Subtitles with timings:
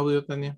[0.00, 0.56] Audio, Tania.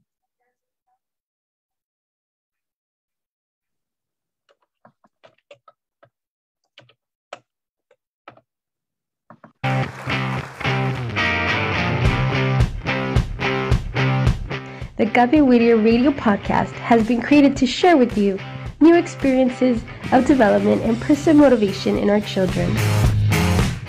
[14.97, 18.39] The Cabe Whittier radio podcast has been created to share with you
[18.79, 22.73] new experiences of development and personal motivation in our children.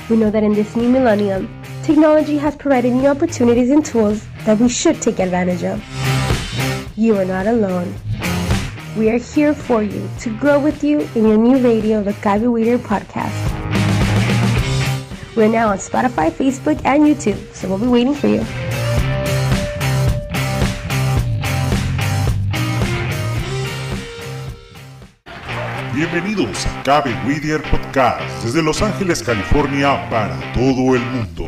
[0.09, 4.57] We know that in this new millennium, technology has provided new opportunities and tools that
[4.57, 5.83] we should take advantage of.
[6.95, 7.93] You are not alone.
[8.97, 12.47] We are here for you to grow with you in your new radio, the Cabe
[12.47, 13.35] Whittier podcast.
[15.35, 18.45] We're now on Spotify, Facebook, and YouTube, so we'll be waiting for you.
[25.93, 31.47] Bienvenidos a Cabe Whittier Podcast desde Los Ángeles, California para todo el mundo.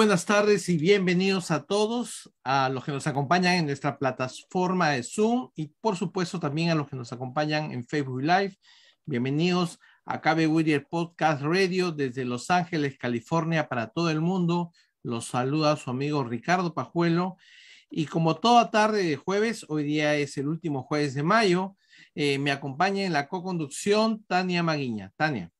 [0.00, 5.02] Buenas tardes y bienvenidos a todos, a los que nos acompañan en nuestra plataforma de
[5.02, 8.56] Zoom y por supuesto también a los que nos acompañan en Facebook Live.
[9.04, 14.72] Bienvenidos a KB Whittier Podcast Radio desde Los Ángeles, California para todo el mundo.
[15.02, 17.36] Los saluda su amigo Ricardo Pajuelo.
[17.90, 21.76] Y como toda tarde de jueves, hoy día es el último jueves de mayo,
[22.14, 25.12] eh, me acompaña en la co-conducción Tania Maguiña.
[25.18, 25.52] Tania.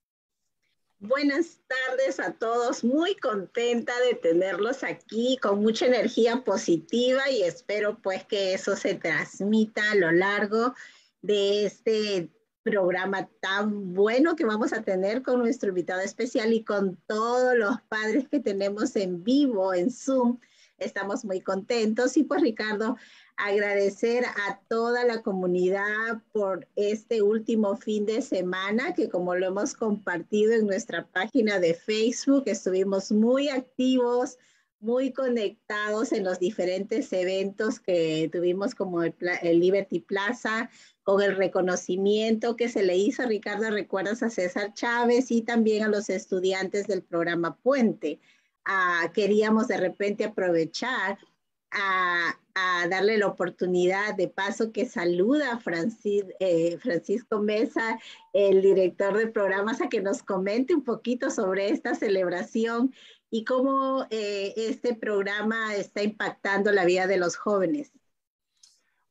[1.03, 7.99] Buenas tardes a todos, muy contenta de tenerlos aquí con mucha energía positiva y espero
[8.03, 10.75] pues que eso se transmita a lo largo
[11.22, 12.28] de este
[12.63, 17.80] programa tan bueno que vamos a tener con nuestro invitado especial y con todos los
[17.89, 20.39] padres que tenemos en vivo en Zoom.
[20.77, 22.98] Estamos muy contentos y pues Ricardo,
[23.45, 29.75] agradecer a toda la comunidad por este último fin de semana, que como lo hemos
[29.75, 34.39] compartido en nuestra página de Facebook, estuvimos muy activos,
[34.81, 40.71] muy conectados en los diferentes eventos que tuvimos como el, el Liberty Plaza,
[41.03, 45.89] con el reconocimiento que se le hizo, Ricardo, recuerdas a César Chávez y también a
[45.89, 48.21] los estudiantes del programa Puente.
[48.65, 51.19] Ah, queríamos de repente aprovechar
[51.72, 55.61] a, a darle la oportunidad de paso que saluda a
[56.41, 57.99] eh, Francisco Mesa,
[58.33, 62.93] el director de programas, a que nos comente un poquito sobre esta celebración
[63.31, 67.93] y cómo eh, este programa está impactando la vida de los jóvenes.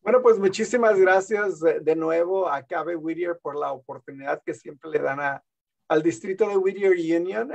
[0.01, 4.99] Bueno, pues muchísimas gracias de nuevo a Cabe Whittier por la oportunidad que siempre le
[4.99, 5.41] dan
[5.87, 7.51] al distrito de Whittier Union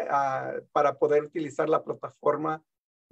[0.72, 2.62] para poder utilizar la plataforma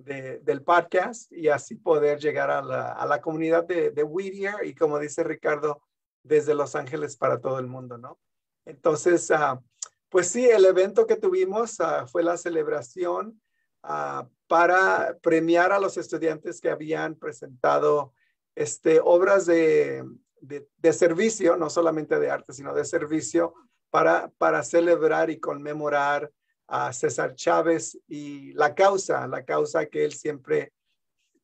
[0.05, 5.25] del podcast y así poder llegar a la, comunidad de, de, Whittier y como dice
[5.25, 5.83] Ricardo,
[6.23, 8.19] desde Los Ángeles para todo el mundo, ¿no?
[8.65, 9.61] Entonces, ah,
[10.09, 13.41] pues sí, el evento que tuvimos ah, fue la celebración
[13.83, 18.13] ah, para premiar a los estudiantes que habían presentado
[18.55, 20.05] este, obras de,
[20.43, 23.55] de, servicio, no solamente de arte, sino de servicio,
[23.91, 26.31] para, para celebrar y conmemorar
[26.75, 30.73] a César Chávez y la causa, la causa que él siempre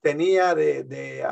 [0.00, 1.22] tenía de,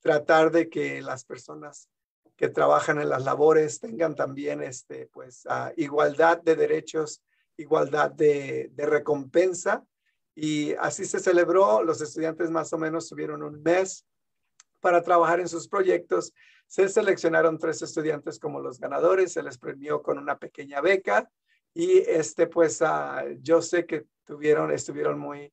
[0.00, 1.88] tratar de que las personas
[2.34, 5.46] que trabajan en las labores tengan también este, pues,
[5.76, 7.22] igualdad de derechos,
[7.56, 9.84] igualdad de, de, recompensa.
[10.34, 11.84] Y así se celebró.
[11.84, 14.04] Los estudiantes más o menos tuvieron un mes
[14.80, 16.32] para trabajar en sus proyectos.
[16.66, 21.30] Se seleccionaron tres estudiantes como los ganadores, se les premió con una pequeña beca
[21.74, 25.52] y este, pues ah, yo sé que tuvieron, estuvieron muy,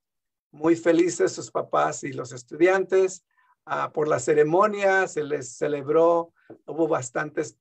[0.51, 3.23] muy felices sus papás y los estudiantes
[3.65, 6.33] ah, por la ceremonia, se les celebró,
[6.65, 7.57] hubo bastantes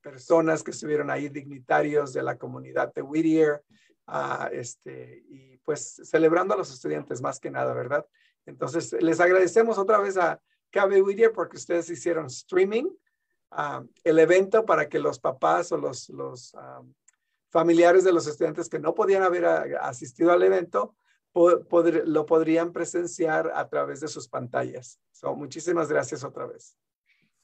[0.00, 3.62] personas que estuvieron ahí, dignitarios de la comunidad de Whittier,
[4.06, 8.06] ah, este, y pues celebrando a los estudiantes más que nada, ¿verdad?
[8.46, 10.40] Entonces, les agradecemos otra vez a
[10.70, 12.88] KB Whittier porque ustedes hicieron streaming
[14.04, 16.54] el evento para que los papás o los, los
[17.50, 19.44] familiares de los estudiantes que no podían haber
[19.80, 20.94] asistido al evento
[21.32, 24.98] lo podrían presenciar a través de sus pantallas.
[25.36, 26.76] muchísimas gracias otra vez.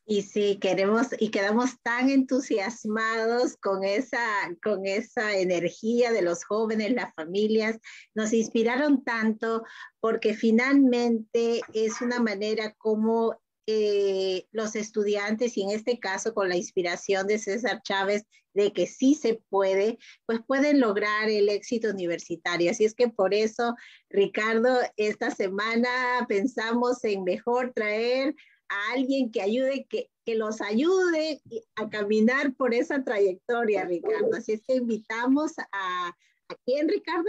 [0.09, 4.25] Y sí, queremos y quedamos tan entusiasmados con esa,
[4.63, 7.77] con esa energía de los jóvenes, las familias,
[8.15, 9.65] nos inspiraron tanto
[9.99, 16.57] porque finalmente es una manera como eh, los estudiantes, y en este caso con la
[16.57, 18.25] inspiración de César Chávez,
[18.55, 22.71] de que sí se puede, pues pueden lograr el éxito universitario.
[22.71, 23.75] Así es que por eso,
[24.09, 25.91] Ricardo, esta semana
[26.27, 28.35] pensamos en mejor traer
[28.69, 31.43] a alguien que ayude, que, que los ayude
[31.77, 34.35] a caminar por esa trayectoria, Ricardo.
[34.35, 37.29] Así es que invitamos a, ¿a quién, Ricardo?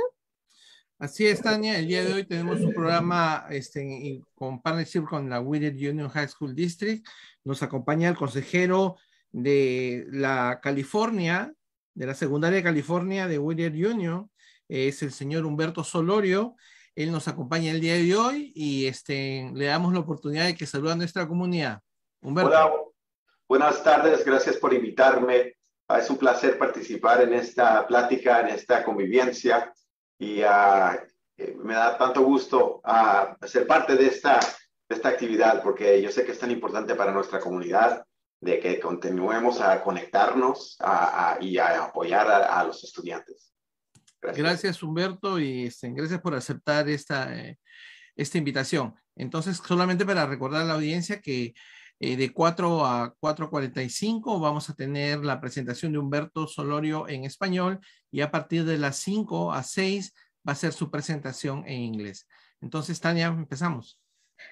[1.00, 1.78] Así es, Tania.
[1.78, 6.28] El día de hoy tenemos un programa este, con partnership con la Whittier Union High
[6.28, 7.08] School District.
[7.44, 8.98] Nos acompaña el consejero
[9.32, 11.54] de la California,
[11.94, 14.32] de la secundaria de California de Whittier Union,
[14.68, 16.56] es el señor Humberto Solorio.
[16.96, 20.66] Él nos acompaña el día de hoy y este, le damos la oportunidad de que
[20.66, 21.80] salude a nuestra comunidad.
[22.22, 22.50] Humberto.
[22.50, 22.72] Hola,
[23.48, 25.58] buenas tardes, gracias por invitarme.
[25.88, 29.72] Ah, es un placer participar en esta plática, en esta convivencia
[30.20, 30.98] y uh,
[31.64, 34.40] me da tanto gusto uh, ser parte de esta,
[34.90, 38.04] de esta actividad porque yo sé que es tan importante para nuestra comunidad
[38.40, 43.52] de que continuemos a conectarnos a, y a apoyar a, los estudiantes.
[44.22, 44.46] Gracias.
[44.46, 47.58] gracias, Humberto, y este, gracias por aceptar esta, eh,
[48.16, 48.96] esta invitación.
[49.16, 51.54] Entonces, solamente para recordar a la audiencia que
[52.00, 57.80] eh, de 4 a 4.45 vamos a tener la presentación de Humberto Solorio en español
[58.12, 60.14] y a partir de las 5 a 6
[60.48, 62.28] va a ser su presentación en inglés.
[62.62, 64.00] Entonces, Tania, empezamos.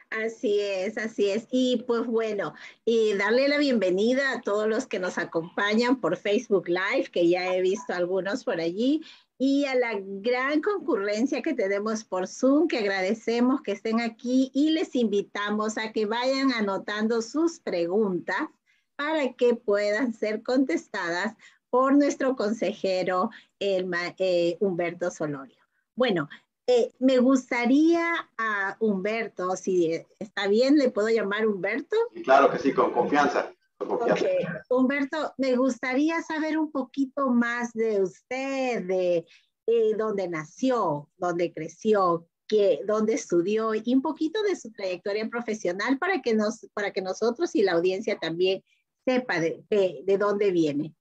[0.09, 1.47] Así es, así es.
[1.51, 2.53] Y pues bueno,
[2.85, 7.53] y darle la bienvenida a todos los que nos acompañan por Facebook Live, que ya
[7.55, 9.03] he visto algunos por allí,
[9.37, 14.69] y a la gran concurrencia que tenemos por Zoom, que agradecemos que estén aquí y
[14.69, 18.47] les invitamos a que vayan anotando sus preguntas
[18.95, 21.35] para que puedan ser contestadas
[21.69, 25.57] por nuestro consejero el, eh, Humberto Solorio.
[25.95, 26.29] Bueno,
[26.67, 31.97] eh, me gustaría a Humberto, si está bien, ¿le puedo llamar Humberto?
[32.23, 33.51] Claro que sí, con confianza.
[34.69, 39.25] Humberto, me gustaría saber un poquito más de usted, de
[39.67, 45.97] eh, dónde nació, dónde creció, que, dónde estudió y un poquito de su trayectoria profesional
[45.97, 48.63] para que, nos, para que nosotros y la audiencia también
[49.03, 50.93] sepa de, de, dónde viene.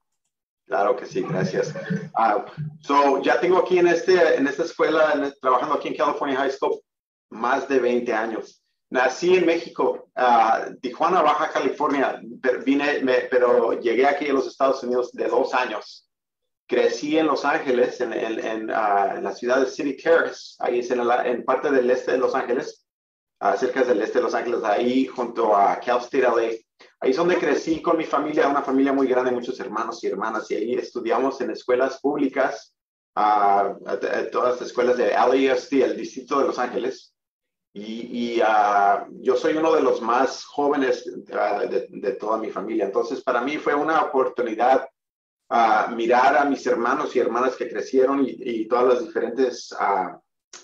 [0.67, 1.75] Claro que sí, gracias.
[2.17, 2.43] Uh,
[2.81, 6.81] so, ya tengo aquí en, este, en esta escuela, trabajando aquí en California High School,
[7.31, 8.64] más de 20 años.
[8.95, 14.85] Nací en México, uh, Tijuana, Baja California, pero, vine, pero llegué aquí a los Estados
[14.85, 16.09] Unidos de dos años.
[16.69, 20.93] Crecí en Los Ángeles, en, en, en, uh, la ciudad de City Terrace, ahí es
[20.93, 22.87] en, la, en, parte del este de Los Ángeles.
[23.59, 26.51] cerca del este de Los Ángeles, ahí junto a Cal State LA.
[27.01, 30.49] Ahí es donde crecí con mi familia, una familia muy grande, muchos hermanos y hermanas,
[30.53, 32.77] y ahí estudiamos en escuelas públicas,
[33.13, 37.14] todas las escuelas de LASD, el distrito de Los Ángeles.
[37.77, 38.37] Y,
[39.21, 42.85] yo soy uno de los más jóvenes de, toda mi familia.
[42.85, 44.89] Entonces, para mí fue una oportunidad
[45.95, 49.75] mirar a mis hermanos y hermanas que crecieron y, todas las diferentes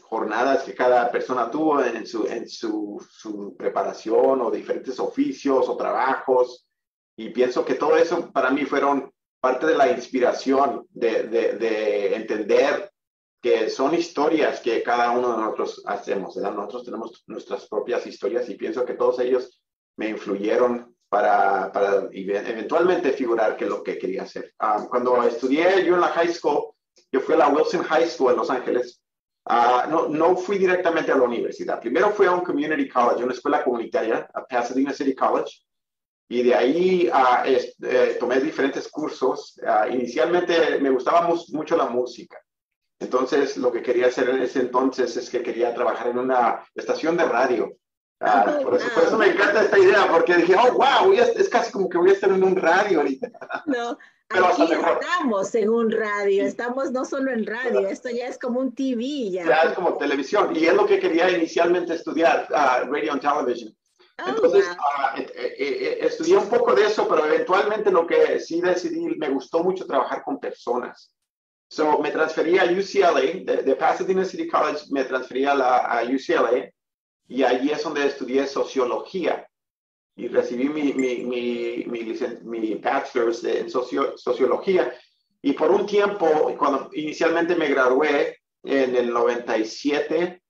[0.02, 6.66] jornadas que cada persona tuvo en, su, en su, preparación o diferentes oficios o trabajos.
[7.16, 12.89] Y pienso que todo eso para mí fueron parte de la inspiración de entender
[13.40, 16.36] que son historias que cada uno de nosotros hacemos.
[16.36, 19.62] Nosotros tenemos nuestras propias historias y pienso que todos ellos
[19.96, 24.52] me influyeron para, para eventualmente figurar que lo que quería hacer.
[24.58, 26.74] Ah, cuando estudié yo en la high school,
[27.10, 29.00] yo fui a la Wilson High School en Los Ángeles
[29.46, 31.80] Ah, no, no fui directamente a la universidad.
[31.80, 35.62] Primero fui a un community college, una escuela comunitaria, a Pasadena City College,
[36.28, 39.58] y de ahí uh, eh, tomé diferentes cursos.
[39.66, 42.38] Ah, inicialmente me gustaba mucho la música.
[43.00, 47.16] Entonces, lo que quería hacer en ese entonces es que quería trabajar en una estación
[47.16, 47.74] de radio.
[48.20, 51.96] Oh, por, eso, me encanta esta idea, porque dije, oh, wow, es, casi como que
[51.96, 53.30] voy a estar en un radio ahorita.
[53.64, 53.96] No,
[54.30, 58.74] Aquí estamos en un radio, estamos no solo en radio, esto ya es como un
[58.74, 59.44] TV ya.
[59.44, 63.74] Ya es como televisión y es lo que quería inicialmente estudiar, uh, radio and television.
[64.22, 69.30] Oh, Entonces, uh, estudié un poco de eso, pero eventualmente lo que sí decidí, me
[69.30, 71.12] gustó mucho trabajar con personas.
[71.72, 76.68] So, me transferí a UCLA, de, Pasadena City College, me transferí a, la, a UCLA
[77.28, 79.46] y allí es donde estudié sociología
[80.16, 82.02] y recibí mi, mi, mi, mi,
[82.42, 84.92] mi bachelor's en sociología.
[85.42, 86.26] Y por un tiempo,
[86.58, 90.42] cuando inicialmente me gradué en el 97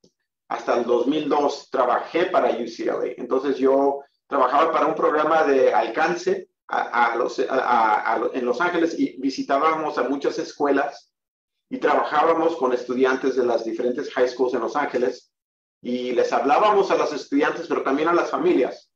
[0.49, 3.13] hasta el 2002, trabajé para UCLA.
[3.19, 9.99] Entonces yo trabajaba para un programa de alcance a, los, en Los Ángeles y visitábamos
[9.99, 11.10] a muchas escuelas
[11.71, 15.33] y trabajábamos con estudiantes de las diferentes high schools en Los Ángeles
[15.81, 18.91] y les hablábamos a los estudiantes, pero también a las familias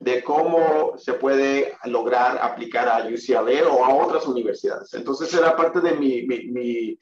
[0.00, 4.92] de cómo se puede lograr aplicar a UCLA o a otras universidades.
[4.94, 7.00] Entonces era parte de mi, mi,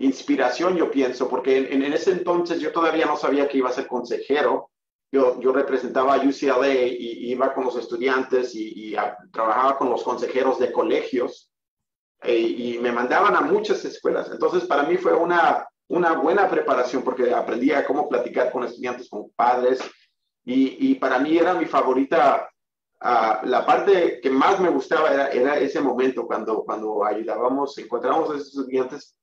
[0.00, 3.88] inspiración, yo pienso, porque en, ese entonces yo todavía no sabía que iba a ser
[3.88, 4.70] consejero.
[5.10, 8.94] Yo, yo representaba a UCLA y, iba con los estudiantes y,
[9.32, 11.47] trabajaba con los consejeros de colegios
[12.22, 14.30] e, y me mandaban a muchas escuelas.
[14.30, 19.08] Entonces para mí fue una, una buena preparación porque aprendí a cómo platicar con estudiantes,
[19.08, 19.80] con padres,
[20.50, 22.48] y, para mí era mi favorita,
[23.00, 28.30] ah, la parte que más me gustaba era, era, ese momento cuando, cuando ayudábamos, encontrábamos
[28.30, 29.14] a esos estudiantes,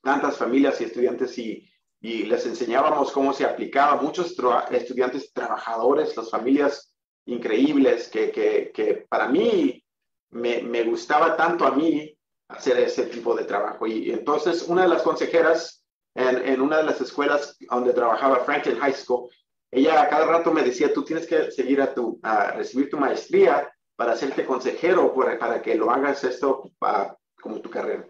[0.00, 1.68] tantas familias y estudiantes y,
[2.00, 4.00] y les enseñábamos cómo se aplicaba.
[4.00, 4.36] Muchos
[4.70, 6.94] estudiantes trabajadores, las familias
[7.26, 9.81] increíbles, que, que, que para mí
[10.32, 12.16] me, gustaba tanto a mí
[12.48, 13.86] hacer ese tipo de trabajo.
[13.86, 15.84] Y, entonces una de las consejeras
[16.14, 19.30] en, una de las escuelas donde trabajaba Franklin High School,
[19.70, 22.98] ella a cada rato me decía, tú tienes que seguir a, tu, a recibir tu
[22.98, 26.70] maestría para hacerte consejero, para que lo hagas esto
[27.40, 28.06] como tu carrera.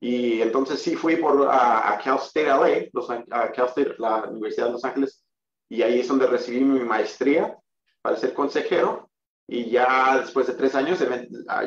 [0.00, 4.66] Y entonces sí fui por, a, Cal State LA, los, a Cal State, la Universidad
[4.66, 5.24] de Los Ángeles,
[5.68, 7.56] y ahí es donde recibí mi maestría
[8.02, 9.03] para ser consejero.
[9.46, 11.04] Y ya después de tres años,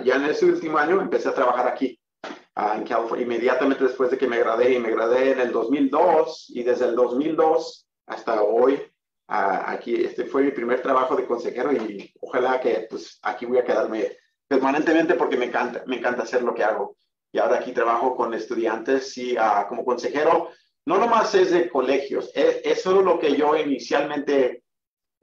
[0.04, 4.28] ya en ese último año, empecé a trabajar aquí, en California, inmediatamente después de que
[4.28, 4.74] me gradué.
[4.74, 8.82] Y me gradué en el 2002, y desde el 2002 hasta hoy
[9.28, 13.66] aquí, este fue mi primer trabajo de consejero y ojalá que pues aquí voy a
[13.66, 14.18] quedarme
[14.48, 16.96] permanentemente porque me encanta, me encanta hacer lo que hago.
[17.32, 20.50] Y ahora aquí trabajo con estudiantes y ah, como consejero,
[20.86, 24.64] no nomás es de colegios, es, es solo lo que yo inicialmente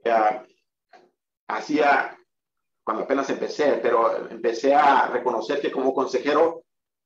[0.05, 0.43] ah,
[1.47, 2.14] hacía
[2.85, 6.63] cuando apenas empecé, pero empecé a reconocer que como consejero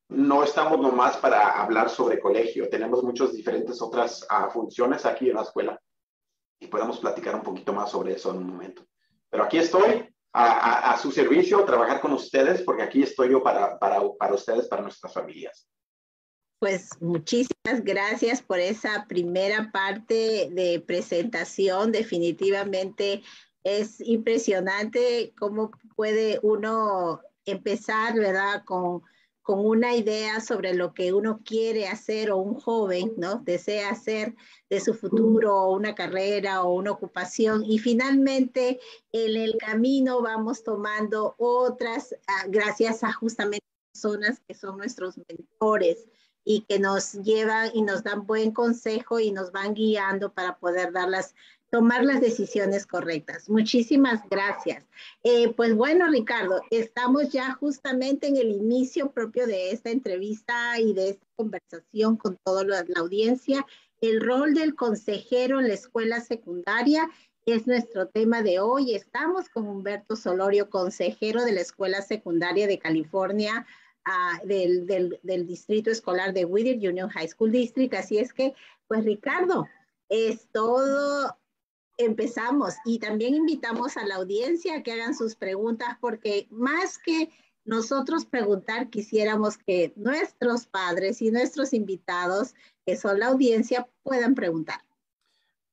[0.10, 5.36] no estamos nomás para hablar sobre colegio, tenemos muchas diferentes otras ah, funciones aquí en
[5.36, 5.80] la escuela
[6.60, 8.86] y podemos platicar un poquito más sobre eso en un momento.
[9.30, 13.80] Pero aquí estoy a, su servicio, a trabajar con ustedes, porque aquí estoy yo para,
[13.80, 15.68] para, para ustedes, para nuestras familias.
[16.60, 21.94] Pues muchísimas gracias por esa primera parte de presentación.
[21.94, 23.24] Definitivamente
[23.64, 28.64] es impresionante cómo puede uno empezar, ¿verdad?
[28.66, 29.04] Con
[29.50, 33.38] con una idea sobre lo que uno quiere hacer o un joven, ¿no?
[33.38, 34.36] Desea hacer
[34.70, 38.80] de su futuro o una carrera o una ocupación y finalmente
[39.12, 46.08] en el camino vamos tomando otras, ah, gracias a justamente personas que son nuestros mentores
[46.44, 50.92] y que nos llevan y nos dan buen consejo y nos van guiando para poder
[50.92, 51.34] dar las,
[51.70, 53.50] tomar las decisiones correctas.
[53.50, 54.86] Muchísimas gracias.
[55.24, 60.94] Eh, pues bueno, Ricardo, estamos ya justamente en el inicio propio de esta entrevista y
[60.94, 63.66] de esta conversación con toda la, audiencia.
[64.02, 67.10] El rol del consejero en la escuela secundaria
[67.46, 68.96] es nuestro tema de hoy.
[68.96, 73.66] Estamos con Humberto Solorio, consejero de la Escuela Secundaria de California,
[74.06, 77.94] ah, del, del, Distrito Escolar de Whittier Union High School District.
[77.94, 78.54] Así es que,
[78.88, 79.68] pues Ricardo,
[80.10, 81.39] es todo
[82.00, 87.30] empezamos y también invitamos a la audiencia a que hagan sus preguntas porque más que
[87.66, 94.84] nosotros preguntar, quisiéramos que nuestros padres y nuestros invitados, que son la audiencia, puedan preguntar.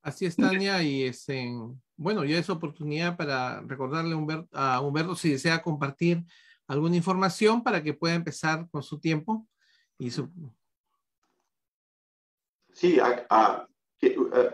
[0.03, 4.81] Así es, Tania, y es en, bueno, ya es oportunidad para recordarle a Humberto, a
[4.81, 6.25] Humberto si desea compartir
[6.67, 9.47] alguna información para que pueda empezar con su tiempo
[9.97, 10.29] y su...
[12.73, 13.67] Sí, a,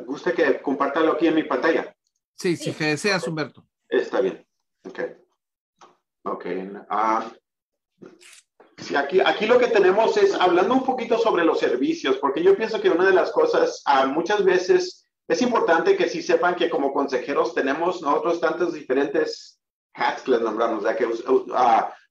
[0.07, 1.95] ¿Gusta que compartalo aquí en mi pantalla?
[2.35, 3.65] Sí, si deseas, Humberto.
[3.89, 4.47] Está bien.
[4.85, 5.01] Ok.
[6.25, 6.47] Ok.
[6.89, 7.31] Ah,
[8.79, 12.57] sí, aquí, aquí lo que tenemos es hablando un poquito sobre los servicios, porque yo
[12.57, 16.71] pienso que una de las cosas, uh, muchas veces es importante que sí sepan que
[16.71, 19.61] como consejeros tenemos nosotros tantos diferentes
[19.95, 21.47] hats que les nombramos, que, uh,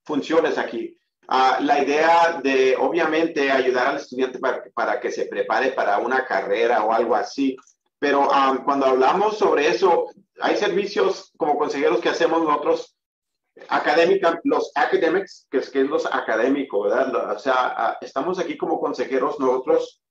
[0.04, 0.96] funciones aquí.
[1.28, 6.84] Ah, la idea de, obviamente, ayudar al estudiante para, que se prepare para una carrera
[6.84, 7.56] o algo así.
[7.98, 8.28] Pero
[8.64, 10.06] cuando hablamos sobre eso,
[10.40, 12.96] hay servicios como consejeros que hacemos nosotros,
[13.68, 17.36] académica, los academics, que es, que es los académicos, ¿verdad?
[17.36, 20.02] O sea, ah, estamos aquí como consejeros nosotros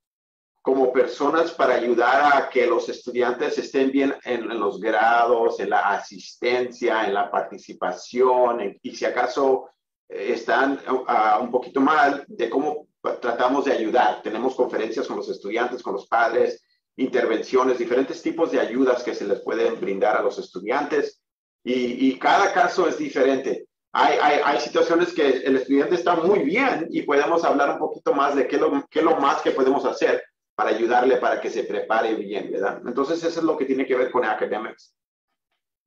[0.61, 5.79] como personas para ayudar a que los estudiantes estén bien en, los grados, en la
[5.89, 9.69] asistencia, en la participación, y si acaso
[10.11, 12.87] están uh, un poquito mal de cómo
[13.21, 14.21] tratamos de ayudar.
[14.21, 16.63] Tenemos conferencias con los estudiantes, con los padres,
[16.97, 21.21] intervenciones, diferentes tipos de ayudas que se les pueden brindar a los estudiantes
[21.63, 23.67] y, cada caso es diferente.
[23.93, 28.35] Hay, hay, situaciones que el estudiante está muy bien y podemos hablar un poquito más
[28.35, 30.23] de qué lo, qué lo más que podemos hacer
[30.55, 32.81] para ayudarle para que se prepare bien, ¿verdad?
[32.85, 34.95] Entonces, eso es lo que tiene que ver con academics.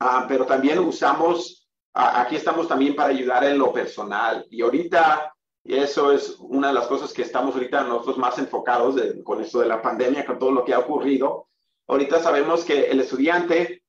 [0.00, 1.63] Ah, pero también usamos
[1.94, 4.46] aquí estamos también para ayudar en lo personal.
[4.50, 9.40] Y ahorita, eso es una de las cosas que estamos ahorita nosotros más enfocados con
[9.40, 11.48] esto de la pandemia, con todo lo que ha ocurrido.
[11.86, 13.82] Ahorita sabemos que el estudiante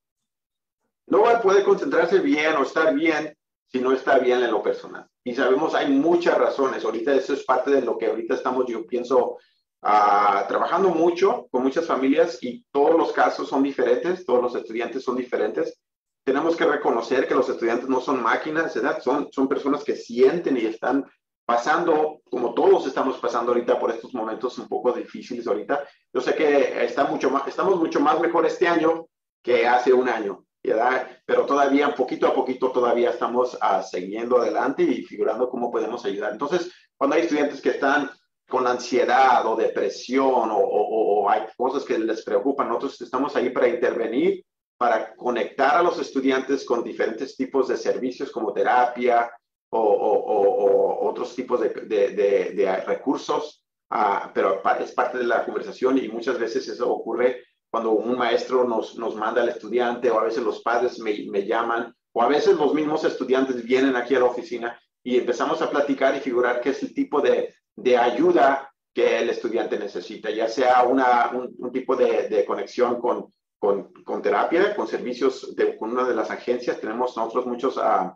[1.08, 3.36] no poder concentrarse bien o estar bien
[3.68, 5.08] si no está bien en lo personal.
[5.24, 6.86] Y sabemos hay muchas razones.
[6.86, 9.38] Ahorita eso es parte de lo que ahorita estamos, yo pienso,
[9.82, 15.04] ah, trabajando mucho con muchas familias y todos los casos son diferentes, todos los estudiantes
[15.04, 15.80] son diferentes
[16.26, 19.00] tenemos que reconocer que los estudiantes no son máquinas, ¿verdad?
[19.02, 21.06] Son, son personas que sienten y están
[21.46, 25.88] pasando, como todos estamos pasando ahorita por estos momentos un poco difíciles ahorita.
[26.12, 29.06] Yo sé que está mucho más, estamos mucho más mejor este año
[29.44, 31.08] que hace un año, ¿verdad?
[31.28, 36.32] Pero todavía, poquito a poquito, todavía estamos uh, siguiendo adelante y figurando cómo podemos ayudar.
[36.32, 38.10] Entonces, cuando hay estudiantes que están
[38.50, 43.52] con ansiedad o depresión o, o, o hay cosas que les preocupan, nosotros estamos ahí
[43.52, 44.44] para intervenir
[44.78, 49.32] para conectar a los estudiantes con diferentes tipos de servicios como terapia
[49.70, 56.68] o, otros tipos de, recursos, ah, pero es parte de la conversación y muchas veces
[56.68, 61.00] eso ocurre cuando un maestro nos, nos manda al estudiante o a veces los padres
[61.00, 65.18] me, me llaman o a veces los mismos estudiantes vienen aquí a la oficina y
[65.18, 69.78] empezamos a platicar y figurar qué es el tipo de, de ayuda que el estudiante
[69.78, 73.34] necesita, ya sea una, un, tipo de, de, conexión con
[73.66, 76.80] con, con terapia, con servicios de con una de las agencias.
[76.80, 78.12] Tenemos nosotros muchos uh,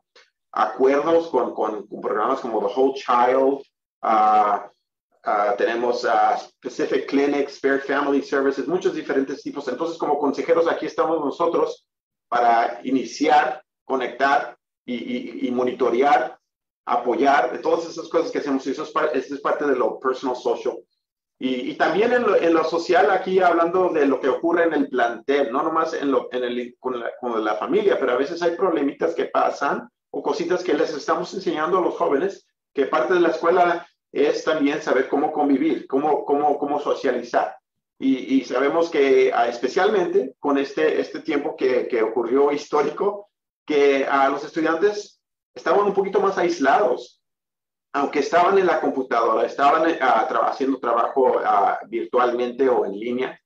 [0.52, 3.64] acuerdos con, con, programas como The Whole Child.
[4.04, 4.60] Uh,
[5.26, 6.06] uh, tenemos
[6.38, 9.68] Specific Clinics, Spare Family Services, muchos diferentes tipos.
[9.68, 11.88] Entonces, como consejeros, aquí estamos nosotros
[12.28, 16.38] para iniciar, conectar y, y, y monitorear,
[16.86, 18.68] apoyar, todas esas cosas que hacemos.
[18.68, 20.78] Eso es, eso es parte de lo personal social.
[21.42, 24.90] Y, también en lo, en lo, social, aquí hablando de lo que ocurre en el
[24.90, 28.42] plantel, no nomás en lo, en el, con, la, con la familia, pero a veces
[28.42, 33.14] hay problemitas que pasan o cositas que les estamos enseñando a los jóvenes, que parte
[33.14, 37.56] de la escuela es también saber cómo convivir, cómo, cómo, cómo socializar.
[37.98, 43.30] Y, y sabemos que ah, especialmente con este, este tiempo que, que ocurrió histórico,
[43.66, 45.22] que a los estudiantes
[45.56, 47.19] estaban un poquito más aislados
[47.94, 51.42] aunque estaban en la computadora, estaban eh, haciendo trabajo
[51.88, 53.42] virtualmente o en línea,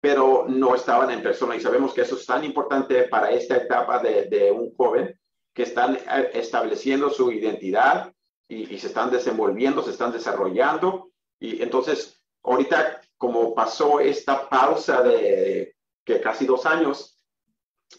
[0.00, 1.54] pero no estaban en persona.
[1.54, 5.18] Y sabemos que eso es tan importante para esta etapa de, un joven,
[5.54, 8.12] que están eh, estableciendo su identidad
[8.48, 11.10] y, se están desenvolviendo, se están desarrollando.
[11.38, 15.74] Y entonces, ahorita, como pasó esta pausa de
[16.04, 17.22] que casi dos años,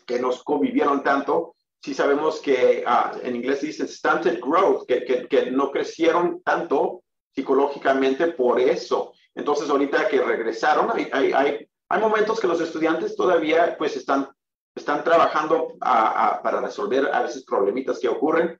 [0.08, 5.28] que nos convivieron tanto, sí sabemos que ah, en inglés dice stunted growth, que, que,
[5.28, 7.04] que, no crecieron tanto
[7.36, 9.13] psicológicamente por eso.
[9.36, 14.30] Entonces, ahorita que regresaron, hay, hay, hay, hay momentos que los estudiantes todavía pues están,
[14.74, 18.58] están trabajando para resolver a veces problemitas que ocurren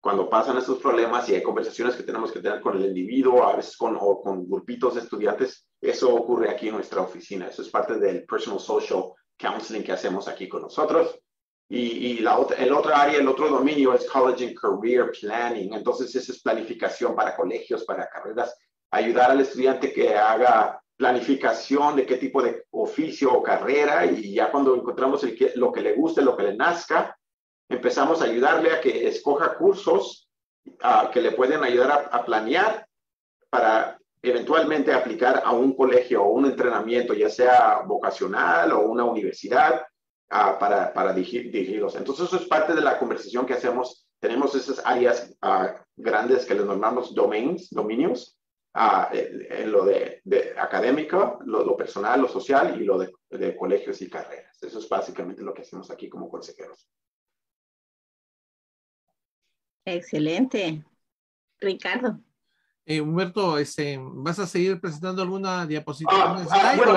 [0.00, 3.56] cuando pasan estos problemas y hay conversaciones que tenemos que tener con el individuo, a
[3.56, 7.48] veces con, o con grupitos de estudiantes, eso ocurre aquí en nuestra oficina.
[7.48, 11.18] Eso es parte del personal social counseling que hacemos aquí con nosotros.
[11.68, 15.74] Y, el otro área, el otro dominio es college and career planning.
[15.74, 18.56] Entonces, esa es planificación para colegios, para carreras,
[18.90, 24.50] ayudar al estudiante que haga planificación de qué tipo de oficio o carrera y ya
[24.50, 25.22] cuando encontramos
[25.56, 27.16] lo que le guste, lo que le nazca,
[27.68, 30.30] empezamos a ayudarle a que escoja cursos
[31.12, 32.86] que le pueden ayudar a, planear
[33.50, 39.84] para eventualmente aplicar a un colegio o un entrenamiento, ya sea vocacional o una universidad,
[40.28, 41.96] para, para dirigirlos.
[41.96, 44.06] Entonces, eso es parte de la conversación que hacemos.
[44.18, 45.34] Tenemos esas áreas
[45.96, 48.38] grandes que les nombramos domains, dominios,
[49.12, 50.22] en lo de,
[50.58, 54.62] académico, lo, personal, lo social y lo de, de colegios y carreras.
[54.62, 56.88] Eso es básicamente lo que hacemos aquí como consejeros.
[59.84, 60.84] Excelente.
[61.60, 62.18] Ricardo.
[62.84, 66.12] Eh, Humberto, este, ¿vas a seguir presentando alguna diapositiva?
[66.14, 66.92] Ah, ah, bueno,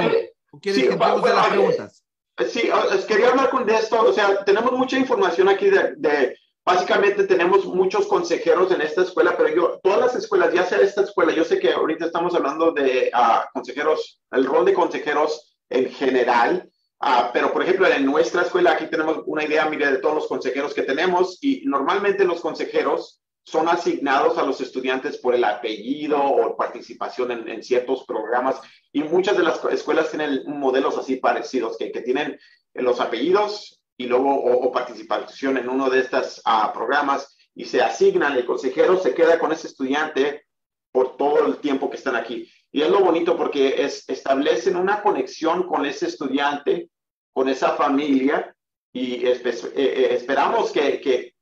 [0.52, 2.06] o, quieres que entremos las preguntas?
[2.48, 2.70] Sí,
[3.08, 4.02] quería hablar con esto.
[4.02, 9.50] O sea, tenemos mucha información aquí de, básicamente tenemos muchos consejeros en esta escuela, pero
[9.54, 13.12] yo, todas las escuelas, ya sea esta escuela, yo sé que ahorita estamos hablando de
[13.14, 16.70] uh, consejeros, el rol de consejeros en general,
[17.02, 20.28] Ah, pero, por ejemplo, en nuestra escuela aquí tenemos una idea, mire, de todos los
[20.28, 26.22] consejeros que tenemos y normalmente los consejeros son asignados a los estudiantes por el apellido
[26.22, 28.62] o participación en, ciertos programas
[28.94, 32.40] y muchas de las escuelas tienen modelos así parecidos, que, que tienen
[32.76, 38.38] los apellidos y luego o, participación en uno de estos ah, programas y se asignan,
[38.38, 40.46] el consejero se queda con ese estudiante
[40.92, 42.50] por todo el tiempo que están aquí.
[42.72, 46.90] Y es lo bonito porque es, establecen una conexión con ese estudiante,
[47.34, 48.56] con esa familia,
[48.94, 51.34] y eh, eh, esperamos que, que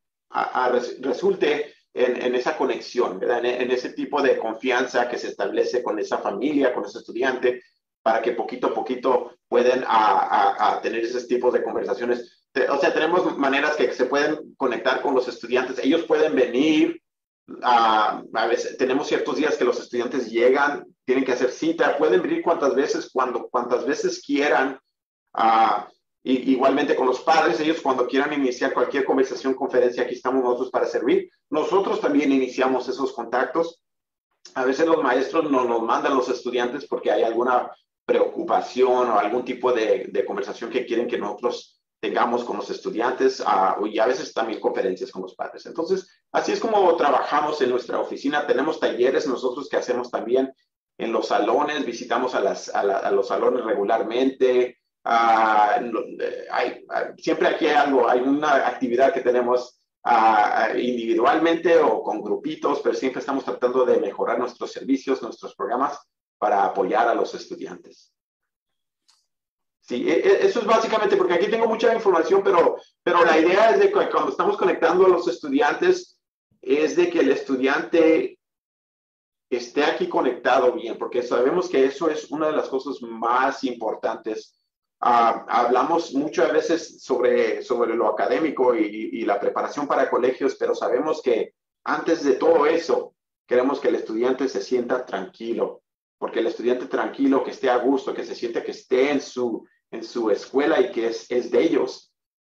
[1.01, 5.99] resulte en, en, esa conexión, En, en, ese tipo de confianza que se establece con
[5.99, 7.63] esa familia, con ese estudiante,
[8.01, 12.45] para que poquito a poquito puedan a, a, tener esos tipos de conversaciones.
[12.69, 15.79] O sea, tenemos maneras que se pueden conectar con los estudiantes.
[15.79, 17.01] Ellos pueden venir,
[17.63, 22.41] a veces tenemos ciertos días que los estudiantes llegan, tienen que hacer cita, pueden venir
[22.41, 24.79] cuantas veces, cuando, cuantas veces quieran.
[26.33, 30.85] Igualmente con los padres, ellos cuando quieran iniciar cualquier conversación, conferencia, aquí estamos nosotros para
[30.85, 31.29] servir.
[31.49, 33.81] Nosotros también iniciamos esos contactos.
[34.55, 37.71] A veces los maestros no nos mandan los estudiantes porque hay alguna
[38.05, 43.41] preocupación o algún tipo de, de conversación que quieren que nosotros tengamos con los estudiantes
[43.41, 45.65] uh, y a veces también conferencias con los padres.
[45.65, 48.45] Entonces, así es como trabajamos en nuestra oficina.
[48.45, 50.53] Tenemos talleres nosotros que hacemos también
[50.99, 54.79] en los salones, visitamos a, las, a, los salones regularmente.
[55.09, 56.17] Uh,
[56.51, 56.85] hay,
[57.17, 62.93] siempre aquí hay algo, hay una actividad que tenemos uh, individualmente o con grupitos, pero
[62.93, 65.97] siempre estamos tratando de mejorar nuestros servicios, nuestros programas
[66.37, 68.13] para apoyar a los estudiantes.
[69.79, 73.69] Sí, e, e, eso es básicamente, porque aquí tengo mucha información, pero, pero la idea
[73.69, 76.19] es de que cuando estamos conectando a los estudiantes,
[76.61, 78.37] es de que el estudiante
[79.49, 84.56] esté aquí conectado bien, porque sabemos que eso es una de las cosas más importantes.
[84.99, 90.73] Ah, hablamos muchas veces sobre, sobre lo académico y, y la preparación para colegios, pero
[90.73, 93.13] sabemos que antes de todo eso,
[93.45, 95.83] queremos que el estudiante se sienta tranquilo,
[96.17, 99.65] porque el estudiante tranquilo, que esté a gusto, que se siente que esté en su,
[99.91, 102.11] en su escuela y que es, es de ellos,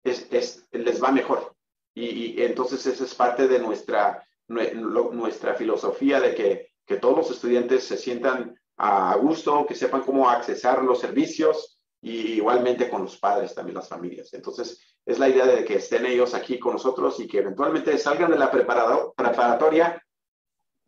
[0.04, 1.56] es, es, les va mejor.
[1.94, 7.86] Y, entonces esa es parte de nuestra, nuestra filosofía de que, que, todos los estudiantes
[7.86, 11.77] se sientan a gusto, que sepan cómo accesar los servicios
[12.08, 14.34] y igualmente con los padres, también las familias.
[14.34, 18.32] Entonces es la idea de que estén ellos aquí con nosotros y que eventualmente salgan
[18.32, 20.02] de la preparatoria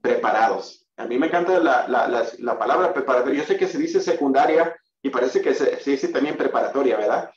[0.01, 0.87] preparados.
[0.97, 3.41] A mí me encanta la, la, la palabra preparatoria.
[3.41, 7.31] Yo sé que se dice secundaria, y parece que se, dice también preparatoria, ¿verdad?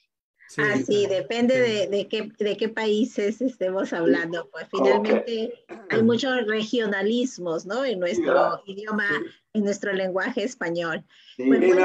[0.48, 4.50] Sí, ah, sí, depende de, de, qué, de qué países estemos hablando.
[4.50, 7.84] Pues finalmente hay muchos regionalismos, ¿no?
[7.84, 9.08] En nuestro idioma,
[9.52, 11.04] en nuestro lenguaje español.
[11.36, 11.78] Pues en,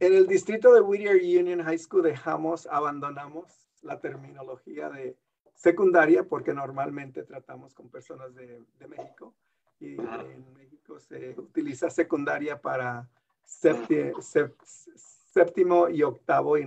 [0.00, 5.16] en, el distrito de Whittier Union High School dejamos, abandonamos la terminología de
[5.54, 9.34] secundaria porque normalmente tratamos con personas de, de México
[9.80, 13.08] y en México se utiliza secundaria para
[13.44, 16.66] séptimo, séptimo y octavo y,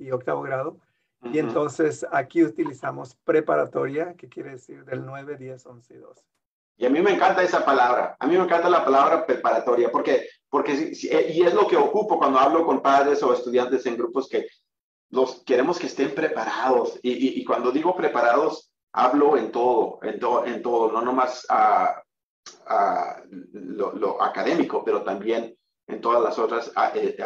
[0.00, 0.78] y octavo grado.
[1.32, 6.22] Y entonces aquí utilizamos preparatoria, que quiere decir del 9, 10, 11 y 12.
[6.76, 8.16] Y a mí me encanta esa palabra.
[8.18, 12.18] A mí me encanta la palabra preparatoria porque, porque eh, y es lo que ocupo
[12.18, 14.46] cuando hablo con padres o estudiantes en grupos que
[15.10, 16.98] los queremos que estén preparados.
[17.02, 20.20] Y, cuando digo preparados, hablo en todo, en,
[20.52, 22.02] en todo, no nomás a,
[23.52, 27.16] lo, académico, pero también en todas las otras eh,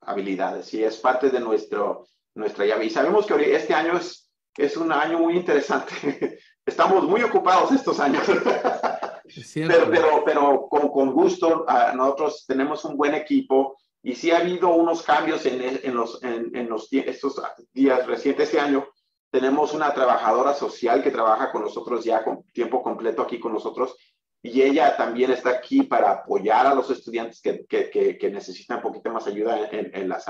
[0.00, 0.72] habilidades.
[0.72, 2.86] Y es parte de nuestro, nuestra llave.
[2.86, 6.38] Y sabemos que este año es, es un año muy interesante.
[6.64, 8.22] Estamos muy ocupados estos años.
[9.54, 14.68] pero, pero, pero con, con gusto, nosotros tenemos un buen equipo y sí ha habido
[14.70, 17.40] unos cambios en, en los, en, en, los estos
[17.72, 18.86] días recientes, este año.
[19.30, 23.96] Tenemos una trabajadora social que trabaja con nosotros ya con tiempo completo aquí con nosotros
[24.42, 28.82] y ella también está aquí para apoyar a los estudiantes que, que, que, necesitan un
[28.82, 30.26] poquito más ayuda en, en, las,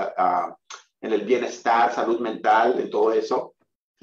[1.01, 3.52] en el bienestar, salud mental, en todo eso.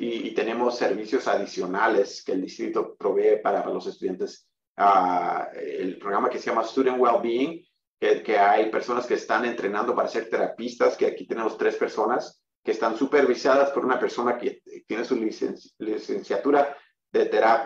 [0.02, 4.48] Y, tenemos servicios adicionales que el distrito provee para, los estudiantes.
[4.78, 7.62] Uh, el programa que se llama Student Wellbeing,
[8.00, 12.42] que, que hay personas que están entrenando para ser terapistas, que aquí tenemos tres personas
[12.64, 16.74] que están supervisadas por una persona que tiene su licenciatura
[17.12, 17.24] de,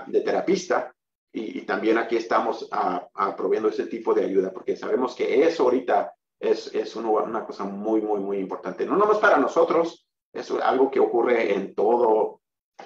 [0.09, 0.92] de terapista.
[1.33, 5.62] Y, también aquí estamos a, a proveyendo ese tipo de ayuda, porque sabemos que eso
[5.62, 8.85] ahorita es, es una cosa muy, muy, muy importante.
[8.85, 10.04] No nomás para nosotros,
[10.35, 12.40] es algo que ocurre en todo,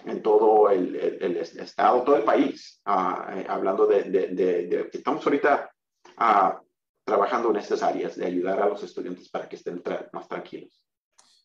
[0.05, 5.71] en todo el, el, estado, todo el país, eh, hablando de, de, de, estamos ahorita
[6.19, 6.65] uh,
[7.05, 9.83] trabajando en estas áreas de ayudar a los estudiantes para que estén
[10.13, 10.85] más tranquilos.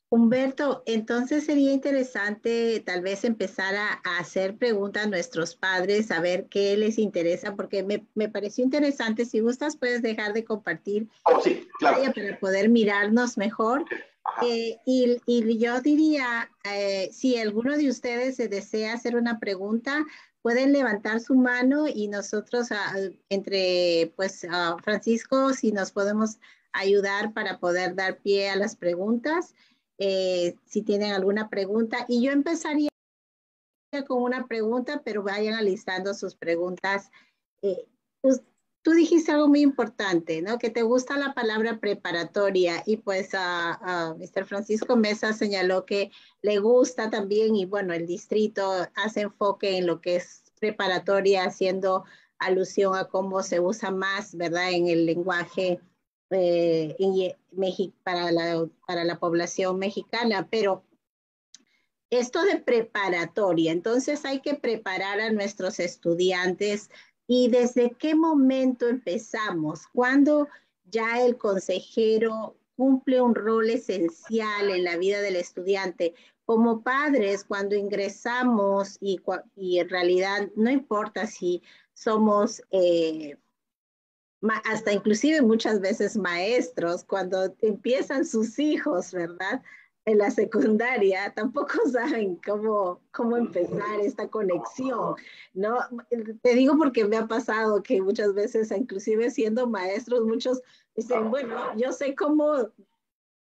[0.09, 6.45] Humberto, entonces sería interesante tal vez empezar a, hacer preguntas a nuestros padres, a ver
[6.49, 9.25] qué les interesa, porque me, me pareció interesante.
[9.25, 12.03] Si gustas, puedes dejar de compartir oh, sí, claro.
[12.13, 13.85] para poder mirarnos mejor.
[14.41, 20.05] Eh, y, y, yo diría, eh, si alguno de ustedes se desea hacer una pregunta,
[20.41, 22.95] pueden levantar su mano y nosotros, ah,
[23.29, 24.45] entre pues
[24.81, 26.39] Francisco, si nos podemos
[26.71, 29.55] ayudar para poder dar pie a las preguntas.
[29.99, 32.05] Eh, si tienen alguna pregunta.
[32.07, 32.89] Y yo empezaría
[34.07, 37.11] con una pregunta, pero vayan alistando sus preguntas.
[38.21, 38.41] Pues,
[38.83, 40.59] tú dijiste algo muy importante, ¿no?
[40.59, 44.45] Que te gusta la palabra preparatoria y pues a, Mr.
[44.45, 50.01] Francisco Mesa señaló que le gusta también y bueno, el distrito hace enfoque en lo
[50.01, 52.03] que es preparatoria, haciendo
[52.39, 54.71] alusión a cómo se usa más, ¿verdad?
[54.71, 55.79] En el lenguaje
[56.29, 56.95] eh,
[58.03, 60.83] para, la, para la población mexicana, pero
[62.09, 66.89] esto de preparatoria, entonces hay que preparar a nuestros estudiantes
[67.27, 70.47] y desde qué momento empezamos, cuando
[70.89, 76.13] ya el consejero cumple un rol esencial en la vida del estudiante.
[76.45, 79.21] Como padres, cuando ingresamos y,
[79.55, 81.61] y en realidad no importa si
[81.93, 83.37] somos eh,
[84.65, 89.61] hasta inclusive muchas veces maestros, cuando empiezan sus hijos, ¿verdad?
[90.05, 95.15] En la secundaria, tampoco saben cómo, cómo empezar esta conexión,
[95.53, 95.77] ¿no?
[96.41, 100.61] Te digo porque me ha pasado que muchas veces, inclusive siendo maestros, muchos
[100.95, 102.69] dicen, bueno, yo sé cómo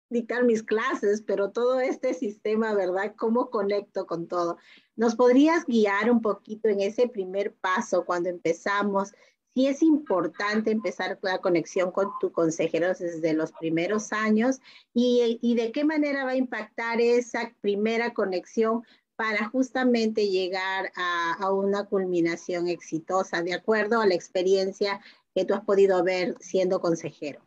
[0.09, 3.13] dictar mis clases, pero todo este sistema, ¿verdad?
[3.17, 4.57] ¿Cómo conecto con todo?
[4.95, 9.13] ¿Nos podrías guiar un poquito en ese primer paso cuando empezamos?
[9.57, 14.59] Sí es importante empezar la conexión con tu consejero desde los primeros años
[14.93, 18.83] y, y de qué manera va a impactar esa primera conexión
[19.15, 25.01] para justamente llegar a, a, una culminación exitosa, de acuerdo a la experiencia
[25.33, 27.41] que tú has podido ver siendo consejero.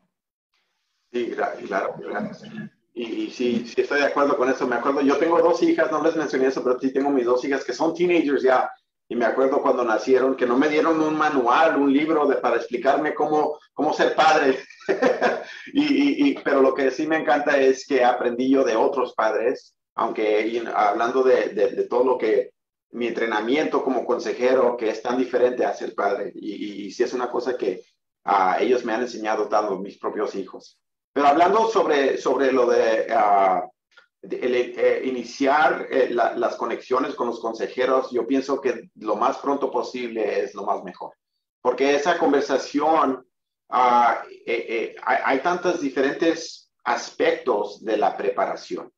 [1.12, 2.42] Sí, claro, gracias.
[2.92, 4.66] Y, y, sí, sí, estoy de acuerdo con eso.
[4.66, 7.44] Me acuerdo, yo tengo dos hijas, no les mencioné eso, pero sí tengo mis dos
[7.44, 8.68] hijas que son teenagers ya.
[9.10, 12.56] Y me acuerdo cuando nacieron que no me dieron un manual, un libro de, para
[12.56, 14.60] explicarme cómo, cómo ser padre.
[15.74, 19.74] y, y, pero lo que sí me encanta es que aprendí yo de otros padres,
[19.96, 22.52] aunque hablando de, de, todo lo que
[22.92, 26.30] mi entrenamiento como consejero, que es tan diferente a ser padre.
[26.36, 27.82] Y, y sí es una cosa que
[28.26, 30.78] uh, ellos me han enseñado dando mis propios hijos.
[31.12, 33.68] Pero hablando sobre, sobre lo de uh,
[34.22, 40.42] eh, iniciar eh, las conexiones con los consejeros, yo pienso que lo más pronto posible
[40.42, 41.14] es lo más mejor,
[41.62, 43.26] porque esa conversación,
[43.70, 48.92] ah, eh, hay, hay, tantos diferentes aspectos de la preparación.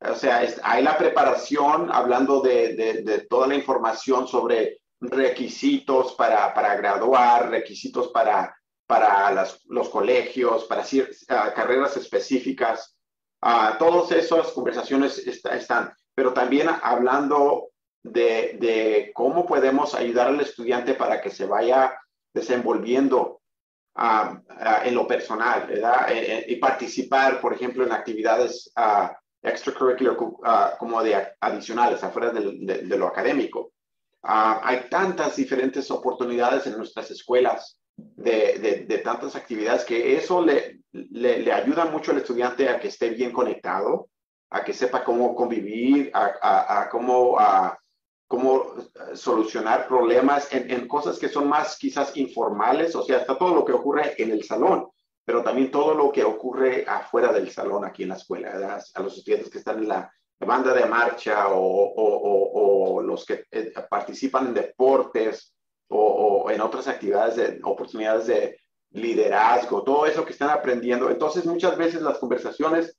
[0.00, 6.74] O sea, hay la preparación hablando de, de, toda la información sobre requisitos para, para
[6.74, 8.54] graduar, requisitos para,
[8.86, 12.96] para las, los colegios, para uh, carreras específicas.
[13.42, 17.70] Uh, todas esas conversaciones están, pero también hablando
[18.04, 21.92] de, de cómo podemos ayudar al estudiante para que se vaya
[22.32, 23.42] desenvolviendo
[24.84, 26.10] en lo personal, ¿verdad?
[26.10, 29.08] Eh, eh, y participar, por ejemplo, en actividades uh,
[29.42, 30.16] extracurricular
[30.78, 33.72] como de adicionales, afuera de, lo académico.
[34.22, 41.52] hay tantas diferentes oportunidades en nuestras escuelas de, de tantas actividades que eso le, le,
[41.52, 44.08] ayuda mucho al estudiante a que esté bien conectado,
[44.50, 47.78] a que sepa cómo convivir, a, a, cómo a,
[48.32, 53.54] cómo eh, solucionar problemas en, cosas que son más quizás informales, o sea, está todo
[53.54, 54.88] lo que ocurre en el salón,
[55.22, 59.18] pero también todo lo que ocurre afuera del salón aquí en la escuela, a los
[59.18, 65.54] estudiantes que están en la banda de marcha o, los que eh, participan en deportes
[65.94, 68.58] o, en otras actividades, de, oportunidades de
[68.90, 71.10] liderazgo, todo eso que están aprendiendo.
[71.10, 72.96] Entonces, muchas veces las conversaciones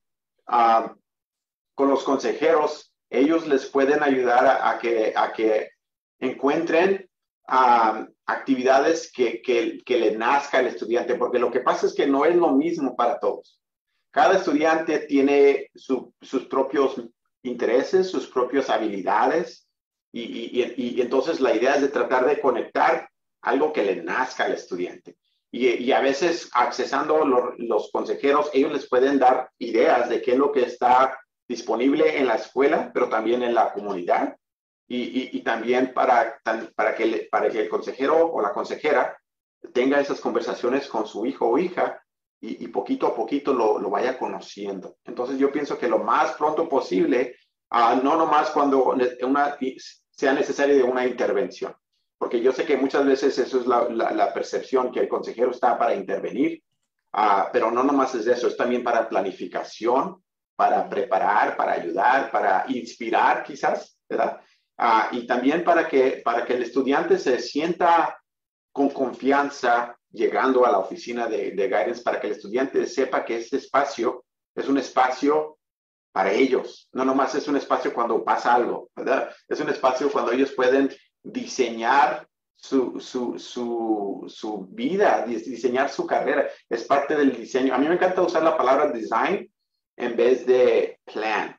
[1.76, 5.70] con los consejeros ellos les pueden ayudar a, que, a que
[6.20, 7.08] encuentren
[7.46, 12.36] actividades que, que, le nazca al estudiante, porque lo que pasa es que no es
[12.36, 13.60] lo mismo para todos.
[14.12, 16.96] Cada estudiante tiene sus propios
[17.44, 19.63] intereses, sus propias habilidades,
[20.16, 23.10] y, entonces la idea es de tratar de conectar
[23.42, 25.18] algo que le nazca al estudiante.
[25.52, 27.26] Y, a veces, accesando
[27.58, 32.28] los, consejeros, ellos les pueden dar ideas de qué es lo que está disponible en
[32.28, 34.36] la escuela, pero también en la comunidad
[34.88, 36.40] y, también para,
[36.76, 39.18] para, que, para que el consejero o la consejera
[39.74, 42.04] tenga esas conversaciones con su hijo o hija
[42.42, 44.98] y, poquito a poquito lo, vaya conociendo.
[45.06, 47.38] Entonces yo pienso que lo más pronto posible,
[47.72, 49.58] uh, no nomás cuando una,
[50.16, 51.76] sea necesaria de una intervención,
[52.18, 55.96] porque yo sé que muchas veces eso es la, percepción que el consejero está para
[55.96, 56.64] intervenir,
[57.14, 60.24] uh, pero no nomás es eso, es también para planificación,
[60.56, 64.40] para preparar, para ayudar, para inspirar quizás, ¿verdad?
[64.78, 68.20] Ah, y también para que, para que el estudiante se sienta
[68.72, 73.38] con confianza llegando a la oficina de, de guidance, para que el estudiante sepa que
[73.38, 75.58] este espacio es un espacio
[76.14, 79.32] para ellos, no nomás es un espacio cuando pasa algo, ¿verdad?
[79.50, 86.48] Es un espacio cuando ellos pueden diseñar su, su, su, su, vida, diseñar su carrera.
[86.70, 87.74] Es parte del diseño.
[87.74, 89.52] A mí me encanta usar la palabra design
[89.98, 91.58] en vez de plan.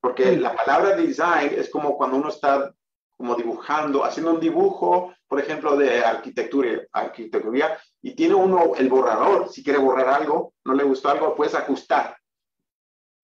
[0.00, 2.74] Porque la palabra design es como cuando uno está
[3.16, 9.50] como dibujando, haciendo un dibujo, por ejemplo, de arquitectura, arquitectura, y tiene uno el borrador.
[9.50, 12.16] Si quiere borrar algo, no le gustó algo, puedes ajustar.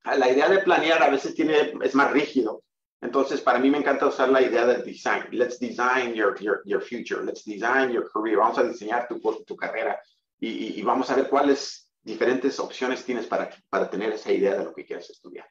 [0.05, 2.63] La idea de planear a veces tiene, es más rígido.
[3.03, 5.25] Entonces, para mí me encanta usar la idea de design.
[5.31, 7.25] Let's design your, your, your future.
[7.25, 8.39] Let's design your career.
[8.39, 10.01] Vamos a diseñar tu, tu carrera
[10.39, 14.65] y, y, vamos a ver cuáles diferentes opciones tienes para, para tener esa idea de
[14.65, 15.47] lo que quieres estudiar.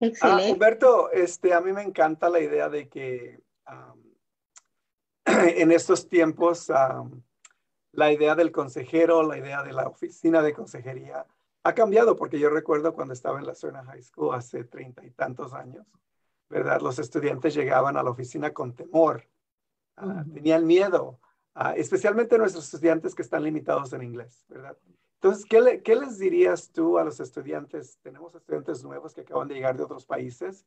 [0.00, 0.44] Excelente.
[0.44, 3.40] Ah, Humberto, este, a mí me encanta la idea de que
[5.26, 6.72] en estos tiempos
[7.92, 11.24] la idea del consejero, la idea de la oficina de consejería
[11.64, 15.10] ha cambiado porque yo recuerdo cuando estaba en la zona High School hace treinta y
[15.10, 15.86] tantos años,
[16.48, 16.80] ¿verdad?
[16.80, 19.28] Los estudiantes llegaban a la oficina con temor,
[19.96, 21.20] ah, tenían miedo,
[21.54, 24.76] ah, especialmente nuestros estudiantes que están limitados en inglés, ¿verdad?
[25.14, 27.96] Entonces, ¿qué, les dirías tú a los estudiantes?
[28.02, 30.66] Tenemos estudiantes nuevos que acaban de llegar de otros países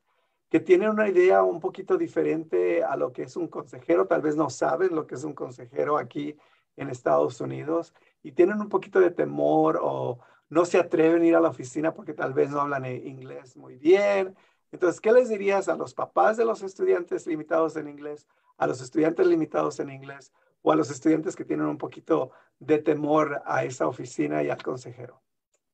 [0.50, 4.38] que tienen una idea un poquito diferente a lo que es un consejero, tal vez
[4.38, 6.38] no saben lo que es un consejero aquí
[6.78, 11.36] en Estados Unidos y tienen un poquito de temor o no se atreven a ir
[11.36, 14.36] a la oficina porque tal vez no hablan inglés muy bien.
[14.72, 18.28] Entonces, ¿qué les dirías a los papás de los estudiantes limitados en inglés,
[18.58, 20.32] a los estudiantes limitados en inglés
[20.62, 24.62] o a los estudiantes que tienen un poquito de temor a esa oficina y al
[24.62, 25.22] consejero?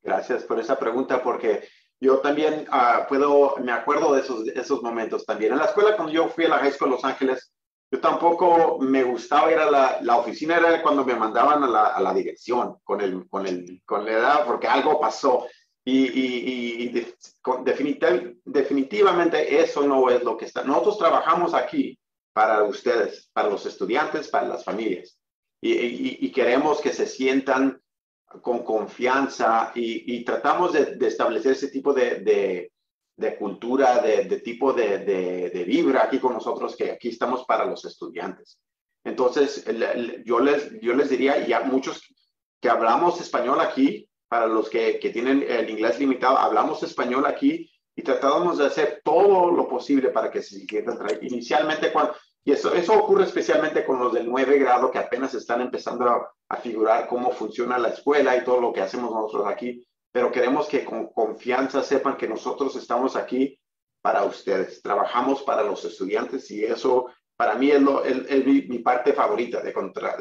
[0.03, 1.63] Gracias por esa pregunta, porque
[1.99, 5.53] yo también ah, puedo, me acuerdo de esos, esos momentos también.
[5.53, 7.50] En la escuela, cuando yo fui a la High School Los Ángeles,
[7.91, 11.86] yo tampoco me gustaba ir a la, la oficina, era cuando me mandaban a la,
[11.88, 15.46] a la, dirección con, el, con, el, con la edad, porque algo pasó.
[15.83, 17.06] Y, y, y
[18.46, 20.63] definitivamente eso no es lo que está.
[20.63, 22.00] Nosotros trabajamos aquí
[22.33, 25.17] para ustedes, para los estudiantes, para las familias.
[25.60, 27.79] Y, queremos que se sientan
[28.42, 32.71] con confianza y, tratamos de, establecer ese tipo de,
[33.37, 38.59] cultura, de, tipo de, vibra aquí con nosotros, que aquí estamos para los estudiantes.
[39.03, 39.65] Entonces,
[40.25, 42.01] yo les, yo les diría, y a muchos
[42.59, 47.69] que hablamos español aquí, para los que, que tienen el inglés limitado, hablamos español aquí
[47.95, 52.73] y tratamos de hacer todo lo posible para que se sientan Inicialmente, cuando, y eso,
[52.73, 57.07] eso ocurre especialmente con los del 9 grado que apenas están empezando a, a, figurar
[57.07, 61.07] cómo funciona la escuela y todo lo que hacemos nosotros aquí, pero queremos que con
[61.07, 63.59] confianza sepan que nosotros estamos aquí
[64.01, 64.81] para ustedes.
[64.81, 67.07] Trabajamos para los estudiantes y eso
[67.37, 69.62] para mí es, lo, es, mi, parte favorita.
[69.62, 69.73] De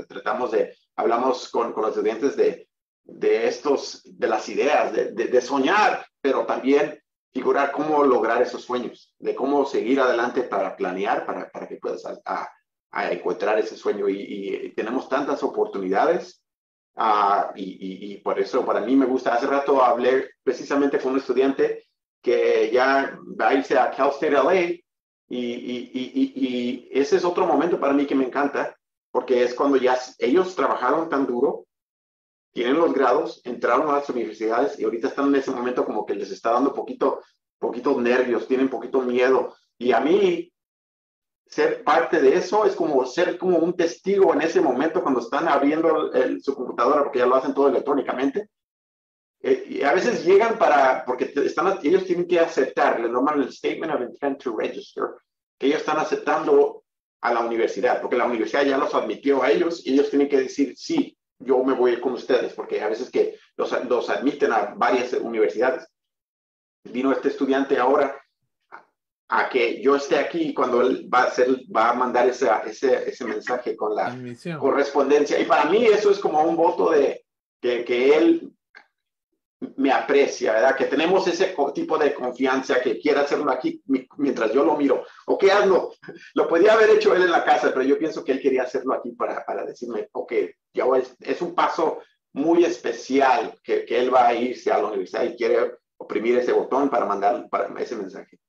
[0.08, 2.68] tratamos de, hablamos con, con los estudiantes de,
[3.04, 6.98] de, estos, de las ideas, de, de, soñar, pero también
[7.32, 12.04] figurar cómo lograr esos sueños, de cómo seguir adelante para planear, para, para que puedas
[12.24, 12.48] a,
[12.90, 14.08] a encontrar ese sueño.
[14.08, 16.39] Y, tenemos tantas oportunidades
[17.00, 19.34] uh, y, por eso para mí me gusta.
[19.34, 21.84] Hace rato hablé precisamente con un estudiante
[22.22, 24.80] que ya va a irse a Cal State LA y,
[25.28, 28.76] y, ese es otro momento para mí que me encanta
[29.10, 31.66] porque es cuando ya ellos trabajaron tan duro,
[32.52, 36.14] tienen los grados, entraron a las universidades y ahorita están en ese momento como que
[36.14, 37.20] les está dando poquito,
[37.58, 39.54] poquito nervios, tienen poquito miedo.
[39.78, 40.52] Y a mí
[41.50, 45.48] ser parte de eso es como ser como un testigo en ese momento cuando están
[45.48, 48.48] abriendo su computadora, porque ya lo hacen todo electrónicamente.
[49.42, 53.52] Eh, y a veces llegan para, porque están, ellos tienen que aceptar, le normal el
[53.52, 55.04] Statement of Intent to Register,
[55.58, 56.84] que ellos están aceptando
[57.22, 60.42] a la universidad, porque la universidad ya los admitió a ellos y ellos tienen que
[60.42, 64.74] decir, sí, yo me voy con ustedes, porque a veces que los, los admiten a
[64.76, 65.88] varias universidades.
[66.84, 68.20] Vino este estudiante ahora
[69.32, 73.08] a que yo esté aquí cuando él va a, hacer, va a mandar ese, ese,
[73.08, 74.16] ese mensaje con la
[74.58, 75.38] correspondencia.
[75.38, 77.24] Y para mí eso es como un voto de
[77.60, 78.52] que, que, él
[79.76, 80.74] me aprecia, ¿verdad?
[80.74, 83.80] Que tenemos ese tipo de confianza que quiere hacerlo aquí
[84.16, 85.04] mientras yo lo miro.
[85.26, 85.92] Ok, hazlo.
[86.34, 88.94] Lo podía haber hecho él en la casa, pero yo pienso que él quería hacerlo
[88.94, 90.32] aquí para, para decirme, ok,
[90.74, 92.00] ya es, es un paso
[92.32, 96.52] muy especial que, que él va a irse a la universidad y quiere oprimir ese
[96.52, 98.40] botón para mandar para ese mensaje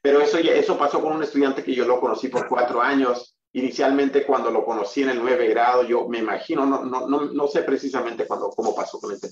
[0.00, 3.36] pero eso, eso pasó con un estudiante que yo lo conocí por cuatro años.
[3.52, 7.46] Inicialmente cuando lo conocí en el nueve grado, yo me imagino, no, no, no, no
[7.46, 9.28] sé precisamente cuándo, cómo pasó con este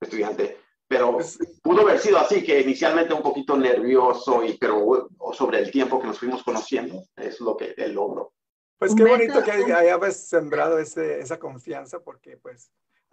[0.00, 0.58] estudiante,
[0.88, 1.18] pero
[1.62, 6.06] pudo haber sido así, que inicialmente un poquito nervioso, y, pero sobre el tiempo que
[6.06, 8.32] nos fuimos conociendo, es lo que él logró.
[8.78, 12.70] Pues qué bonito que hayas sembrado ese, esa confianza, porque pues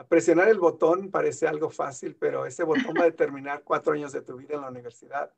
[0.08, 4.22] presionar el botón parece algo fácil, pero ese botón va a determinar cuatro años de
[4.22, 5.34] tu vida en la universidad.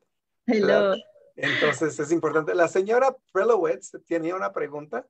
[0.46, 0.94] Hello.
[1.38, 2.54] Entonces es importante.
[2.54, 5.06] La señora Prelowitz tenía una pregunta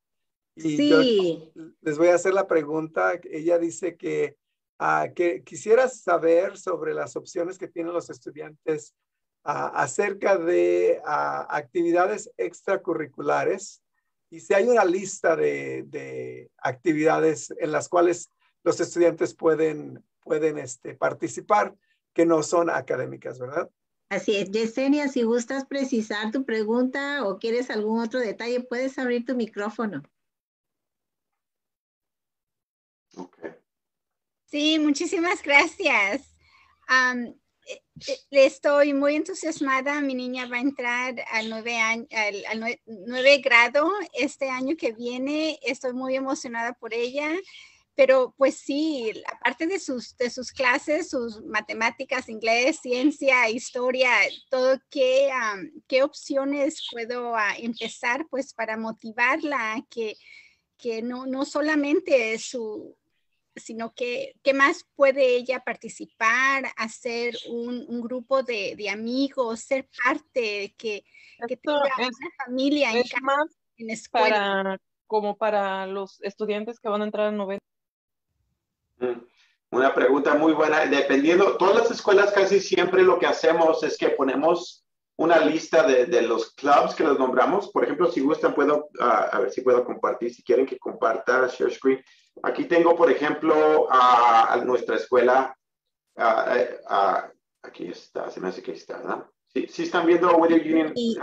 [0.54, 1.52] y sí.
[1.80, 3.18] les voy a hacer la pregunta.
[3.24, 4.36] Ella dice que,
[4.78, 8.94] uh, que quisiera saber sobre las opciones que tienen los estudiantes
[9.44, 13.82] uh, acerca de uh, actividades extracurriculares
[14.30, 18.30] y si hay una lista de, de, actividades en las cuales
[18.64, 21.74] los estudiantes pueden, pueden este, participar
[22.12, 23.70] que no son académicas, ¿verdad?
[24.11, 29.26] Así es, Yesenia, si gustas precisar tu pregunta o quieres algún otro detalle, puedes abrir
[29.26, 30.02] tu micrófono.
[34.46, 36.34] Sí, muchísimas gracias.
[36.88, 37.34] Um,
[38.30, 40.00] estoy muy entusiasmada.
[40.00, 42.09] Mi niña va a entrar al nueve, al,
[42.48, 45.59] al nueve grado este año que viene.
[45.62, 47.30] Estoy muy emocionada por ella
[47.99, 54.12] pero pues sí, aparte de sus, de sus clases, sus matemáticas, inglés, ciencia, historia,
[54.51, 55.30] todo, ¿qué,
[55.88, 60.14] qué opciones puedo ah, empezar pues para motivarla que,
[60.76, 62.96] que no, no solamente su,
[63.57, 69.88] sino que qué más puede ella participar, hacer un, un grupo de, de, amigos, ser
[70.05, 71.03] parte, que,
[71.49, 74.28] que tenga una familia en, casa, en escuela.
[74.28, 74.78] Para,
[75.09, 77.77] como para los estudiantes que van a entrar a noveno Mm,
[79.70, 80.86] una pregunta muy buena.
[80.86, 84.84] Dependiendo, todas las escuelas casi siempre lo que hacemos es que ponemos
[85.16, 87.70] una lista de, de los clubs que los nombramos.
[87.70, 91.49] Por ejemplo, si gustan, puedo, uh, a ver si puedo compartir, si quieren que comparta
[91.49, 92.03] share screen.
[92.42, 95.57] Aquí tengo, por ejemplo, a, nuestra escuela.
[96.16, 97.30] Uh,
[97.62, 99.28] aquí está, se me hace que está, ¿no?
[99.68, 100.30] Sí, están viendo.
[100.94, 101.16] Y,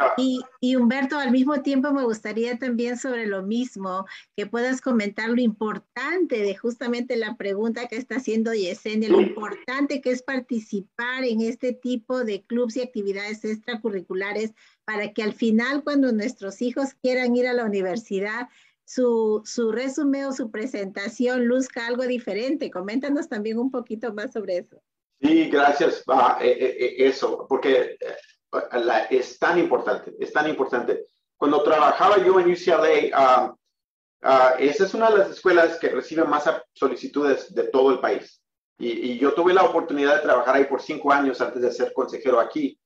[0.61, 4.05] y, Humberto, al mismo tiempo me gustaría también sobre lo mismo,
[4.36, 10.01] que puedas comentar lo importante de justamente la pregunta que está haciendo Yesenia, lo importante
[10.01, 14.53] que es participar en este tipo de clubes y actividades extracurriculares
[14.86, 18.49] para que al final cuando nuestros hijos quieran ir a la universidad,
[18.86, 22.69] su, su resumen o su presentación luzca algo diferente.
[22.69, 24.81] Coméntanos también un poquito más sobre eso.
[25.22, 26.03] Sí, gracias.
[26.07, 27.97] Ah, eso, porque
[29.09, 31.05] es tan importante, es tan importante.
[31.38, 33.55] Cuando trabajaba yo en UCLA,
[34.59, 38.41] esa es una de las escuelas que recibe más solicitudes de todo el país.
[38.78, 42.39] Y, yo tuve la oportunidad de trabajar ahí por cinco años antes de ser consejero
[42.39, 42.78] aquí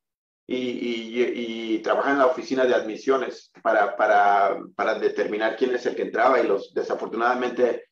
[0.45, 5.85] y, y, y trabajar en la oficina de admisiones para, para, para, determinar quién es
[5.87, 7.88] el que entraba y los desafortunadamente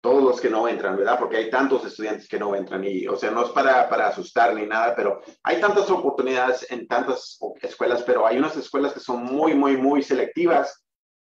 [0.00, 1.18] todos los que no entran, ¿verdad?
[1.18, 4.54] Porque hay tantos estudiantes que no entran y, o sea, no es para, para asustar
[4.54, 9.22] ni nada, pero hay tantas oportunidades en tantas escuelas, pero hay unas escuelas que son
[9.24, 10.84] muy, muy, muy selectivas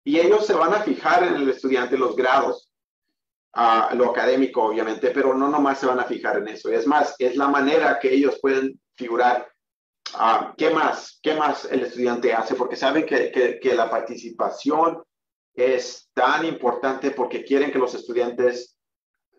[0.05, 2.71] y ellos se van a fijar en el estudiante los grados,
[3.55, 6.69] uh, lo académico obviamente, pero no nomás se van a fijar en eso.
[6.69, 9.51] Es más, es la manera que ellos pueden figurar
[10.15, 15.03] uh, qué más, qué más el estudiante hace, porque saben que, que, que la participación
[15.53, 18.77] es tan importante porque quieren que los estudiantes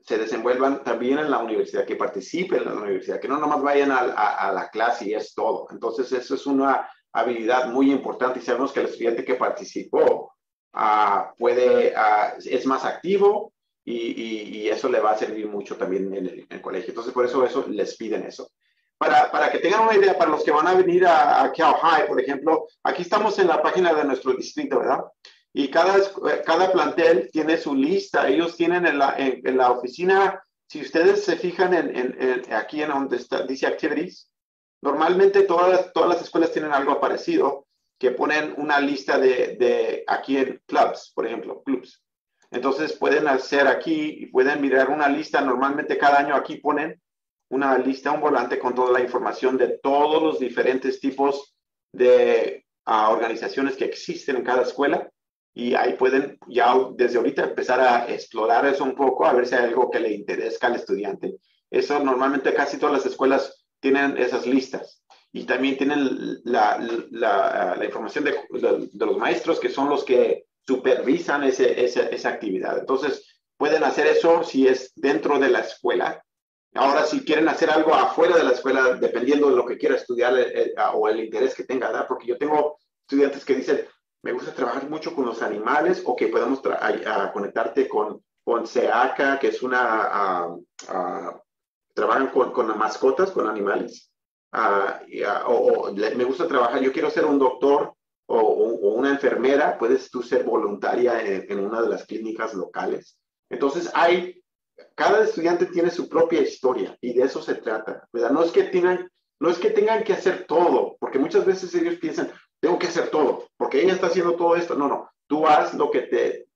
[0.04, 3.92] se desenvuelvan también en la universidad, que participen en la universidad, que no nomás vayan
[3.92, 5.68] a, la clase y es todo.
[5.70, 10.32] Entonces, eso es una habilidad muy importante y sabemos que el estudiante que participó
[10.74, 13.52] uh, puede, uh, es más activo
[13.84, 16.90] y, y, eso le va a servir mucho también en el, en el, colegio.
[16.90, 18.50] Entonces, por eso, eso les piden eso.
[18.96, 21.74] Para, para, que tengan una idea, para los que van a venir a, a Cal
[21.74, 25.00] High, por ejemplo, aquí estamos en la página de nuestro distrito, ¿verdad?
[25.55, 25.98] Y cada,
[26.44, 28.28] cada plantel tiene su lista.
[28.28, 32.88] Ellos tienen en la, en, la oficina, si ustedes se fijan en, en, aquí en
[32.88, 34.30] donde está, dice activities,
[34.80, 37.66] normalmente todas, todas las escuelas tienen algo parecido,
[37.98, 42.03] que ponen una lista de, de aquí en clubs, por ejemplo, clubs.
[42.50, 45.40] Entonces pueden hacer aquí y pueden mirar una lista.
[45.40, 47.00] Normalmente cada año aquí ponen
[47.50, 51.55] una lista, un volante con toda la información de todos los diferentes tipos
[51.92, 55.11] de uh, organizaciones que existen en cada escuela
[55.55, 59.55] y ahí pueden ya desde ahorita empezar a explorar eso un poco, a ver si
[59.55, 61.36] hay algo que le interesa al estudiante.
[61.70, 66.78] Eso normalmente casi todas las escuelas tienen esas listas y también tienen la,
[67.11, 68.34] la, información de,
[68.94, 72.78] los maestros que son los que supervisan ese, esa, esa actividad.
[72.78, 76.22] Entonces, pueden hacer eso si es dentro de la escuela.
[76.74, 80.38] Ahora, si quieren hacer algo afuera de la escuela, dependiendo de lo que quiera estudiar
[80.38, 82.07] eh, eh, o el interés que tenga, ¿verdad?
[82.09, 83.86] porque yo tengo estudiantes que dicen,
[84.23, 89.39] me gusta trabajar mucho con los animales o que podemos a, conectarte con, con SEACA,
[89.39, 90.57] que es una,
[91.95, 94.11] trabajan con, mascotas, con animales.
[94.53, 97.95] Uh, o, o, me gusta trabajar, yo quiero ser un doctor
[98.27, 103.18] o, una enfermera, puedes tú ser voluntaria en, en, una de las clínicas locales.
[103.51, 104.43] Entonces hay,
[104.95, 108.31] cada estudiante tiene su propia historia y de eso se trata, ¿verdad?
[108.31, 109.11] No es que tengan,
[109.41, 112.31] no es que tengan que hacer todo, porque muchas veces ellos piensan,
[112.62, 114.76] tengo que hacer todo, porque ella está haciendo todo esto.
[114.76, 116.46] No, no, tú haz lo que te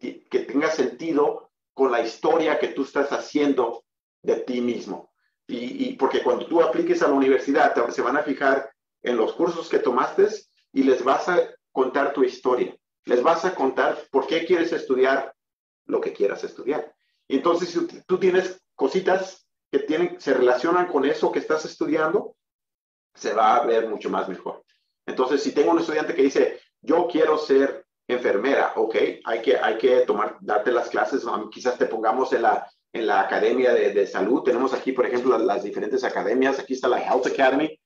[0.00, 3.84] que tenga sentido con la historia que tú estás haciendo
[4.22, 5.12] de ti mismo.
[5.46, 8.68] Y, y porque cuando tú apliques a la universidad, te, se van a fijar
[9.02, 10.26] en los cursos que tomaste
[10.72, 11.38] y les vas a
[11.70, 12.76] contar tu historia.
[13.04, 15.32] Les vas a contar por qué quieres estudiar
[15.84, 16.92] lo que quieras estudiar.
[17.28, 22.34] Y entonces, si tú tienes cositas que tienen, se relacionan con eso que estás estudiando,
[23.14, 24.64] se va a ver mucho más mejor.
[25.06, 29.78] Entonces, si tengo un estudiante que dice, yo quiero ser enfermera, ok, hay que, hay
[29.78, 34.06] que tomar, darte las clases, quizás te pongamos en la, en la academia de, de
[34.06, 34.42] salud.
[34.42, 36.58] Tenemos aquí, por ejemplo, las, diferentes academias.
[36.58, 37.78] Aquí está la Health Academy.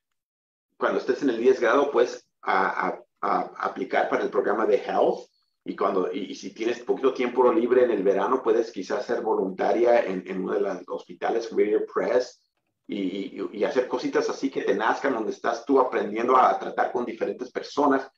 [0.76, 5.28] Cuando estés en el 10 grado, puedes a, aplicar para el programa de Health.
[5.64, 10.04] Y, cuando, y, si tienes poquito tiempo libre en el verano, puedes quizás ser voluntaria
[10.04, 12.40] en, en uno de los hospitales, Whittier Press,
[12.90, 17.50] y, hacer cositas así que te nazcan, donde estás tú aprendiendo a tratar con diferentes
[17.50, 18.10] personas.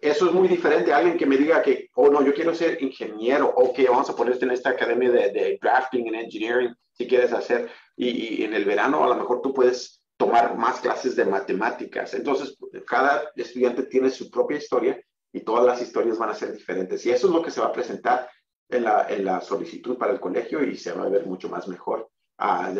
[0.00, 2.82] Eso es muy diferente a alguien que me diga que, oh no, yo quiero ser
[2.82, 7.06] ingeniero, o que vamos a ponerte en esta academia de, de drafting and engineering, si
[7.06, 8.08] quieres hacer, y,
[8.40, 12.14] y, en el verano a lo mejor tú puedes tomar más clases de matemáticas.
[12.14, 12.56] Entonces,
[12.86, 15.00] cada estudiante tiene su propia historia
[15.32, 17.04] y todas las historias van a ser diferentes.
[17.06, 18.28] Y eso es lo que se va a presentar
[18.68, 21.68] en la, en la solicitud para el colegio y se va a ver mucho más
[21.68, 22.10] mejor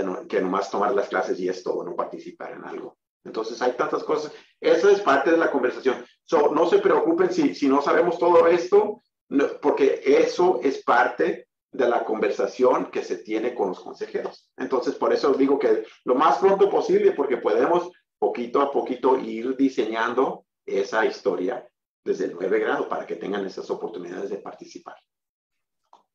[0.05, 2.97] no, que nomás tomar las clases y es todo, no participar en algo.
[3.25, 4.33] Entonces hay tantas cosas.
[4.61, 6.05] Esa es parte de la conversación.
[6.25, 9.03] So, no se preocupen si, si no sabemos todo esto,
[9.61, 14.51] porque eso es parte de la conversación que se tiene con los consejeros.
[14.57, 19.57] Entonces, por eso digo que lo más pronto posible, porque podemos poquito a poquito ir
[19.57, 21.67] diseñando esa historia
[22.05, 24.97] desde el 9 grado para que tengan esas oportunidades de participar.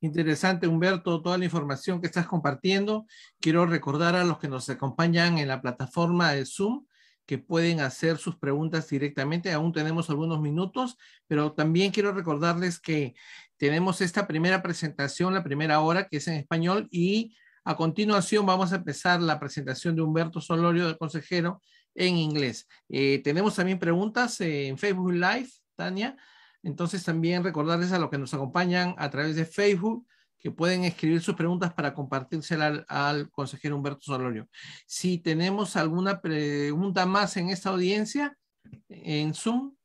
[0.06, 3.06] Interesante, Humberto, toda la información que estás compartiendo.
[3.40, 6.86] Quiero recordar a los que nos acompañan en la plataforma de Zoom
[7.26, 9.52] que pueden hacer sus preguntas directamente.
[9.52, 10.96] Aún tenemos algunos minutos,
[11.28, 13.16] pero también quiero recordarles que
[13.58, 18.74] tenemos esta primera presentación, la primera hora, que es en español, y a continuación vamos
[18.74, 21.62] a empezar la presentación de Humberto Solorio, de consejero,
[21.96, 22.68] en inglés.
[22.90, 26.16] Eh, tenemos también preguntas en Facebook Live, Tania.
[26.66, 30.06] Entonces también recordarles a los que nos acompañan a través de Facebook
[30.40, 34.50] que pueden escribir sus preguntas para compartírsela al, al, consejero Humberto Solorio.
[34.88, 38.36] Si tenemos alguna pregunta más en esta audiencia,
[38.90, 39.76] en Zoom.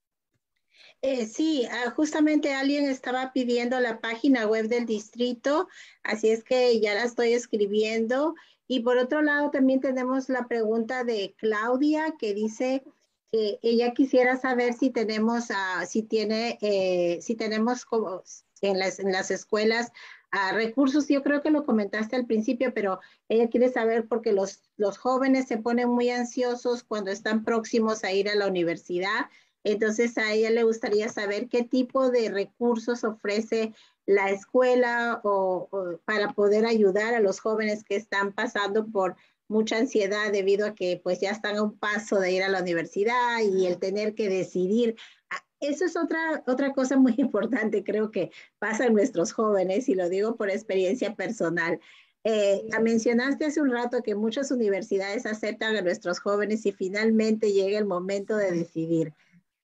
[1.03, 5.68] Eh, sí, ah, justamente alguien estaba pidiendo la página web del distrito,
[6.03, 8.35] así es que ya la estoy escribiendo.
[8.66, 12.85] Y por otro lado, también tenemos la pregunta de Claudia que dice
[13.33, 18.22] que ella quisiera saber si tenemos, uh, si tiene, eh, si tenemos como
[18.61, 19.93] en las, en las escuelas
[20.33, 21.09] uh, recursos.
[21.09, 25.47] Yo creo que lo comentaste al principio, pero ella quiere saber porque los, los jóvenes
[25.49, 29.26] se ponen muy ansiosos cuando están próximos a ir a la universidad
[29.64, 33.74] entonces a ella le gustaría saber qué tipo de recursos ofrece
[34.07, 35.68] la escuela o,
[36.05, 39.16] para poder ayudar a los jóvenes que están pasando por
[39.51, 42.62] mucha ansiedad debido a que pues ya están a un paso de ir a la
[42.62, 44.94] universidad y el tener que decidir.
[45.28, 49.94] Ah, eso es otra, otra cosa muy importante, creo que pasa en nuestros jóvenes y
[49.96, 51.80] lo digo por experiencia personal.
[52.22, 57.78] Eh, mencionaste hace un rato que muchas universidades aceptan a nuestros jóvenes y finalmente llega
[57.78, 59.14] el momento de decidir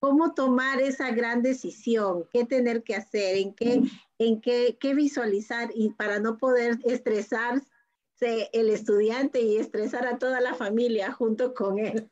[0.00, 3.82] cómo tomar esa gran decisión, qué tener que hacer, en qué,
[4.18, 7.75] en qué, qué visualizar y para no poder estresarse
[8.20, 12.10] el estudiante y estresar a toda la familia junto con él.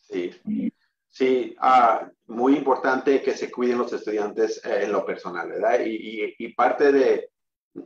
[0.00, 0.32] Sí,
[1.08, 5.80] sí, ah, muy importante que se cuiden los estudiantes eh, en lo personal, ¿verdad?
[5.84, 7.30] Y, y, parte de,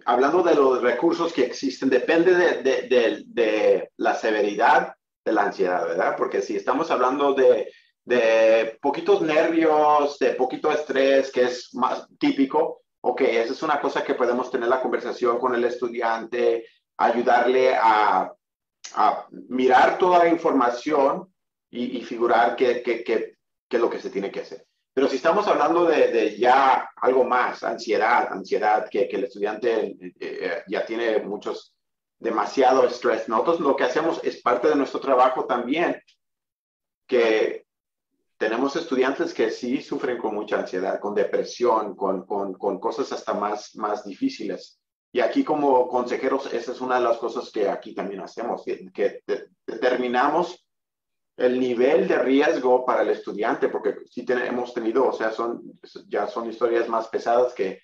[0.07, 4.95] hablando de los recursos que existen, depende de, de, de la severidad
[5.25, 6.15] de la ansiedad, ¿verdad?
[6.17, 7.71] Porque si estamos hablando de
[8.05, 14.03] de poquitos nervios, de poquito estrés, que es más típico, ok, esa es una cosa
[14.03, 16.67] que podemos tener la conversación con el estudiante,
[17.01, 18.33] ayudarle a,
[18.95, 21.33] a mirar toda la información
[21.71, 23.37] y, y figurar qué que, que,
[23.69, 24.67] que, es lo que se tiene que hacer.
[24.93, 29.87] Pero si estamos hablando de, de ya algo más, ansiedad, ansiedad, que, que el estudiante
[29.87, 31.75] eh, eh, ya tiene muchos,
[32.19, 36.03] demasiado estrés, nosotros lo que hacemos es parte de nuestro trabajo también,
[37.07, 37.65] que
[38.37, 43.33] tenemos estudiantes que sí sufren con mucha ansiedad, con depresión, con, con, con, cosas hasta
[43.33, 44.80] más, más difíciles.
[45.13, 49.23] Y aquí como consejeros, esa es una de las cosas que aquí también hacemos, que,
[49.67, 50.65] determinamos
[51.37, 56.29] el nivel de riesgo para el estudiante, porque sí hemos tenido, o sea, son, ya
[56.29, 57.81] son historias más pesadas que,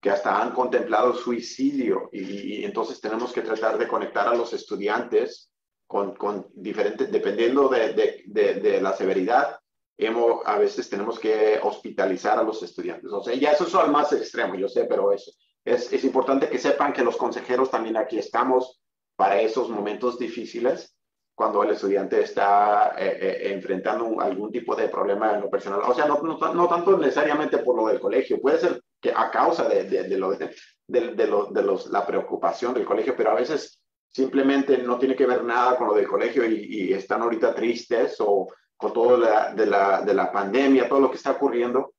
[0.00, 5.50] que hasta han contemplado suicidio y, entonces tenemos que tratar de conectar a los estudiantes
[5.86, 7.94] con, con diferentes, dependiendo de,
[8.26, 9.58] de, de, la severidad,
[9.96, 13.10] hemos, a veces tenemos que hospitalizar a los estudiantes.
[13.10, 16.48] O sea, ya eso es al más extremo, yo sé, pero es, es, es importante
[16.48, 18.80] que sepan que los consejeros también aquí estamos
[19.16, 20.94] para esos momentos difíciles
[21.34, 25.80] cuando el estudiante está eh, eh, enfrentando algún tipo de problema en lo personal.
[25.86, 29.30] O sea, no, no, no, tanto necesariamente por lo del colegio, puede ser que a
[29.30, 33.80] causa de, de, de lo, de, lo, los, la preocupación del colegio, pero a veces
[34.08, 38.16] simplemente no tiene que ver nada con lo del colegio y, y están ahorita tristes
[38.18, 41.92] o con todo la, la, de, la, pandemia, todo lo que está ocurriendo.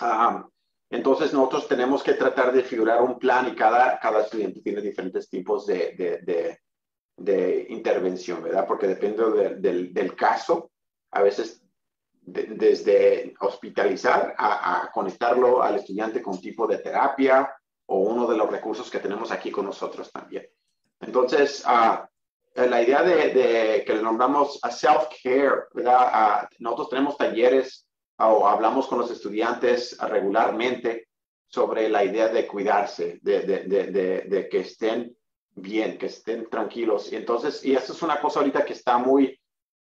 [0.00, 0.48] Um,
[0.90, 5.28] entonces nosotros tenemos que tratar de figurar un plan y cada, cada estudiante tiene diferentes
[5.28, 6.58] tipos de,
[7.16, 8.66] de, intervención, ¿verdad?
[8.66, 10.70] Porque depende del, caso,
[11.10, 11.62] a veces
[12.22, 17.52] desde hospitalizar a, conectarlo al estudiante con tipo de terapia
[17.86, 20.48] o uno de los recursos que tenemos aquí con nosotros también.
[21.00, 21.64] Entonces,
[22.54, 26.48] eh, la idea de, que le nombramos a self-care, ¿verdad?
[26.58, 27.87] nosotros tenemos talleres
[28.18, 31.08] o hablamos con los estudiantes regularmente
[31.46, 35.16] sobre la idea de cuidarse, de, de, de, que estén
[35.54, 37.12] bien, que estén tranquilos.
[37.12, 39.40] Y entonces, y eso es una cosa ahorita que está muy,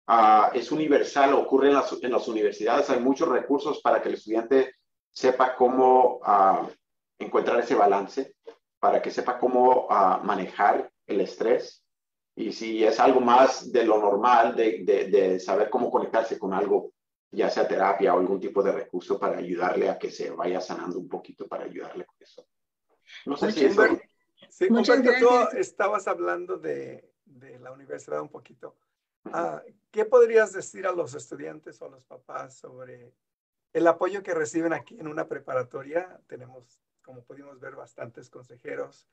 [0.08, 4.16] uh, es universal, ocurre en las, en las, universidades, hay muchos recursos para que el
[4.16, 4.76] estudiante
[5.10, 6.68] sepa cómo uh,
[7.18, 8.36] encontrar ese balance,
[8.80, 11.84] para que sepa cómo uh, manejar el estrés
[12.38, 16.54] y si es algo más de lo normal, de, de, de, saber cómo conectarse con
[16.54, 16.92] algo,
[17.32, 21.00] ya sea terapia o algún tipo de recurso para ayudarle a que se vaya sanando
[21.00, 22.48] un poquito, para ayudarle con eso.
[23.26, 23.84] No sé si eso...
[24.50, 28.78] Sí, Muchas Humberto, tú estabas hablando de, de, la universidad un poquito.
[29.26, 29.62] Ah,
[29.92, 33.14] ¿Qué podrías decir a los estudiantes o a los papás sobre
[33.74, 36.22] el apoyo que reciben aquí en una preparatoria?
[36.28, 39.08] Tenemos, como pudimos ver, bastantes consejeros,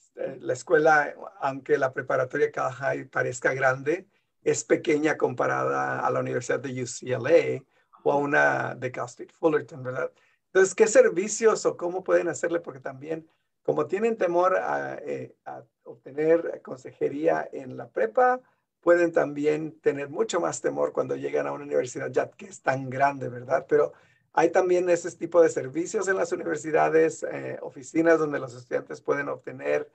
[0.00, 4.08] este, la escuela, aunque la preparatoria Cal parezca grande,
[4.42, 7.64] es pequeña comparada a la Universidad de UCLA
[8.02, 10.10] o a una de Cal State Fullerton, ¿verdad?
[10.46, 12.60] Entonces, ¿qué servicios o cómo pueden hacerle?
[12.60, 13.28] Porque también,
[13.62, 18.40] como tienen temor a, eh, a obtener consejería en la prepa,
[18.80, 22.88] pueden también tener mucho más temor cuando llegan a una universidad ya que es tan
[22.88, 23.66] grande, ¿verdad?
[23.68, 23.92] Pero
[24.32, 29.28] hay también ese tipo de servicios en las universidades, eh, oficinas donde los estudiantes pueden
[29.28, 29.90] obtener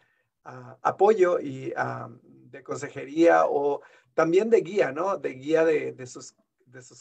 [0.45, 3.81] uh, apoyo y uh, de consejería o
[4.15, 5.17] también de guía, ¿no?
[5.17, 6.33] De guía de, sus,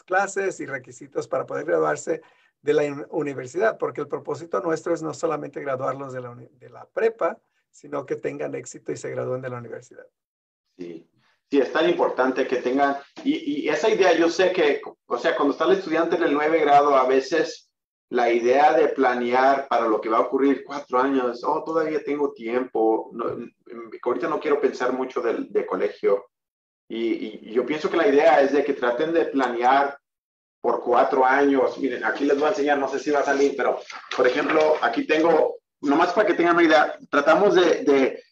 [0.04, 2.20] clases y requisitos para poder graduarse.
[2.60, 7.38] de la universidad, porque el propósito nuestro es no solamente graduarlos de la, de prepa,
[7.70, 10.06] sino que tengan éxito y se gradúen de la universidad.
[10.78, 11.06] Sí,
[11.50, 15.52] sí, es tan importante que tengan, y, esa idea yo sé que, o sea, cuando
[15.52, 17.70] está el estudiante en el 9 grado, a veces
[18.08, 22.32] la idea de planear para lo que va a ocurrir cuatro años, oh, todavía tengo
[22.32, 23.26] tiempo, no,
[24.04, 26.30] ahorita no quiero pensar mucho de, de colegio.
[26.88, 29.98] Y, y, yo pienso que la idea es de que traten de planear
[30.60, 31.78] por cuatro años.
[31.78, 33.80] Miren, aquí les voy a enseñar, no sé si va a salir, pero
[34.16, 38.22] por ejemplo, aquí tengo nomás para que tengan una idea, tratamos de,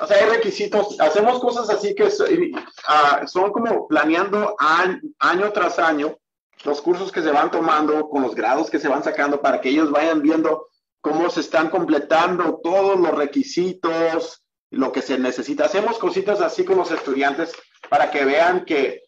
[0.00, 5.78] o sea, hay requisitos, hacemos cosas así que uh, son como planeando año, año, tras
[5.78, 6.16] año
[6.64, 9.70] los cursos que se van tomando, con los grados que se van sacando, para que
[9.70, 10.68] ellos vayan viendo
[11.00, 15.64] cómo se están completando todos los requisitos, lo que se necesita.
[15.64, 17.52] Hacemos cositas así con los estudiantes
[17.88, 19.02] para que vean que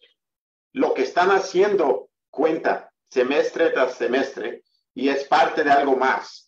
[0.73, 4.63] lo que están haciendo cuenta semestre tras semestre
[4.93, 6.45] y es parte de algo más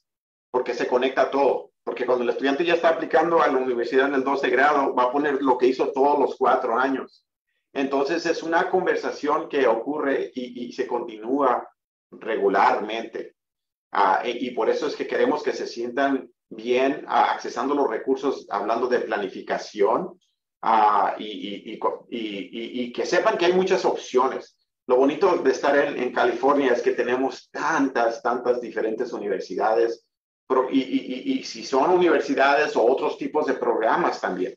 [0.51, 1.71] porque se conecta todo.
[1.83, 5.03] Porque cuando el estudiante ya está aplicando a la universidad en el 12 grado, va
[5.03, 7.25] a poner lo que hizo todos los cuatro años.
[7.73, 11.69] Entonces es una conversación que ocurre y, se continúa
[12.11, 13.35] regularmente.
[13.91, 18.47] Ah, y, por eso es que queremos que se sientan bien ah, accesando los recursos,
[18.49, 20.19] hablando de planificación
[20.61, 21.77] ah, y,
[22.09, 24.57] y, que sepan que hay muchas opciones.
[24.87, 30.07] Lo bonito de estar en, en California es que tenemos tantas, tantas diferentes universidades
[30.71, 34.55] y, y, si son universidades o otros tipos de programas también.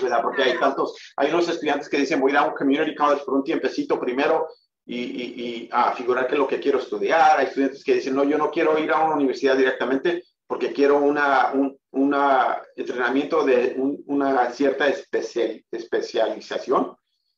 [0.00, 0.22] ¿verdad?
[0.22, 3.24] Porque hay tantos, hay unos estudiantes que dicen voy a ir a un community college
[3.24, 4.48] por un tiempecito primero
[4.86, 7.38] y, y, a figurar que es lo que quiero estudiar.
[7.38, 10.98] Hay estudiantes que dicen no, yo no quiero ir a una universidad directamente porque quiero
[10.98, 13.74] una, un una entrenamiento de
[14.06, 16.96] una cierta especial, especialización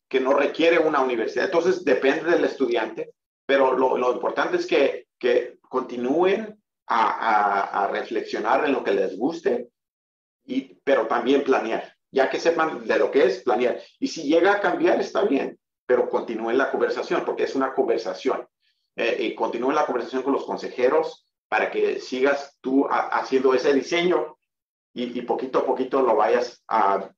[0.08, 1.46] que no requiere una universidad.
[1.46, 3.12] Entonces depende del estudiante,
[3.46, 9.68] pero lo, lo importante es que, que continúen a, reflexionar en lo que les guste,
[10.44, 13.80] y, pero también planear, ya que sepan de lo que es planear.
[14.00, 15.56] Y si llega a cambiar, está bien,
[15.86, 18.44] pero continúen la conversación, porque es una conversación.
[18.96, 24.36] Eh, y continúen la conversación con los consejeros para que sigas tú haciendo ese diseño
[24.94, 27.10] y, poquito a poquito lo vayas a,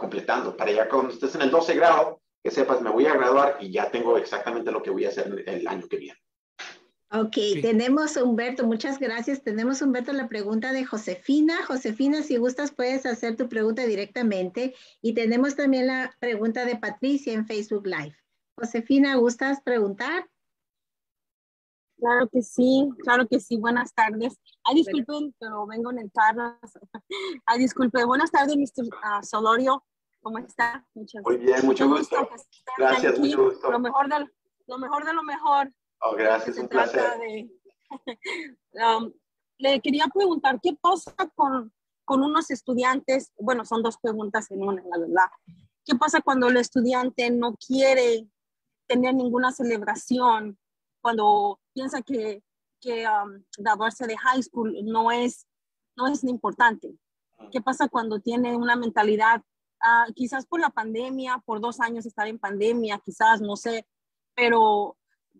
[0.00, 0.56] completando.
[0.56, 3.70] Para ya cuando estés en el 12 grado, que sepas, me voy a graduar y
[3.70, 6.18] ya tengo exactamente lo que voy a hacer el año que viene.
[7.12, 9.42] Ok, tenemos Humberto, muchas gracias.
[9.42, 11.58] Tenemos Humberto la pregunta de Josefina.
[11.66, 14.74] Josefina, si gustas puedes hacer tu pregunta directamente.
[15.02, 18.16] Y tenemos también la pregunta de Patricia en Facebook Live.
[18.54, 20.29] Josefina, ¿gustas preguntar?
[22.00, 23.58] Claro que sí, claro que sí.
[23.58, 24.38] Buenas tardes.
[24.64, 26.58] Ay, disculpen, pero vengo en el carro.
[27.46, 28.06] Ay, disculpen.
[28.06, 28.86] Buenas tardes, Mr.
[28.86, 29.84] Uh, Solorio.
[30.22, 30.86] ¿Cómo está?
[30.94, 32.28] Muchas, Muy bien, mucho gusto.
[32.76, 33.70] Gracias, mucho gusto.
[33.70, 34.30] Lo mejor, de,
[34.66, 35.72] lo mejor de lo mejor.
[36.00, 37.04] Oh, gracias, un placer.
[38.72, 39.12] Um,
[39.58, 41.72] le quería preguntar, ¿qué pasa con,
[42.04, 43.32] con unos estudiantes?
[43.36, 45.26] Bueno, son dos preguntas en una, la verdad.
[45.84, 48.28] ¿Qué pasa cuando el estudiante no quiere
[48.86, 50.56] tener ninguna celebración,
[51.00, 52.42] cuando piensa que,
[52.80, 55.46] que um, graduarse de high school no es,
[55.96, 56.94] no es importante?
[57.50, 59.42] ¿Qué pasa cuando tiene una mentalidad,
[59.82, 63.86] ah, quizás por la pandemia, por dos años estar en pandemia, quizás, no sé,
[64.34, 64.96] pero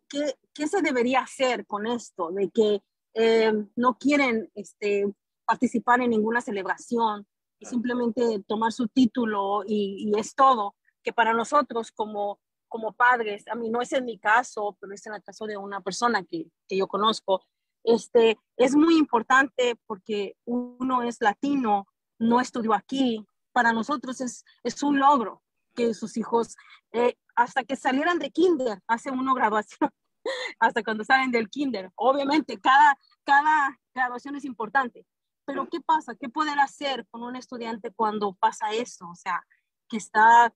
[0.08, 2.30] ¿qué, ¿qué se debería hacer con esto?
[2.30, 2.82] De que
[3.14, 5.12] eh, no quieren este,
[5.44, 7.26] participar en ninguna celebración
[7.58, 12.40] y simplemente tomar su título y, es todo, que para nosotros como,
[12.70, 15.58] como padres, a mí no es en mi caso, pero es en el caso de
[15.58, 17.44] una persona que, que yo conozco,
[17.84, 21.86] este, es muy importante porque uno es latino,
[22.18, 25.42] no estudió aquí, para nosotros es, es un logro
[25.74, 26.56] que sus hijos,
[26.92, 29.90] eh, hasta que salieran de kinder, hace uno graduación,
[30.58, 31.90] hasta cuando salen del kinder.
[31.96, 35.06] Obviamente, cada, cada graduación es importante,
[35.44, 36.14] pero ¿qué pasa?
[36.14, 39.08] ¿Qué poder hacer con un estudiante cuando pasa eso?
[39.08, 39.44] O sea,
[39.88, 40.54] que está,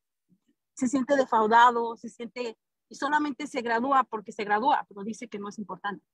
[0.75, 2.57] se siente defraudado, se siente,
[2.89, 6.05] y solamente se gradúa porque se gradúa, pero dice que no es importante.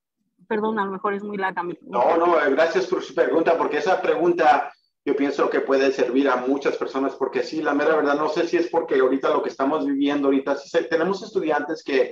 [0.49, 1.63] Perdón, a lo mejor es muy larga.
[1.83, 4.73] No, no, gracias por su pregunta, porque esa pregunta
[5.05, 8.47] yo pienso que puede servir a muchas personas, porque sí, la mera verdad, no sé
[8.47, 10.57] si es porque ahorita lo que estamos viviendo, ahorita
[10.91, 12.11] tenemos estudiantes que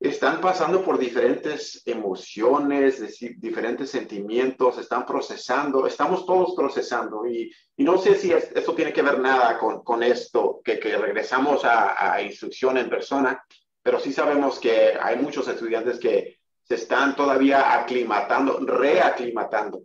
[0.00, 3.02] están pasando por diferentes emociones,
[3.38, 9.18] diferentes sentimientos, están procesando, estamos todos procesando y, no sé si esto tiene que ver
[9.18, 13.42] nada con, con esto, que, que regresamos a, a, instrucción en persona,
[13.82, 19.82] pero sí sabemos que hay muchos estudiantes que se están todavía aclimatando, reaclimatando.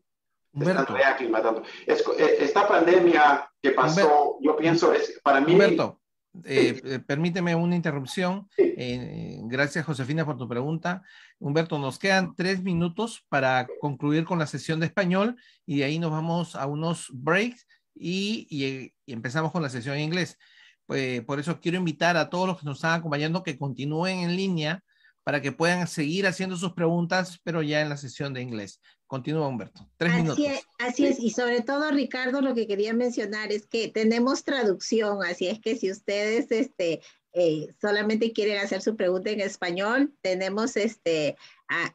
[0.59, 1.64] Están reaclimatando.
[1.88, 5.53] Es, eh, esta pandemia que pasó, yo pienso, es para mí...
[5.53, 5.99] Humberto,
[6.45, 8.49] eh, eh, permíteme una interrupción.
[8.57, 11.03] Eh, gracias, Josefina, por tu pregunta.
[11.39, 15.99] Humberto, nos quedan tres minutos para concluir con la sesión de español y de ahí
[15.99, 20.38] nos vamos a unos breaks y, y, empezamos con la sesión en inglés.
[20.86, 24.36] Pues, por eso quiero invitar a todos los que nos están acompañando que continúen en
[24.36, 24.84] línea
[25.24, 28.82] para que puedan seguir haciendo sus preguntas, pero ya en la sesión de inglés.
[29.07, 29.88] Continúa, Humberto.
[29.97, 30.45] Tres así minutos.
[30.45, 35.24] Es, así es, y sobre todo, Ricardo, lo que quería mencionar es que tenemos traducción,
[35.24, 37.01] así es que si ustedes este,
[37.34, 41.38] eh, solamente quieren hacer su pregunta en español, tenemos este,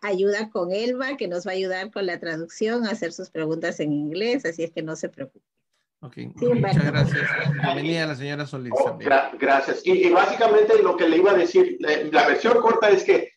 [0.00, 3.80] ayuda con Elba, que nos va a ayudar con la traducción, a hacer sus preguntas
[3.80, 5.57] en inglés, así es que no se preocupen.
[6.00, 7.28] Ok, muchas gracias.
[7.60, 8.72] Bienvenida la señora Solís.
[8.72, 9.84] Oh, gra gracias.
[9.84, 13.32] Y, y, básicamente lo que le iba a decir, la, versión corta es que,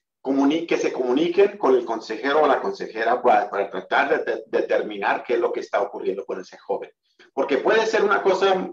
[0.67, 5.23] que se comuniquen con el consejero o la consejera para, para tratar de, de, determinar
[5.23, 6.91] qué es lo que está ocurriendo con ese joven.
[7.33, 8.69] Porque puede ser una cosa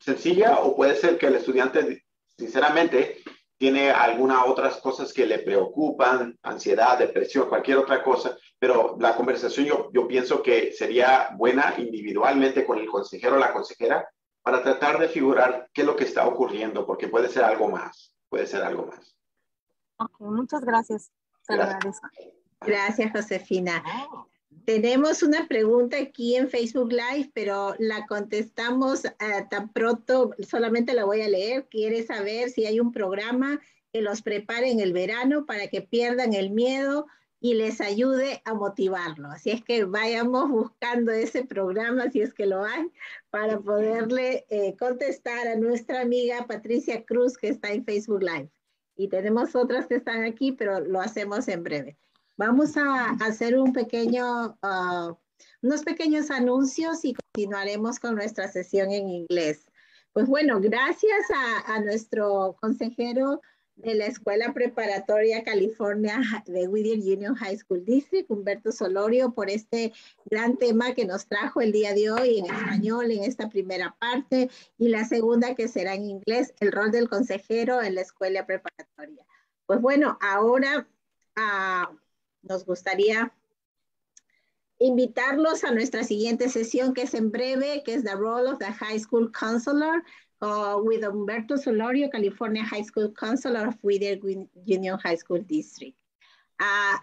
[0.00, 2.04] sencilla o puede ser que el estudiante,
[2.36, 3.22] sinceramente,
[3.60, 9.66] tiene algunas otras cosas que le preocupan, ansiedad, depresión, cualquier otra cosa, pero la conversación
[9.66, 14.08] yo, yo pienso que sería buena individualmente con el consejero o la consejera
[14.42, 18.14] para tratar de figurar qué es lo que está ocurriendo, porque puede ser algo más,
[18.30, 19.14] puede ser algo más.
[19.98, 21.12] Ok, muchas gracias.
[21.46, 22.00] Gracias,
[22.62, 23.84] gracias Josefina.
[24.64, 31.04] Tenemos una pregunta aquí en Facebook Live, pero la contestamos uh, tan pronto, solamente la
[31.04, 31.66] voy a leer.
[31.68, 33.60] Quiere saber si hay un programa
[33.92, 37.06] que los prepare en el verano para que pierdan el miedo
[37.40, 39.28] y les ayude a motivarlo.
[39.28, 42.90] Así es que vayamos buscando ese programa, si es que lo hay,
[43.30, 48.50] para poderle eh, contestar a nuestra amiga Patricia Cruz, que está en Facebook Live.
[48.96, 51.96] Y tenemos otras que están aquí, pero lo hacemos en breve.
[52.40, 55.14] Vamos a hacer un pequeño, uh,
[55.60, 59.66] unos pequeños anuncios y continuaremos con nuestra sesión en inglés.
[60.14, 63.42] Pues bueno, gracias a, a nuestro consejero
[63.76, 69.92] de la Escuela Preparatoria California de Whittier Union High School District, Humberto Solorio, por este
[70.24, 74.48] gran tema que nos trajo el día de hoy en español en esta primera parte
[74.78, 79.26] y la segunda que será en inglés, el rol del consejero en la escuela preparatoria.
[79.66, 80.88] Pues bueno, ahora
[81.36, 81.99] uh,
[82.42, 83.32] nos gustaría
[84.78, 88.72] invitarlos a nuestra siguiente sesión que es en breve, que es The Role of the
[88.72, 90.02] High School Counselor
[90.40, 94.18] uh, with Humberto Solorio, California High School Counselor of Whittier
[94.66, 95.96] Union High School District.
[96.58, 96.96] Uh,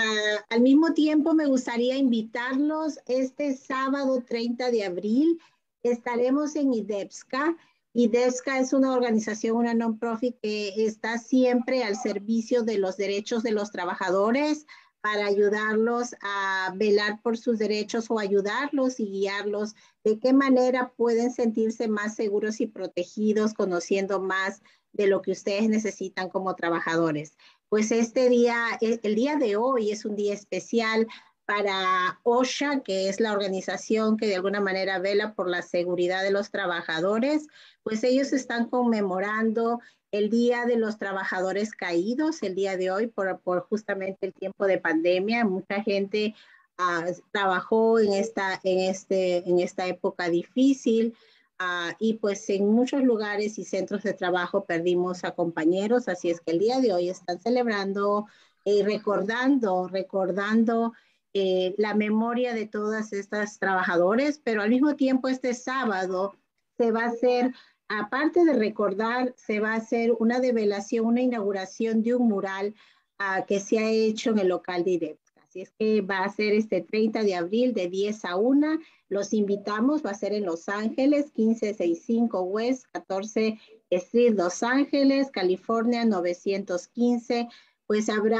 [0.00, 5.40] uh, al mismo tiempo, me gustaría invitarlos este sábado 30 de abril.
[5.82, 7.56] Estaremos en IDEPSCA.
[7.98, 13.52] IDEPSCA es una organización, una non-profit que está siempre al servicio de los derechos de
[13.52, 14.66] los trabajadores,
[15.00, 19.74] para ayudarlos a velar por sus derechos o ayudarlos y guiarlos
[20.04, 25.68] de qué manera pueden sentirse más seguros y protegidos, conociendo más de lo que ustedes
[25.68, 27.38] necesitan como trabajadores.
[27.70, 31.06] Pues este día, el día de hoy es un día especial
[31.46, 36.32] para OSHA, que es la organización que de alguna manera vela por la seguridad de
[36.32, 37.46] los trabajadores,
[37.84, 39.80] pues ellos están conmemorando
[40.10, 44.66] el Día de los Trabajadores Caídos, el día de hoy, por, por justamente el tiempo
[44.66, 45.44] de pandemia.
[45.44, 46.34] Mucha gente
[46.78, 51.14] uh, trabajó en esta, en, este, en esta época difícil.
[51.60, 56.40] Uh, y pues en muchos lugares y centros de trabajo perdimos a compañeros, así es
[56.40, 58.26] que el día de hoy están celebrando
[58.62, 60.92] y recordando, recordando
[61.38, 66.34] eh, la memoria de todas estas trabajadores, pero al mismo tiempo este sábado
[66.78, 67.52] se va a hacer
[67.88, 72.74] aparte de recordar, se va a hacer una develación, una inauguración de un mural
[73.20, 75.42] uh, que se ha hecho en el local de IDEPSCA.
[75.46, 78.78] Así es que va a ser este 30 de abril de 10 a 1.
[79.10, 83.60] Los invitamos, va a ser en Los Ángeles, 1565 West, 14
[83.90, 87.48] Street, Los Ángeles, California, 915
[87.86, 88.38] pues habrá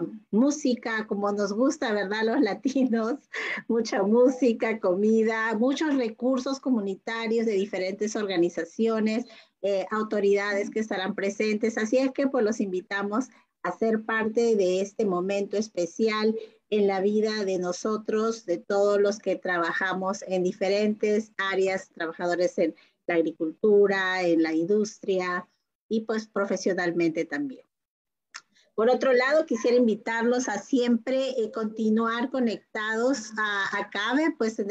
[0.00, 2.22] uh, música como nos gusta, ¿verdad?
[2.24, 3.28] Los latinos,
[3.68, 9.26] mucha música, comida, muchos recursos comunitarios de diferentes organizaciones,
[9.62, 11.76] eh, autoridades que estarán presentes.
[11.76, 13.28] Así es que pues los invitamos
[13.62, 16.34] a ser parte de este momento especial
[16.70, 22.74] en la vida de nosotros, de todos los que trabajamos en diferentes áreas, trabajadores en
[23.06, 25.48] la agricultura, en la industria
[25.88, 27.67] y pues profesionalmente también.
[28.78, 34.62] Por otro lado, quisiera invitarlos a siempre eh, continuar conectados a, a CABE, pues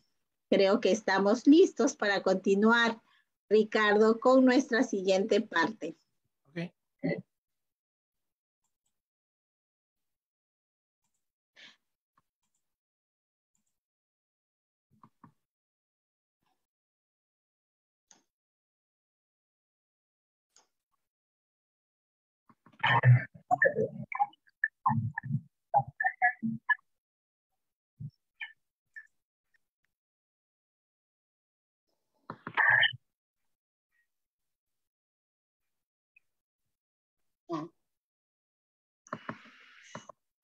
[0.49, 2.99] creo que estamos listos para continuar
[3.53, 5.95] Ricardo, con nuestra siguiente parte.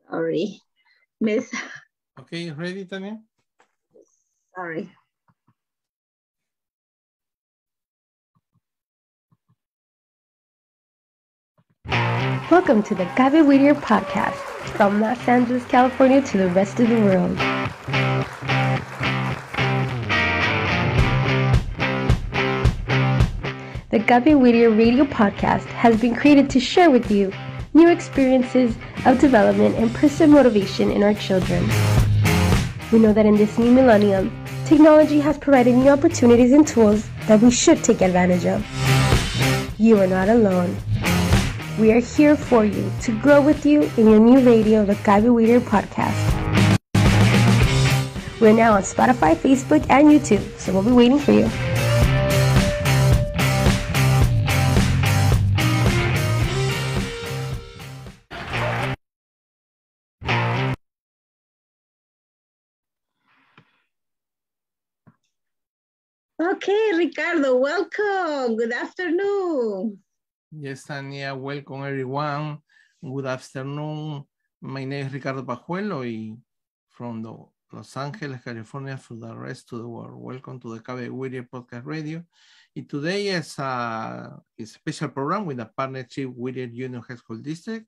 [0.10, 0.60] Sorry.
[1.22, 1.54] Miss.
[2.20, 3.20] Okay, ready, Tanya?
[4.56, 4.90] Sorry.
[12.50, 14.34] Welcome to the Cabe Whittier podcast
[14.76, 17.38] from Los Angeles, California to the rest of the world.
[23.92, 27.32] The Cabe Whittier radio podcast has been created to share with you
[27.74, 31.64] new experiences of development and personal motivation in our children.
[32.92, 34.32] We know that in this new millennium,
[34.66, 38.66] technology has provided new opportunities and tools that we should take advantage of.
[39.78, 40.76] You are not alone.
[41.80, 45.30] We are here for you to grow with you in your new radio, the Cabe
[45.30, 46.18] Whittier podcast.
[48.42, 51.69] We're now on Spotify, Facebook, and YouTube, so we'll be waiting for you.
[66.42, 68.56] Okay, Ricardo, welcome.
[68.56, 70.00] Good afternoon.
[70.56, 72.60] Yes, Tania, welcome everyone.
[73.04, 74.24] Good afternoon.
[74.62, 76.38] My name is Ricardo Pajuelo y
[76.88, 77.36] from the
[77.74, 80.16] Los Angeles, California, for the rest of the world.
[80.16, 82.24] Welcome to the Cabe Whittier Podcast Radio.
[82.74, 87.40] And today is a, a, special program with a partnership with the Union High School
[87.40, 87.86] District.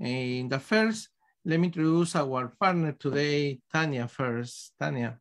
[0.00, 1.10] In the first,
[1.44, 4.72] let me introduce our partner today, Tanya first.
[4.80, 5.18] Tanya.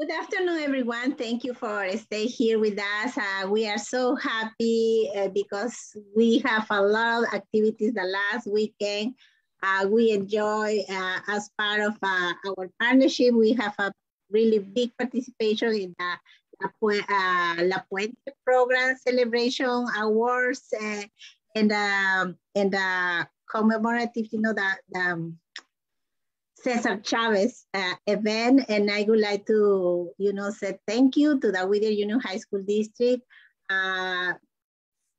[0.00, 1.14] Good afternoon, everyone.
[1.16, 3.16] Thank you for staying here with us.
[3.18, 5.76] Uh, we are so happy uh, because
[6.16, 9.14] we have a lot of activities the last weekend.
[9.62, 13.34] Uh, we enjoy uh, as part of uh, our partnership.
[13.34, 13.92] We have a
[14.30, 16.16] really big participation in the
[16.62, 18.16] La, uh, La Puente
[18.46, 20.72] program celebration awards
[21.54, 25.32] and um, and the commemorative, you know, the, the
[26.62, 31.50] Cesar Chavez uh, event, and I would like to, you know, say thank you to
[31.50, 33.22] the Whittier Union High School District.
[33.68, 34.34] Uh,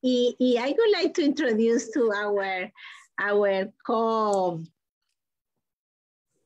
[0.06, 2.72] I would like to introduce to our
[3.20, 4.64] our co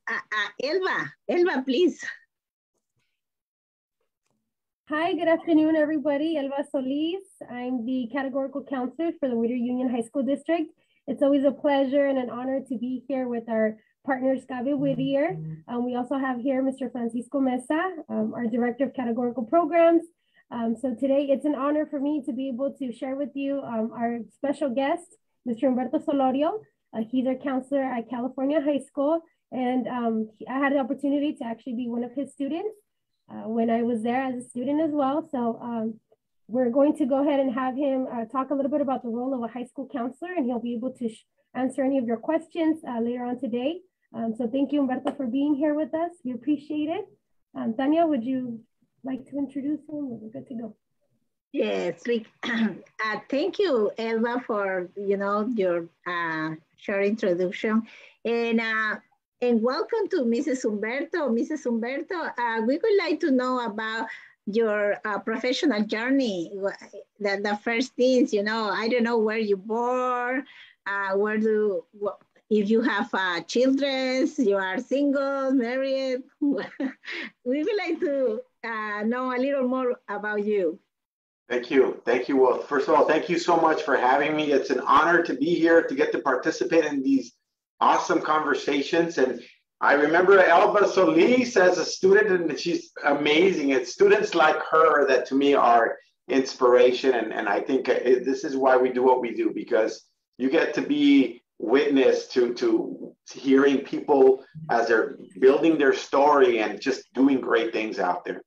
[0.10, 1.14] uh, uh, Elba.
[1.30, 2.04] Elba, please.
[4.90, 6.38] Hi, good afternoon, everybody.
[6.38, 7.28] Elva Solis.
[7.52, 10.72] I'm the categorical counselor for the Whittier Union High School District.
[11.08, 13.78] It's always a pleasure and an honor to be here with our
[14.08, 15.38] partners Cabe Whittier.
[15.68, 16.90] Um, we also have here Mr.
[16.90, 20.04] Francisco Mesa, um, our Director of Categorical Programs.
[20.50, 23.60] Um, so today it's an honor for me to be able to share with you
[23.60, 25.64] um, our special guest, Mr.
[25.64, 26.62] Humberto Solorio.
[26.96, 29.22] Uh, he's our counselor at California High School.
[29.52, 32.76] And um, I had the opportunity to actually be one of his students
[33.30, 35.28] uh, when I was there as a student as well.
[35.30, 36.00] So um,
[36.48, 39.10] we're going to go ahead and have him uh, talk a little bit about the
[39.10, 41.10] role of a high school counselor, and he'll be able to
[41.54, 43.82] answer any of your questions uh, later on today.
[44.14, 46.12] Um, so thank you, Humberto, for being here with us.
[46.24, 47.08] We appreciate it.
[47.56, 48.60] Um, Tanya, would you
[49.04, 50.20] like to introduce him?
[50.20, 50.76] We're good to go.
[51.54, 52.28] Yes, Rick.
[52.44, 57.84] uh, thank you, Elva, for you know your uh, short introduction,
[58.26, 58.96] and uh,
[59.42, 60.66] and welcome to Mrs.
[60.66, 61.30] Humberto.
[61.30, 61.66] Mrs.
[61.66, 64.08] Humberto, uh, we would like to know about
[64.46, 66.52] your uh, professional journey.
[67.20, 70.46] The, the first things, you know, I don't know where you born,
[70.86, 71.84] uh, where do
[72.50, 76.22] if you have uh, children, you are single, married.
[76.42, 76.64] we
[77.64, 80.80] would like to uh, know a little more about you.
[81.50, 82.02] Thank you.
[82.06, 82.38] Thank you.
[82.38, 84.52] Well, first of all, thank you so much for having me.
[84.52, 87.34] It's an honor to be here to get to participate in these
[87.80, 89.18] awesome conversations.
[89.18, 89.42] And
[89.80, 93.70] I remember Elba Solis as a student, and she's amazing.
[93.70, 97.14] It's students like her that to me are inspiration.
[97.14, 100.04] And, and I think this is why we do what we do because
[100.38, 106.80] you get to be witness to to hearing people as they're building their story and
[106.80, 108.42] just doing great things out there.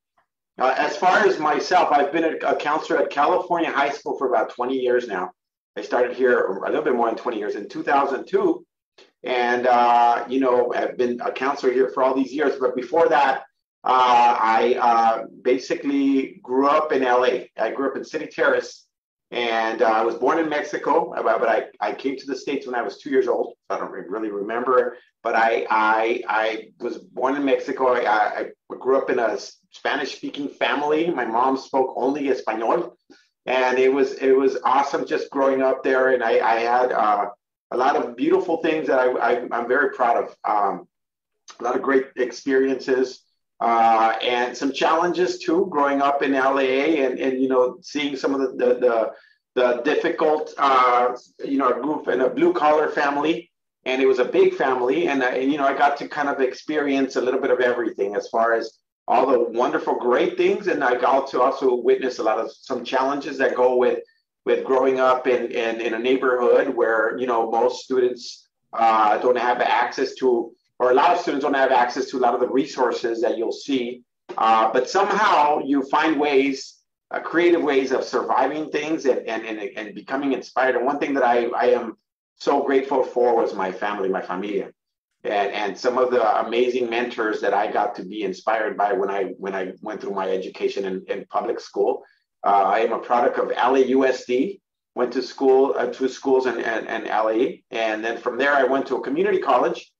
[0.59, 4.27] Uh, as far as myself, I've been a, a, counselor at California High School for
[4.27, 5.31] about 20 years now.
[5.77, 8.65] I started here a little bit more than 20 years in 2002,
[9.23, 12.57] and uh, you know I've been a counselor here for all these years.
[12.59, 13.43] But before that,
[13.83, 17.45] uh, I uh, basically grew up in LA.
[17.57, 18.87] I grew up in City Terrace
[19.31, 22.65] and uh, I was born in Mexico, uh, but I, I came to the States
[22.65, 23.53] when I was two years old.
[23.69, 27.95] I don't really remember, but I, I, I was born in Mexico.
[27.95, 28.45] I, I
[28.79, 29.37] grew up in a
[29.71, 31.09] Spanish speaking family.
[31.09, 32.97] My mom spoke only Espanol.
[33.47, 36.09] And it was it was awesome just growing up there.
[36.09, 37.29] And I, I had uh,
[37.71, 40.35] a lot of beautiful things that I, I, am very proud of.
[40.43, 40.87] Um,
[41.59, 43.21] a lot of great experiences
[43.61, 48.33] uh, and some challenges too, growing up in LA and, and you know seeing some
[48.33, 49.11] of the the, the,
[49.53, 53.51] the difficult uh, you know group in a blue collar family,
[53.85, 56.27] and it was a big family, and, I, and you know I got to kind
[56.27, 60.67] of experience a little bit of everything as far as all the wonderful great things,
[60.67, 63.99] and I got to also witness a lot of some challenges that go with
[64.43, 69.37] with growing up in in, in a neighborhood where you know most students uh, don't
[69.37, 70.51] have access to
[70.81, 73.37] or a lot of students don't have access to a lot of the resources that
[73.37, 74.01] you'll see.
[74.35, 76.79] Uh, but somehow you find ways,
[77.11, 80.75] uh, creative ways of surviving things and, and, and, and becoming inspired.
[80.75, 81.97] And one thing that I, I am
[82.37, 84.71] so grateful for was my family, my familia.
[85.23, 89.11] And, and some of the amazing mentors that I got to be inspired by when
[89.11, 92.01] I when I went through my education in, in public school.
[92.43, 94.59] Uh, I am a product of LAUSD,
[94.95, 97.57] went to school uh, to schools in, in, in LA.
[97.69, 99.90] And then from there, I went to a community college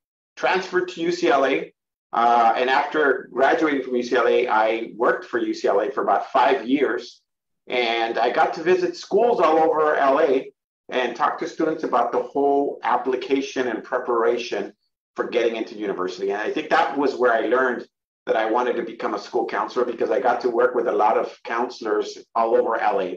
[0.42, 1.72] transferred to UCLA.
[2.12, 7.22] Uh, and after graduating from UCLA, I worked for UCLA for about five years.
[7.68, 10.50] And I got to visit schools all over LA
[10.90, 14.74] and talk to students about the whole application and preparation
[15.16, 16.32] for getting into university.
[16.32, 17.88] And I think that was where I learned
[18.26, 20.92] that I wanted to become a school counselor because I got to work with a
[20.92, 23.10] lot of counselors all over LA.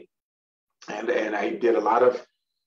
[0.95, 2.23] And, and I did a lot of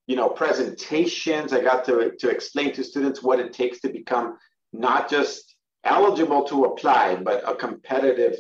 [0.09, 1.53] you know, presentations.
[1.53, 4.39] I got to, to explain to students what it takes to become
[4.73, 8.37] not just eligible to apply, but a competitive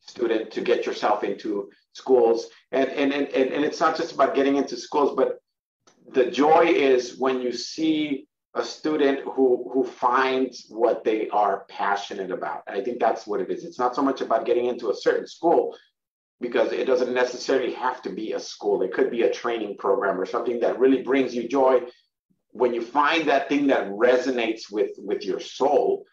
[0.00, 2.48] student to get yourself into schools.
[2.70, 5.38] And, and, and, and it's not just about getting into schools, but
[6.12, 12.30] the joy is when you see a student who, who finds what they are passionate
[12.30, 12.62] about.
[12.66, 13.64] I think that's what it is.
[13.64, 15.74] It's not so much about getting into a certain school,
[16.40, 18.82] because it doesn't necessarily have to be a school.
[18.82, 21.82] It could be a training program or something that really brings you joy.
[22.52, 26.04] When you find that thing that resonates with with your soul,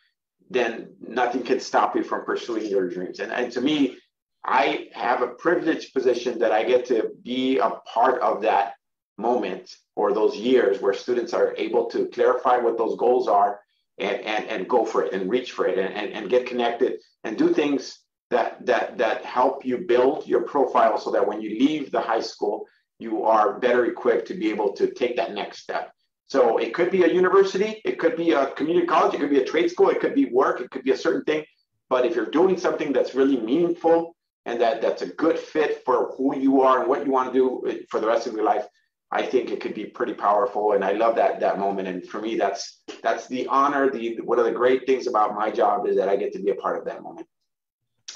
[0.49, 3.19] then nothing can stop you from pursuing your dreams.
[3.19, 3.97] And, and to me,
[4.45, 8.73] I have a privileged position that I get to be a part of that
[9.17, 13.59] moment or those years where students are able to clarify what those goals are
[13.97, 16.99] and, and, and go for it and reach for it and, and, and get connected
[17.25, 17.99] and do things
[18.29, 22.19] that that that help you build your profile so that when you leave the high
[22.21, 22.65] school
[22.99, 25.91] you are better equipped to be able to take that next step
[26.29, 29.41] so it could be a university it could be a community college it could be
[29.41, 31.43] a trade school it could be work it could be a certain thing.
[31.89, 34.15] But if you're doing something that's really meaningful
[34.45, 37.39] and that that's a good fit for who you are and what you want to
[37.39, 38.65] do for the rest of your life
[39.11, 40.73] i think it could be pretty powerful.
[40.73, 41.87] And i love that that moment.
[41.87, 45.49] And for me that's that's the honor the one of the great things about my
[45.49, 47.27] job is that i get to be a part of that moment.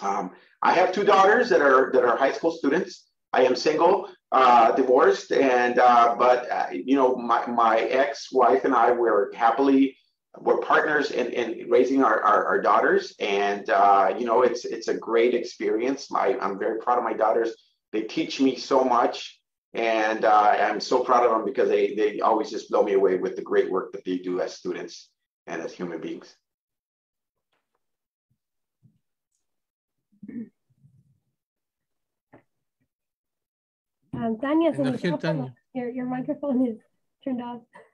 [0.02, 0.32] Um,
[0.62, 3.10] I have two daughters that are that are high school students.
[3.32, 8.74] I am single, uh, divorced, and uh, but uh, you know my my ex-wife and
[8.74, 9.96] I were happily
[10.40, 14.88] we're partners in, in raising our, our, our daughters, and uh, you know it's it's
[14.88, 16.10] a great experience.
[16.10, 17.54] My, I'm very proud of my daughters.
[17.92, 19.40] They teach me so much,
[19.74, 23.18] and uh, I'm so proud of them because they they always just blow me away
[23.18, 25.10] with the great work that they do as students
[25.46, 26.36] and as human beings.
[34.24, 34.72] Um, Tanya,
[35.74, 36.78] your, your microphone is
[37.24, 37.62] turned off.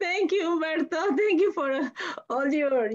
[0.00, 1.16] Thank you, Humberto.
[1.16, 1.90] Thank you for
[2.30, 2.90] all your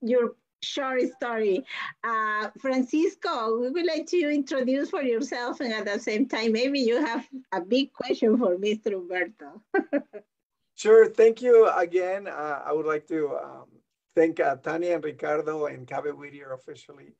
[0.00, 1.64] your short story.
[2.02, 6.80] Uh, Francisco, we would like to introduce for yourself and at the same time, maybe
[6.80, 8.92] you have a big question for Mr.
[8.92, 9.60] Humberto.
[10.74, 12.28] sure, thank you again.
[12.28, 13.66] Uh, I would like to um,
[14.16, 17.12] thank uh, Tanya and Ricardo and Cabe Whittier officially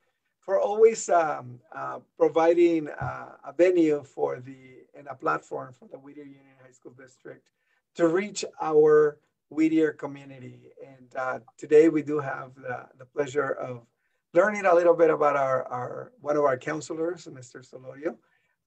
[0.45, 5.99] for always um, uh, providing uh, a venue for the and a platform for the
[5.99, 7.49] Whittier Union High School District
[7.95, 10.73] to reach our Whittier community.
[10.85, 13.87] And uh, today we do have the, the pleasure of
[14.35, 17.65] learning a little bit about our, our one of our counselors, Mr.
[17.69, 18.17] Solorio.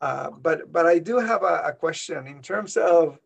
[0.02, 3.18] Uh, but but I do have a, a, question in terms of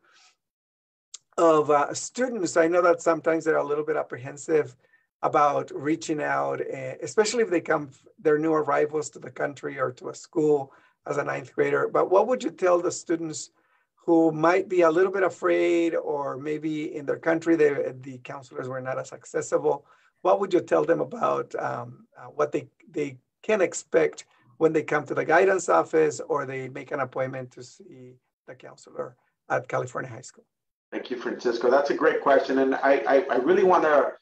[1.37, 2.57] of uh, students.
[2.57, 4.75] I know that sometimes they're a little bit apprehensive
[5.21, 7.89] about reaching out, eh, especially if they come,
[8.19, 10.71] they're new arrivals to the country or to a school
[11.05, 11.89] as a ninth grader.
[11.91, 13.51] But what would you tell the students
[13.95, 18.69] who might be a little bit afraid or maybe in their country they, the counselors
[18.69, 19.85] were not as accessible?
[20.21, 24.25] What would you tell them about um, uh, what they, they can expect
[24.57, 28.15] when they come to the guidance office or they make an appointment to see
[28.47, 29.15] the counselor
[29.49, 30.45] at California High School?
[30.91, 31.69] Thank you, Francisco.
[31.69, 32.59] That's a great question.
[32.59, 34.13] And I, I, I really want to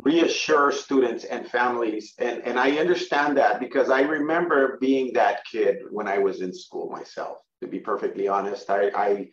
[0.00, 2.14] reassure students and families.
[2.18, 6.52] And, and I understand that because I remember being that kid when I was in
[6.52, 8.68] school myself, to be perfectly honest.
[8.70, 9.28] I, I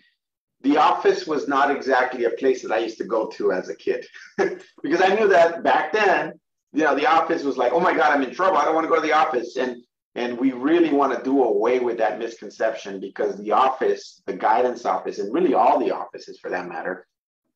[0.61, 3.76] the office was not exactly a place that I used to go to as a
[3.76, 4.06] kid
[4.38, 6.40] because I knew that back then,
[6.72, 8.57] you know, the office was like, oh my God, I'm in trouble.
[8.57, 9.57] I don't want to go to the office.
[9.57, 9.84] And
[10.15, 14.85] and we really want to do away with that misconception because the office, the guidance
[14.85, 17.07] office, and really all the offices for that matter,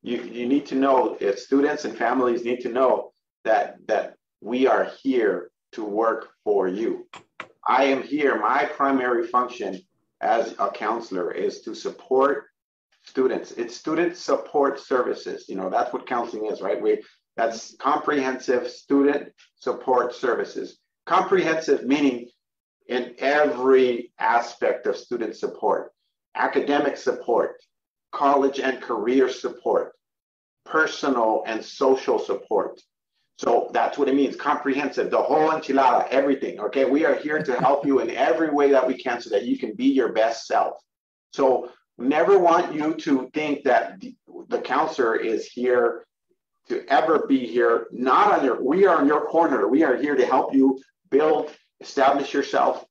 [0.08, 3.12] you, you need to know if students and families need to know
[3.44, 7.08] that that we are here to work for you.
[7.68, 8.40] I am here.
[8.40, 9.82] My primary function
[10.22, 12.46] as a counselor is to support
[13.04, 13.52] students.
[13.52, 15.50] It's student support services.
[15.50, 16.82] You know, that's what counseling is, right?
[16.82, 17.04] We
[17.36, 20.80] that's comprehensive student support services.
[21.06, 22.30] Comprehensive meaning
[22.88, 25.92] in every aspect of student support,
[26.36, 27.58] academic support,
[28.14, 29.97] college and career support,
[30.69, 32.81] personal and social support.
[33.38, 36.60] So that's what it means comprehensive, the whole enchilada, everything.
[36.60, 36.85] Okay.
[36.85, 39.60] We are here to help you in every way that we can so that you
[39.60, 40.81] can be your best self.
[41.34, 44.15] So never want you to think that the,
[44.61, 46.06] counselor is here
[46.68, 49.68] to ever be here, not on your, we are on your corner.
[49.68, 50.80] We are here to help you
[51.10, 52.85] build, establish yourself,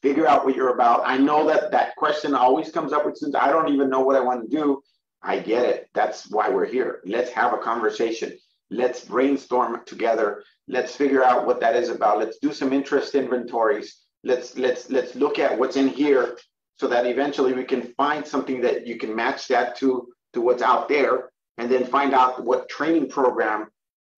[0.00, 1.02] figure out what you're about.
[1.04, 3.38] I know that that question always comes up with students.
[3.40, 4.82] I don't even know what I want to do.
[5.22, 5.88] I get it.
[5.94, 7.00] That's why we're here.
[7.04, 8.36] Let's have a conversation.
[8.70, 10.42] Let's brainstorm together.
[10.66, 12.18] Let's figure out what that is about.
[12.18, 14.00] Let's do some interest inventories.
[14.24, 16.38] Let's let's let's look at what's in here
[16.76, 20.62] so that eventually we can find something that you can match that to to what's
[20.62, 23.68] out there and then find out what training program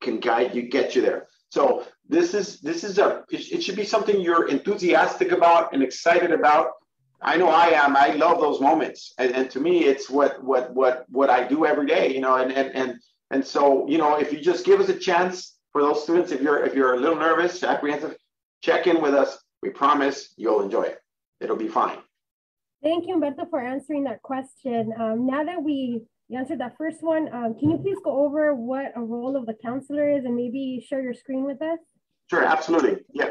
[0.00, 1.26] can guide you get you there.
[1.50, 6.30] So this is this is a it should be something you're enthusiastic about and excited
[6.30, 6.72] about
[7.22, 7.96] I know I am.
[7.96, 11.64] I love those moments, and, and to me, it's what what what what I do
[11.64, 12.14] every day.
[12.14, 13.00] You know, and and and
[13.30, 16.40] and so you know, if you just give us a chance for those students, if
[16.42, 18.16] you're if you're a little nervous, apprehensive,
[18.62, 19.38] check in with us.
[19.62, 20.98] We promise you'll enjoy it.
[21.40, 21.98] It'll be fine.
[22.82, 24.92] Thank you, Humberto, for answering that question.
[25.00, 26.02] Um, now that we
[26.34, 29.54] answered that first one, um, can you please go over what a role of the
[29.54, 31.78] counselor is and maybe share your screen with us?
[32.28, 32.98] Sure, absolutely.
[33.12, 33.30] Yeah,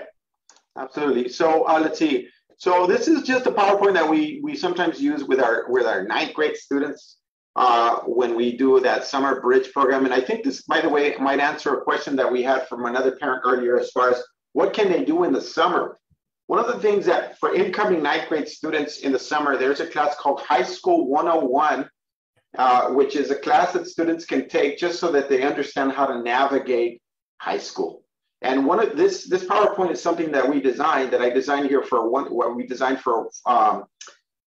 [0.75, 1.29] absolutely.
[1.29, 2.29] So uh, let's see.
[2.57, 6.03] So this is just a PowerPoint that we we sometimes use with our with our
[6.03, 7.17] ninth grade students
[7.55, 10.05] uh, when we do that summer bridge program.
[10.05, 12.85] And I think this, by the way, might answer a question that we had from
[12.85, 14.23] another parent earlier as far as
[14.53, 15.99] what can they do in the summer.
[16.47, 19.87] One of the things that for incoming ninth grade students in the summer, there's a
[19.87, 21.89] class called High School 101,
[22.57, 26.05] uh, which is a class that students can take just so that they understand how
[26.05, 27.01] to navigate
[27.37, 28.02] high school.
[28.43, 31.81] And one of this this PowerPoint is something that we designed that I designed here
[31.81, 33.85] for one what we designed for um,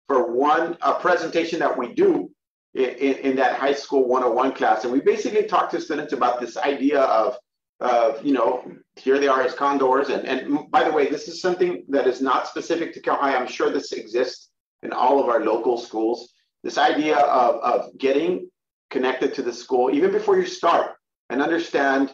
[0.06, 2.30] for one a presentation that we do
[2.74, 4.84] in, in, that high school 101 class.
[4.84, 7.36] And we basically talk to students about this idea of
[7.80, 11.40] of you know here they are as condors and and by the way this is
[11.40, 13.36] something that is not specific to Cal High.
[13.36, 14.50] I'm sure this exists
[14.82, 16.34] in all of our local schools.
[16.62, 18.50] This idea of of getting
[18.90, 20.96] connected to the school even before you start
[21.30, 22.12] and understand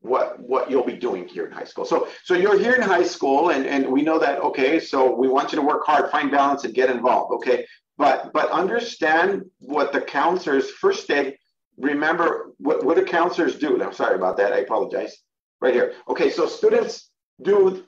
[0.00, 1.84] what what you'll be doing here in high school.
[1.84, 5.28] So so you're here in high school and and we know that okay, so we
[5.28, 7.66] want you to work hard, find balance and get involved, okay?
[7.98, 11.38] But but understand what the counselors first day
[11.76, 13.82] remember what what do counselors do?
[13.82, 14.52] I'm sorry about that.
[14.52, 15.16] I apologize.
[15.60, 15.94] Right here.
[16.08, 17.10] Okay, so students
[17.42, 17.84] do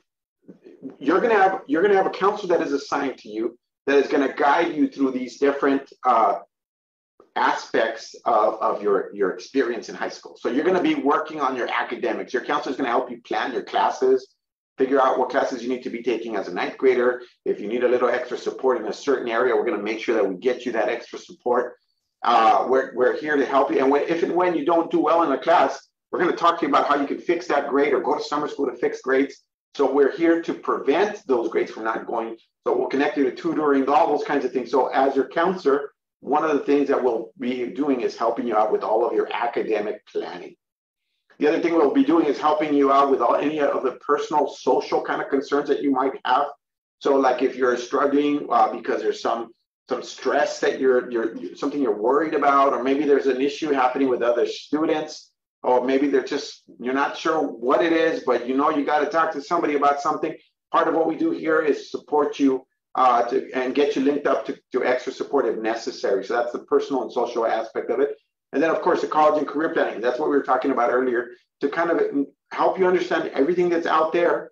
[0.97, 3.57] you're going to have you're going to have a counselor that is assigned to you
[3.85, 6.39] that is going to guide you through these different uh,
[7.39, 10.35] aspects of, of your, your experience in high school.
[10.39, 12.33] So you're going to be working on your academics.
[12.33, 14.35] Your counselor is going to help you plan your classes,
[14.77, 17.21] figure out what classes you need to be taking as a ninth grader.
[17.45, 19.99] If you need a little extra support in a certain area, we're going to make
[19.99, 21.75] sure that we get you that extra support.
[22.23, 23.79] Uh, we're, we're here to help you.
[23.79, 26.37] And when, if and when you don't do well in a class, we're going to
[26.37, 28.65] talk to you about how you can fix that grade or go to summer school
[28.65, 29.43] to fix grades.
[29.75, 32.37] So we're here to prevent those grades from not going.
[32.65, 34.71] So we'll connect you to tutoring, all those kinds of things.
[34.71, 38.55] So as your counselor, one of the things that we'll be doing is helping you
[38.55, 40.55] out with all of your academic planning.
[41.39, 43.93] The other thing we'll be doing is helping you out with all any of the
[44.05, 46.47] personal, social kind of concerns that you might have.
[46.99, 49.51] So, like if you're struggling uh, because there's some
[49.87, 54.09] some stress that you're you're something you're worried about, or maybe there's an issue happening
[54.09, 55.31] with other students,
[55.63, 58.99] or maybe they're just you're not sure what it is, but you know you got
[58.99, 60.35] to talk to somebody about something.
[60.73, 64.27] Part of what we do here is support you uh, to, and get you linked
[64.27, 66.23] up to, to extra support if necessary.
[66.23, 68.17] So that's the personal and social aspect of it.
[68.51, 70.01] And then, of course, the college and career planning.
[70.01, 71.29] That's what we were talking about earlier
[71.61, 74.51] to kind of help you understand everything that's out there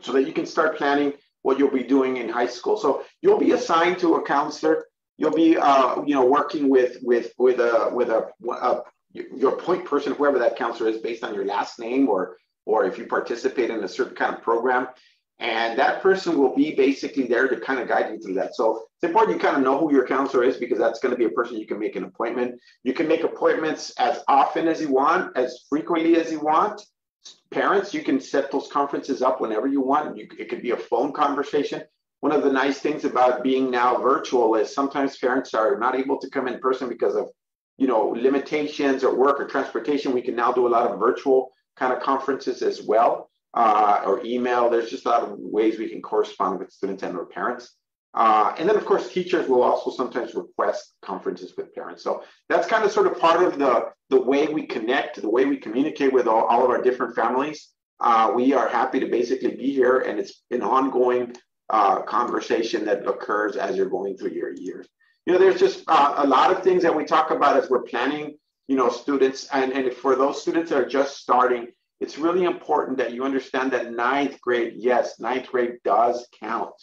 [0.00, 1.12] so that you can start planning
[1.42, 2.76] what you'll be doing in high school.
[2.76, 4.86] So you'll be assigned to a counselor.
[5.18, 8.82] You'll be, uh, you know, working with with with a with a, a
[9.14, 12.98] your point person, whoever that counselor is, based on your last name or or if
[12.98, 14.88] you participate in a certain kind of program.
[15.38, 18.54] And that person will be basically there to kind of guide you through that.
[18.54, 21.18] So it's important you kind of know who your counselor is because that's going to
[21.18, 22.60] be a person you can make an appointment.
[22.84, 26.80] You can make appointments as often as you want, as frequently as you want.
[27.50, 30.16] Parents, you can set those conferences up whenever you want.
[30.16, 31.82] You, it could be a phone conversation.
[32.20, 36.18] One of the nice things about being now virtual is sometimes parents are not able
[36.18, 37.30] to come in person because of
[37.78, 40.12] you know limitations or work or transportation.
[40.12, 44.24] We can now do a lot of virtual kind of conferences as well uh, or
[44.24, 44.70] email.
[44.70, 47.76] There's just a lot of ways we can correspond with students and their parents.
[48.14, 52.02] Uh, and then, of course, teachers will also sometimes request conferences with parents.
[52.02, 55.46] So that's kind of sort of part of the, the way we connect, the way
[55.46, 57.70] we communicate with all, all of our different families.
[58.00, 61.34] Uh, we are happy to basically be here, and it's an ongoing
[61.70, 64.86] uh, conversation that occurs as you're going through your years.
[65.24, 67.82] You know, there's just uh, a lot of things that we talk about as we're
[67.82, 69.48] planning, you know, students.
[69.52, 71.68] And, and for those students that are just starting,
[72.02, 76.74] it's really important that you understand that ninth grade, yes, ninth grade does count.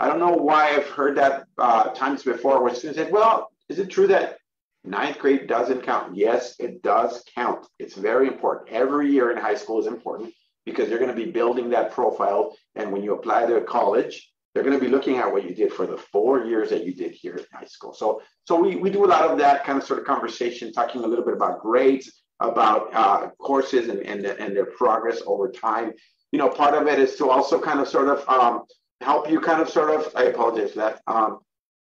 [0.00, 3.78] I don't know why I've heard that uh, times before where students say, well, is
[3.78, 4.38] it true that
[4.82, 6.16] ninth grade doesn't count?
[6.16, 7.66] Yes, it does count.
[7.78, 8.70] It's very important.
[8.70, 10.32] Every year in high school is important
[10.64, 12.56] because you're going to be building that profile.
[12.74, 15.74] And when you apply to college, they're going to be looking at what you did
[15.74, 17.92] for the four years that you did here in high school.
[17.92, 21.04] So, so we, we do a lot of that kind of sort of conversation, talking
[21.04, 25.92] a little bit about grades, about uh, courses and, and, and their progress over time.
[26.32, 28.62] You know, part of it is to also kind of sort of um,
[29.00, 31.00] help you kind of sort of, I apologize for that.
[31.06, 31.38] Um,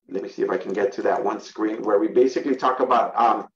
[0.09, 2.79] let me see if I can get to that one screen where we basically talk
[2.79, 3.47] about um,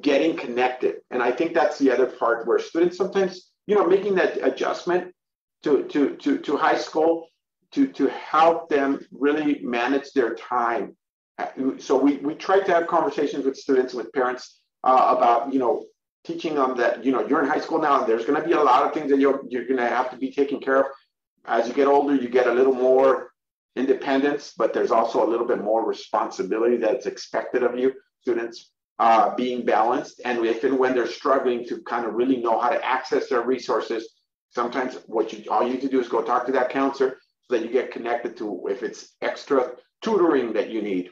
[0.00, 0.96] getting connected.
[1.10, 5.14] And I think that's the other part where students sometimes, you know, making that adjustment
[5.64, 7.28] to, to, to, to high school
[7.72, 10.96] to, to help them really manage their time.
[11.78, 15.84] So we, we try to have conversations with students, with parents uh, about, you know,
[16.28, 18.54] teaching them that you know you're in high school now and there's going to be
[18.54, 20.86] a lot of things that you're you're going to have to be taken care of.
[21.46, 23.30] As you get older you get a little more
[23.74, 29.34] independence but there's also a little bit more responsibility that's expected of you students uh,
[29.36, 30.20] being balanced.
[30.24, 33.42] And if and when they're struggling to kind of really know how to access their
[33.42, 34.02] resources
[34.50, 37.54] sometimes what you all you need to do is go talk to that counselor so
[37.54, 39.72] that you get connected to if it's extra
[40.02, 41.10] tutoring that you need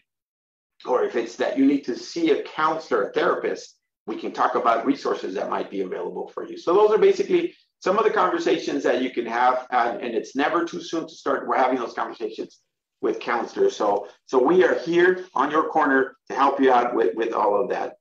[0.87, 3.77] or if it's that you need to see a counselor a therapist
[4.07, 6.57] we can talk about resources that might be available for you.
[6.57, 10.35] So those are basically some of the conversations that you can have, and, and it's
[10.37, 11.47] never too soon to start.
[11.47, 12.61] We're having those conversations
[13.01, 13.77] with counselors.
[13.77, 17.61] So, so we are here on your corner to help you out with, with all
[17.61, 17.95] of that.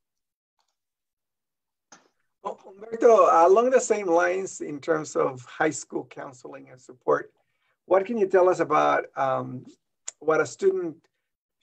[2.44, 7.32] Humberto, along the same lines in terms of high school counseling and support,
[7.86, 9.65] what can you tell us about um,
[10.19, 10.95] what a student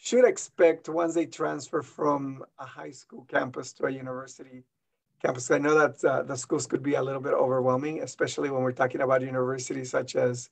[0.03, 4.65] should expect once they transfer from a high school campus to a university
[5.23, 5.49] campus.
[5.49, 8.73] I know that uh, the schools could be a little bit overwhelming, especially when we're
[8.73, 10.51] talking about universities such as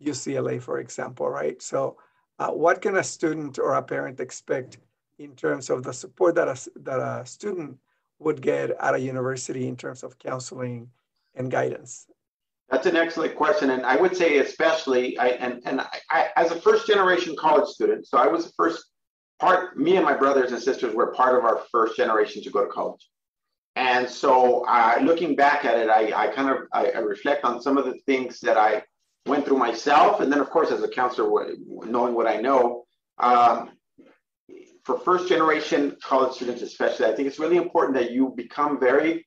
[0.00, 1.60] UCLA, for example, right?
[1.60, 1.96] So
[2.38, 4.78] uh, what can a student or a parent expect
[5.18, 7.78] in terms of the support that a, that a student
[8.20, 10.88] would get at a university in terms of counseling
[11.34, 12.06] and guidance?
[12.70, 13.70] That's an excellent question.
[13.70, 17.68] And I would say, especially, I, and, and I, I, as a first generation college
[17.68, 18.91] student, so I was the first
[19.42, 22.64] part, me and my brothers and sisters were part of our first generation to go
[22.64, 23.04] to college.
[23.74, 27.60] And so uh, looking back at it, I, I kind of, I, I, reflect on
[27.60, 28.84] some of the things that I
[29.26, 30.20] went through myself.
[30.20, 32.84] And then of course, as a counselor, knowing what I know,
[33.18, 33.70] um,
[34.84, 39.26] for first generation college students, especially, I think it's really important that you become very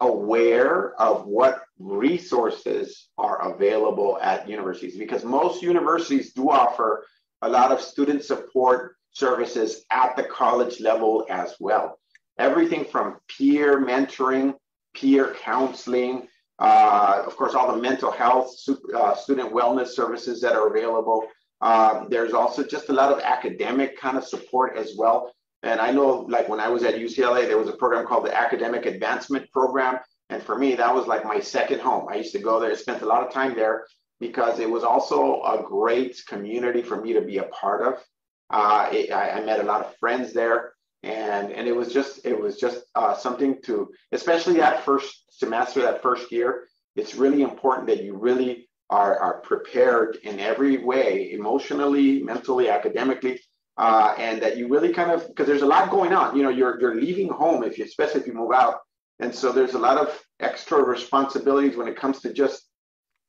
[0.00, 7.04] aware of what resources are available at universities because most universities do offer
[7.42, 11.98] a lot of student support services at the college level as well.
[12.38, 14.54] Everything from peer mentoring,
[14.94, 16.28] peer counseling,
[16.58, 18.54] uh, of course, all the mental health,
[18.94, 21.26] uh, student wellness services that are available,
[21.62, 25.32] um, there's also just a lot of academic kind of support as well.
[25.62, 28.36] And I know, like when I was at UCLA, there was a program called the
[28.36, 29.98] Academic Advancement Program.
[30.28, 32.08] And for me, that was like my second home.
[32.10, 33.86] I used to go there, spent a lot of time there
[34.20, 38.02] because it was also a great community for me to be a part of.
[38.50, 42.24] Uh, it, I, I, met a lot of friends there, and and it was just
[42.24, 46.66] it was just uh, something to, especially that first semester, that first year.
[46.94, 53.40] It's really important that you really are, are prepared in every way, emotionally, mentally, academically,
[53.76, 56.36] uh, and that you really kind of because there's a lot going on.
[56.36, 58.76] You know, you're you're leaving home if you, especially if you move out,
[59.18, 62.68] and so there's a lot of extra responsibilities when it comes to just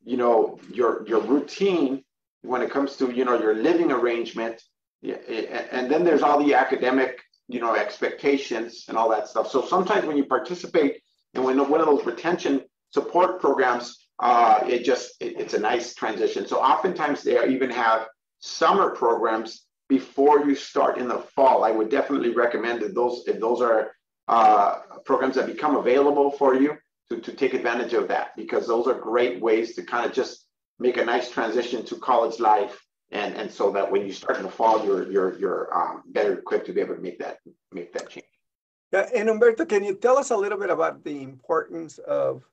[0.03, 2.03] you know your your routine
[2.44, 4.61] when it comes to you know your living arrangement
[5.03, 10.06] and then there's all the academic you know expectations and all that stuff so sometimes
[10.06, 11.02] when you participate
[11.34, 12.61] in one of those retention
[12.91, 16.48] support programs uh, it just it, it's a nice transition.
[16.48, 18.07] So oftentimes they even have
[18.40, 21.64] summer programs before you start in the fall.
[21.64, 23.91] I would definitely recommend that those if those are
[24.28, 26.76] uh, programs that become available for you
[27.10, 30.45] to, to take advantage of that because those are great ways to kind of just
[30.80, 34.43] make a nice transition to college life and and so that when you start in
[34.43, 37.39] the fall you're you're you're um, better equipped to be able to make that
[37.71, 38.25] make that change.
[38.93, 42.43] Yeah, and Humberto, can you tell us a little bit about the importance of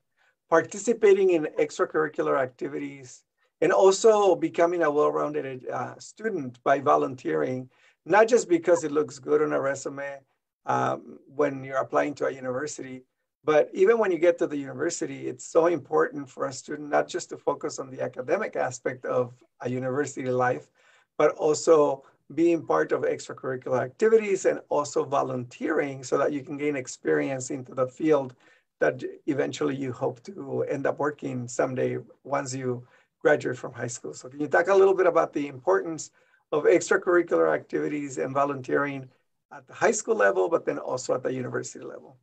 [0.49, 3.23] participating in extracurricular activities,
[3.61, 7.69] and also becoming a well-rounded uh, student by volunteering,
[8.05, 10.19] not just because it looks good on a resume
[10.65, 13.03] um, when you're applying to a university,
[13.45, 17.07] but even when you get to the university, it's so important for a student not
[17.07, 20.71] just to focus on the academic aspect of a university life,
[21.17, 22.03] but also
[22.33, 27.75] being part of extracurricular activities and also volunteering so that you can gain experience into
[27.75, 28.35] the field
[28.79, 32.85] that eventually you hope to end up working someday once you
[33.21, 34.13] graduate from high school.
[34.13, 36.09] So can you talk a little bit about the importance
[36.51, 39.07] of extracurricular activities and volunteering
[39.51, 42.17] at the high school level, but then also at the university level?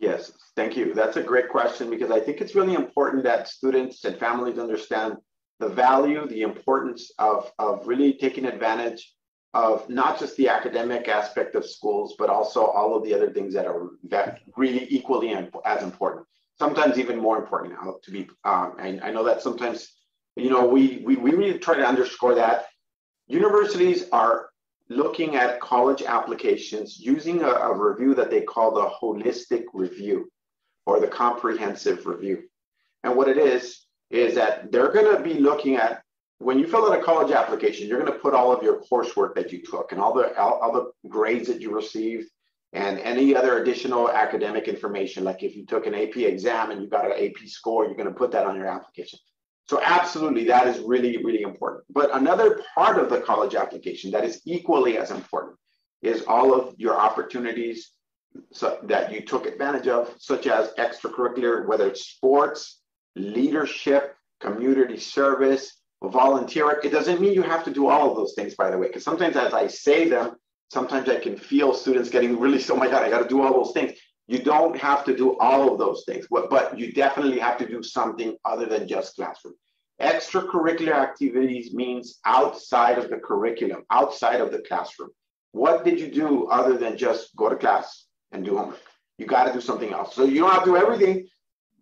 [0.00, 0.94] Yes, thank you.
[0.94, 5.18] That's a great question because I think it's really important that students and families understand
[5.58, 9.14] the value, the importance of, of really taking advantage
[9.52, 13.52] of not just the academic aspect of schools, but also all of the other things
[13.52, 15.34] that are that really equally
[15.66, 16.26] as important.
[16.58, 18.28] Sometimes even more important now to be.
[18.44, 19.92] Um, I, I know that sometimes,
[20.36, 22.66] you know, we, we we really try to underscore that
[23.26, 24.49] universities are
[24.90, 30.28] looking at college applications using a, a review that they call the holistic review
[30.84, 32.42] or the comprehensive review.
[33.04, 36.02] And what it is is that they're going to be looking at
[36.38, 39.34] when you fill out a college application, you're going to put all of your coursework
[39.34, 42.28] that you took and all the all, all, the grades that you received
[42.72, 45.22] and any other additional academic information.
[45.22, 48.08] Like if you took an AP exam and you got an AP score, you're going
[48.08, 49.18] to put that on your application.
[49.70, 51.84] So absolutely, that is really, really important.
[51.90, 55.58] But another part of the college application that is equally as important
[56.02, 57.92] is all of your opportunities
[58.50, 62.80] so, that you took advantage of, such as extracurricular, whether it's sports,
[63.14, 66.80] leadership, community service, volunteer.
[66.82, 69.04] It doesn't mean you have to do all of those things, by the way, because
[69.04, 70.34] sometimes as I say them,
[70.72, 73.52] sometimes I can feel students getting really, oh my God, I got to do all
[73.52, 73.99] those things.
[74.30, 77.66] You don't have to do all of those things, but, but you definitely have to
[77.66, 79.54] do something other than just classroom.
[80.00, 85.10] Extracurricular activities means outside of the curriculum, outside of the classroom.
[85.50, 88.78] What did you do other than just go to class and do homework?
[89.18, 90.14] You got to do something else.
[90.14, 91.26] So you don't have to do everything,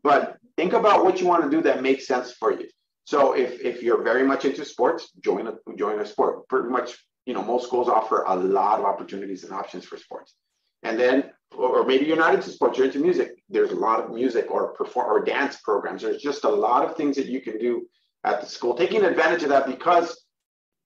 [0.02, 2.66] but think about what you want to do that makes sense for you.
[3.04, 6.48] So if, if you're very much into sports, join a join a sport.
[6.48, 6.96] Pretty much,
[7.26, 10.34] you know, most schools offer a lot of opportunities and options for sports.
[10.82, 13.32] And then, or maybe you're not into sports, you're into music.
[13.48, 16.02] There's a lot of music or perform or dance programs.
[16.02, 17.86] There's just a lot of things that you can do
[18.24, 20.24] at the school, taking advantage of that because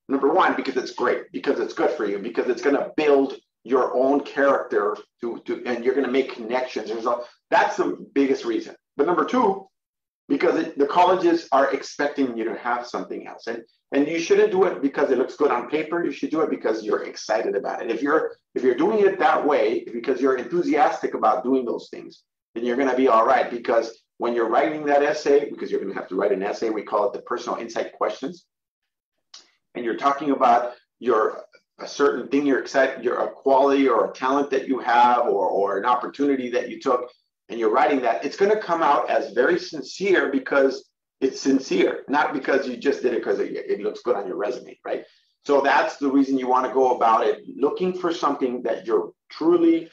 [0.08, 3.34] number one, because it's great, because it's good for you, because it's going to build
[3.64, 6.88] your own character to, to and you're going to make connections.
[6.88, 7.20] There's a,
[7.50, 8.74] that's the biggest reason.
[8.96, 9.66] But number two,
[10.28, 13.62] because it, the colleges are expecting you to have something else, and
[13.92, 16.04] and you shouldn't do it because it looks good on paper.
[16.04, 17.90] You should do it because you're excited about it.
[17.90, 22.22] If you're if you're doing it that way because you're enthusiastic about doing those things,
[22.54, 23.50] then you're going to be all right.
[23.50, 26.70] Because when you're writing that essay, because you're going to have to write an essay,
[26.70, 28.46] we call it the personal insight questions,
[29.74, 31.44] and you're talking about your
[31.78, 35.48] a certain thing you're excited, your a quality or a talent that you have, or
[35.48, 37.10] or an opportunity that you took,
[37.48, 40.88] and you're writing that, it's going to come out as very sincere because
[41.20, 44.36] it's sincere, not because you just did it because it, it looks good on your
[44.36, 45.04] resume, right?
[45.44, 49.12] So that's the reason you want to go about it, looking for something that you're
[49.30, 49.90] truly,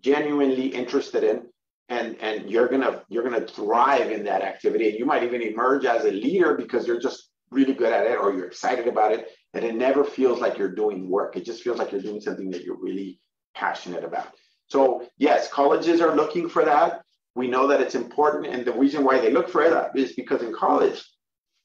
[0.00, 1.46] genuinely interested in,
[1.88, 4.90] and and you're gonna you're gonna thrive in that activity.
[4.90, 8.18] And you might even emerge as a leader because you're just really good at it,
[8.18, 11.36] or you're excited about it, and it never feels like you're doing work.
[11.36, 13.20] It just feels like you're doing something that you're really
[13.54, 14.28] passionate about.
[14.68, 17.02] So yes, colleges are looking for that.
[17.34, 20.42] We know that it's important, and the reason why they look for that is because
[20.42, 21.04] in college,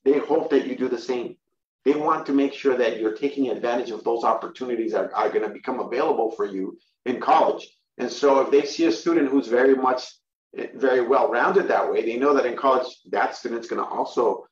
[0.05, 1.35] they hope that you do the same.
[1.83, 5.29] They want to make sure that you're taking advantage of those opportunities that are, are
[5.29, 7.67] going to become available for you in college.
[7.97, 10.03] And so if they see a student who's very much
[10.75, 14.45] very well rounded that way, they know that in college that student's going to also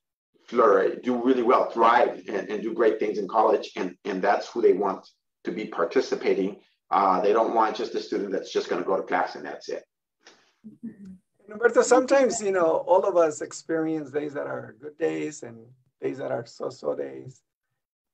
[0.45, 4.49] flourish, do really well, thrive, and, and do great things in college, and and that's
[4.49, 5.07] who they want
[5.43, 6.57] to be participating
[6.91, 9.45] uh, they don't want just a student that's just going to go to class and
[9.45, 9.84] that's it.
[11.47, 15.57] Roberto, sometimes, you know, all of us experience days that are good days and
[16.01, 17.41] days that are so-so days,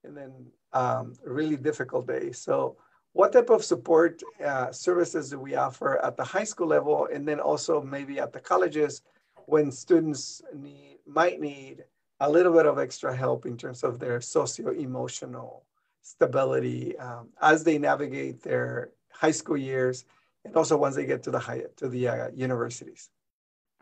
[0.04, 0.32] and then
[0.74, 2.40] um, really difficult days.
[2.40, 2.78] So
[3.14, 7.28] what type of support uh, services do we offer at the high school level and
[7.28, 9.02] then also maybe at the colleges
[9.46, 11.84] when students need, might need
[12.20, 15.64] a little bit of extra help in terms of their socio-emotional
[16.08, 20.06] stability um, as they navigate their high school years
[20.46, 23.10] and also once they get to the high to the uh, universities.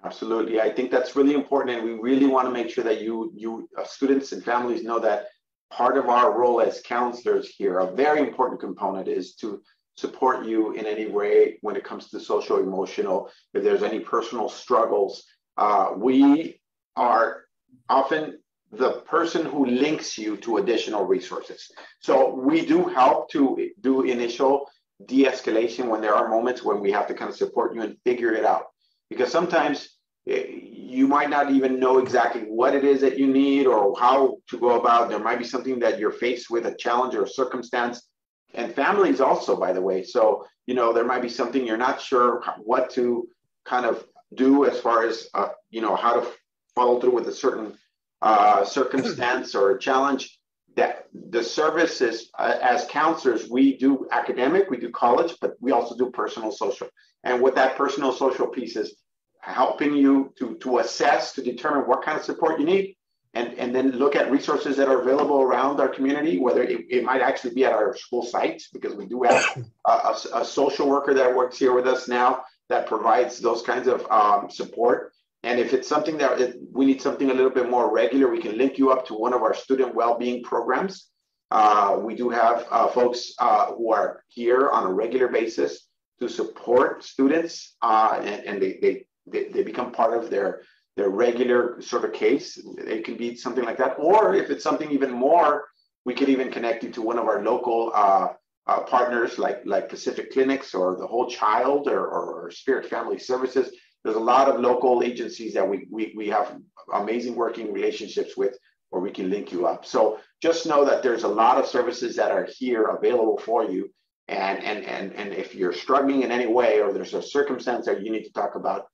[0.04, 0.60] Absolutely.
[0.62, 3.70] I think that's really important and we really want to make sure that you you
[3.78, 5.28] uh, students and families know that
[5.72, 9.62] part of our role as counselors here a very important component is to
[9.98, 14.50] support you in any way when it comes to social emotional if there's any personal
[14.50, 15.24] struggles.
[15.58, 16.60] Uh, we
[16.96, 17.46] are
[17.90, 18.40] often
[18.78, 21.72] the person who links you to additional resources.
[22.00, 24.70] So we do help to do initial
[25.06, 28.34] de-escalation when there are moments when we have to kind of support you and figure
[28.34, 28.68] it out.
[29.10, 29.98] Because sometimes
[30.30, 34.38] eh, you might not even know exactly what it is that you need or how
[34.50, 35.10] to go about.
[35.10, 38.08] There might be something that you're faced with, a challenge or a circumstance.
[38.54, 40.04] And families also, by the way.
[40.04, 43.28] So, you know, there might be something you're not sure what to
[43.66, 46.28] kind of do as far as, uh, you know, how to
[46.74, 47.78] follow through with a certain
[48.22, 50.40] uh, circumstance or a challenge,
[50.76, 55.96] that the services uh, as counselors, we do academic, we do college, but we also
[55.96, 56.88] do personal social.
[57.24, 58.96] And what that personal social piece is
[59.40, 62.96] helping you to, to assess, to determine what kind of support you need,
[63.36, 67.04] and, and then look at resources that are available around our community, whether it, it
[67.04, 70.88] might actually be at our school sites, because we do have a, a, a, social
[70.88, 75.12] worker that works here with us now that provides those kinds of um, support.
[75.46, 78.58] And if it's something that we need something a little bit more regular, we can
[78.58, 81.10] link you up to one of our student well-being programs.
[81.52, 85.88] Uh, we do have uh, folks uh, who are here on a regular basis
[86.20, 90.64] to support students, uh, and, and they, they, they, they become part of their,
[90.98, 92.60] their regular sort of case.
[92.80, 93.98] It can be something like that.
[94.00, 95.66] Or if it's something even more,
[96.06, 98.30] we could even connect you to one of our local uh,
[98.66, 103.70] uh, partners like, like Pacific Clinics or the Whole Child or, or Spiritt Family Services
[104.06, 106.56] there's a lot of local agencies that we, we, we have
[106.94, 108.56] amazing working relationships with
[108.91, 109.84] where we can link you up.
[109.84, 113.90] So just know that there's a lot of services that are here available for you.
[114.27, 118.03] And, and, and, and if you're struggling in any way or there's a circumstance that
[118.03, 118.86] you need to talk about,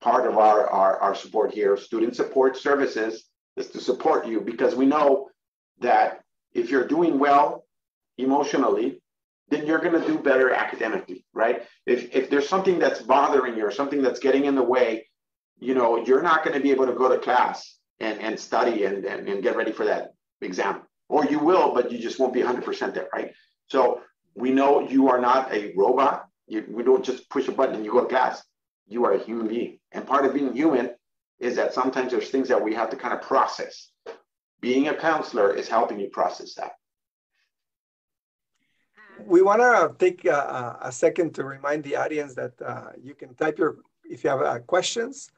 [0.00, 3.24] part of our, our, our support here, student support services,
[3.58, 5.28] is to support you because we know
[5.80, 6.22] that
[6.54, 7.66] if you're doing well
[8.16, 9.02] emotionally,
[9.48, 11.62] then you're going to do better academically, right?
[11.86, 15.06] If, if there's something that's bothering you or something that's getting in the way,
[15.60, 18.84] you know, you're not going to be able to go to class and, and study
[18.84, 20.82] and, and, and get ready for that exam.
[21.08, 23.32] Or you will, but you just won't be 100% there, right?
[23.68, 24.00] So
[24.34, 26.26] we know you are not a robot.
[26.46, 28.42] You, we don't just push a button and you go to class.
[28.86, 29.78] You are a human being.
[29.92, 30.90] And part of being human
[31.38, 33.90] is that sometimes there's things that we have to kind of process.
[34.60, 36.72] Being a counselor is helping you process that
[39.26, 43.34] we want to take a, a, second to remind the audience that uh, you can
[43.34, 45.30] type your, if you have uh, questions,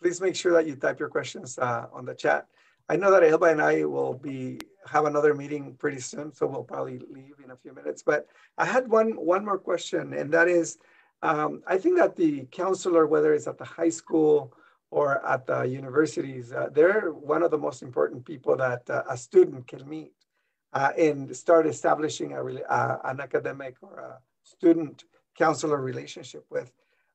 [0.00, 2.46] please make sure that you type your questions uh, on the chat.
[2.88, 6.62] I know that Elba and I will be have another meeting pretty soon, so we'll
[6.62, 8.02] probably leave in a few minutes.
[8.02, 10.78] But I had one one more question, and that is,
[11.22, 14.54] um, I think that the counselor, whether it's at the high school
[14.90, 19.16] or at the universities, uh, they're one of the most important people that uh, a
[19.18, 20.12] student can meet
[20.72, 25.04] uh, and start establishing a, uh, an academic or a student
[25.36, 26.72] counselor relationship with.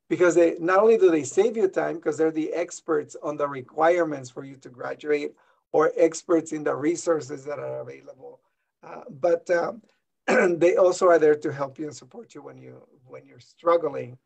[0.09, 3.47] Because they not only do they save you time, because they're the experts on the
[3.47, 5.33] requirements for you to graduate
[5.71, 8.39] or experts in the resources that are available,
[8.83, 9.81] uh, but um,
[10.59, 14.17] they also are there to help you and support you when you when you're struggling,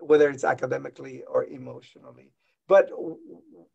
[0.00, 2.30] whether it's academically or emotionally.
[2.68, 2.90] But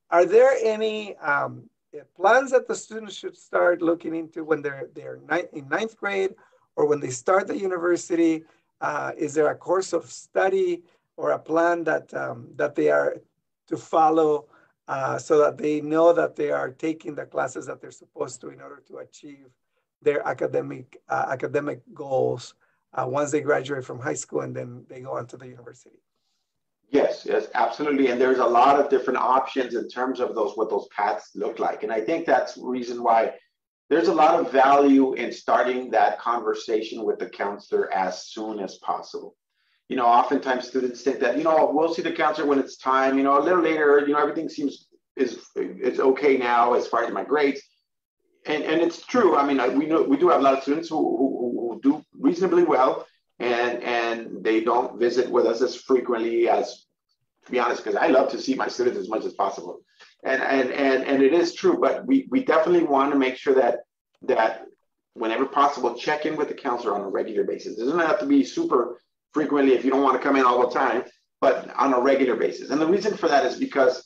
[0.10, 1.70] are there any um,
[2.16, 5.20] plans that the students should start looking into when they're they're
[5.54, 6.36] in ninth grade
[6.76, 8.44] or when they start the university?
[8.82, 10.84] Uh, is there a course of study
[11.18, 13.18] or a plan that um, that they are
[13.68, 14.46] to follow
[14.88, 18.50] uh, so that they know that they are taking the classes that they're supposed to
[18.50, 19.48] in order to achieve
[20.02, 22.56] their academic uh, academic goals
[22.94, 26.00] uh, once they graduate from high school and then they go on to the university.
[26.92, 28.08] Yes, yes, absolutely.
[28.08, 31.60] And there's a lot of different options in terms of those what those paths look
[31.60, 31.84] like.
[31.84, 33.34] And I think that's reason why
[33.90, 38.78] there's a lot of value in starting that conversation with the counselor as soon as
[38.80, 39.36] possible.
[39.88, 43.18] You know, oftentimes students think that, you know, we'll see the counselor when it's time,
[43.18, 47.04] you know, a little later, you know, everything seems is is okay now as far
[47.04, 47.62] as my grades.
[48.48, 49.36] And and it's true.
[49.38, 51.28] I mean, we know we do have a lot of students who, who,
[51.60, 53.06] who do reasonably well
[53.40, 56.86] and and they don't visit with us as frequently as
[57.46, 59.82] to be honest because i love to see my students as much as possible.
[60.24, 63.56] And and and, and it is true but we we definitely want to make sure
[63.56, 63.80] that
[64.24, 64.66] that
[65.14, 67.78] whenever possible check in with the counselor on a regular basis.
[67.78, 69.02] It doesn't have to be super
[69.34, 71.04] frequently if you don't want to come in all the time
[71.42, 72.70] but on a regular basis.
[72.70, 74.06] And the reason for that is because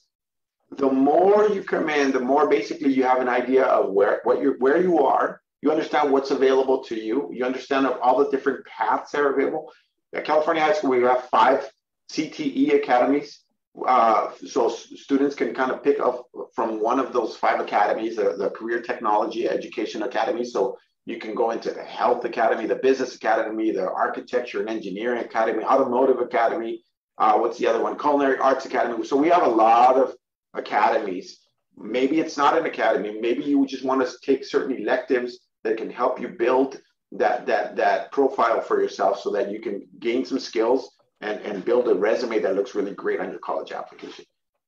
[0.69, 4.41] the more you come in the more basically you have an idea of where what
[4.41, 7.29] you're where you are you understand what's available to you.
[7.31, 9.71] You understand of all the different paths that are available.
[10.13, 11.71] At California High School, we have five
[12.11, 13.39] CTE academies.
[13.87, 18.35] Uh, so students can kind of pick up from one of those five academies, the,
[18.37, 20.43] the Career Technology Education Academy.
[20.43, 25.23] So you can go into the Health Academy, the Business Academy, the Architecture and Engineering
[25.23, 26.83] Academy, Automotive Academy.
[27.17, 27.97] Uh, what's the other one?
[27.97, 29.01] Culinary Arts Academy.
[29.05, 30.13] So we have a lot of
[30.55, 31.39] academies.
[31.77, 33.17] Maybe it's not an academy.
[33.21, 36.79] Maybe you would just want to take certain electives that can help you build
[37.11, 41.63] that that that profile for yourself so that you can gain some skills and, and
[41.63, 44.25] build a resume that looks really great on your college application.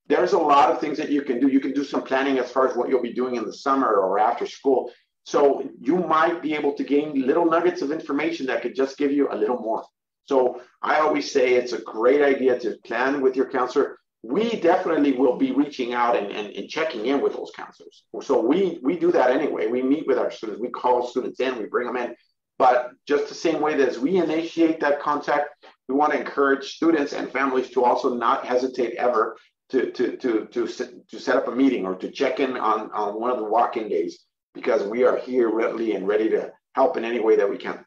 [0.07, 1.47] There's a lot of things that you can do.
[1.47, 3.88] You can do some planning as far as what you'll be doing in the summer
[3.88, 4.91] or after school.
[5.23, 9.11] So you might be able to gain little nuggets of information that could just give
[9.11, 9.84] you a little more.
[10.26, 13.97] So I always say it's a great idea to plan with your counselor
[14.27, 18.03] we definitely will be reaching out and, and, and, checking in with those counselors.
[18.23, 19.68] So we we do that anyway.
[19.68, 22.15] We meet with our students, we call students in, we bring them in.
[22.57, 25.49] But just the same way that as we initiate that contact,
[25.88, 29.38] we want to encourage students and families to also not hesitate ever
[29.69, 33.19] to to to to, to set up a meeting or to check in on, on
[33.19, 37.06] one of the walk-in days because we are here readily and ready to help in
[37.06, 37.85] any way that we can.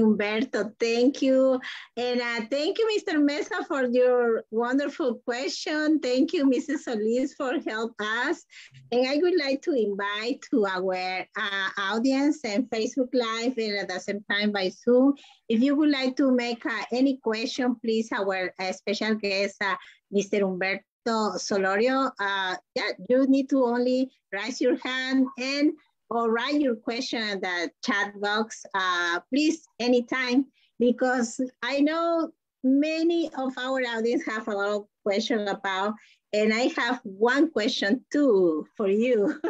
[0.00, 0.72] Humberto.
[0.78, 1.60] Thank you.
[1.96, 3.22] And uh, thank you, Mr.
[3.22, 6.00] Mesa, for your wonderful question.
[6.00, 6.80] Thank you, Mrs.
[6.80, 8.44] Solis, for help us.
[8.90, 13.88] And I would like to invite to our uh, audience and Facebook Live and at
[13.88, 15.14] the same time by Zoom.
[15.48, 19.76] If you would like to make uh, any question, please, our uh, special guest, uh,
[20.14, 20.40] Mr.
[20.40, 25.72] Humberto Solorio, uh, yeah, you need to only raise your hand and
[26.12, 30.44] or write your question in the chat box, uh, please, anytime,
[30.78, 32.30] because I know
[32.62, 35.94] many of our audience have a lot of questions about,
[36.34, 39.40] and I have one question too for you.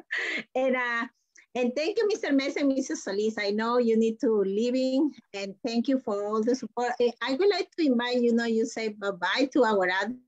[0.54, 1.06] and uh,
[1.54, 2.32] and thank you, Mr.
[2.32, 2.98] Mesa and Mrs.
[2.98, 3.34] Solis.
[3.38, 6.92] I know you need to leaving, and thank you for all the support.
[7.22, 10.20] I would like to invite you know you say bye bye to our audience.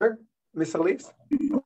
[0.00, 0.18] Sure,
[0.54, 0.72] Ms.
[0.72, 1.12] Solis.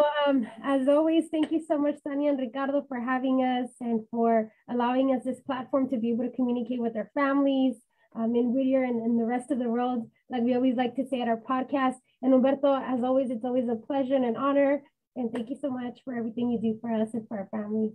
[0.00, 3.70] Okay, well, um, as always, thank you so much, Tania and Ricardo, for having us
[3.80, 7.76] and for allowing us this platform to be able to communicate with our families
[8.14, 11.06] um, in Whittier and, and the rest of the world, like we always like to
[11.06, 11.96] say at our podcast.
[12.22, 14.82] And Humberto, as always, it's always a pleasure and an honor.
[15.16, 17.92] And thank you so much for everything you do for us and for our families.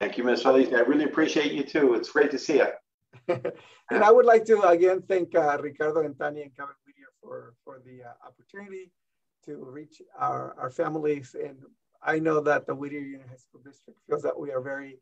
[0.00, 0.42] Thank you, Ms.
[0.42, 0.72] Solis.
[0.72, 1.94] I really appreciate you too.
[1.94, 2.68] It's great to see you.
[3.28, 7.54] and I would like to again thank uh, Ricardo and Tania and Cabe Whittier for,
[7.64, 8.92] for the uh, opportunity
[9.46, 11.34] to reach our, our families.
[11.34, 11.56] And
[12.02, 14.98] I know that the Whittier Union High School District feels that we are very,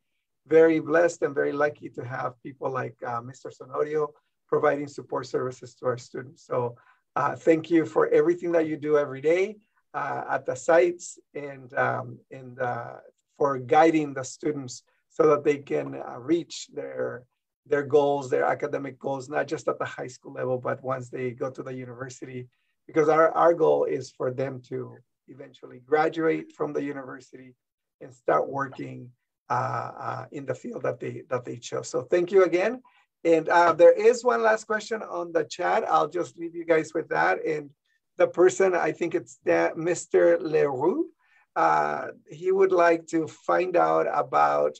[0.46, 3.52] very blessed and very lucky to have people like uh, Mr.
[3.56, 4.08] Solorio
[4.48, 6.46] providing support services to our students.
[6.46, 6.76] So
[7.16, 9.56] uh, thank you for everything that you do every day
[9.94, 12.96] uh, at the sites and, um, and uh,
[13.36, 17.24] for guiding the students so that they can uh, reach their,
[17.66, 21.30] their goals, their academic goals, not just at the high school level, but once they
[21.30, 22.48] go to the university,
[22.88, 24.96] because our, our goal is for them to
[25.28, 27.54] eventually graduate from the university
[28.00, 29.10] and start working
[29.50, 31.88] uh, uh, in the field that they that they chose.
[31.88, 32.80] So thank you again.
[33.24, 35.84] And uh, there is one last question on the chat.
[35.88, 37.44] I'll just leave you guys with that.
[37.44, 37.70] And
[38.16, 40.40] the person, I think it's that Mr.
[40.40, 41.08] Leroux,
[41.56, 44.76] uh, he would like to find out about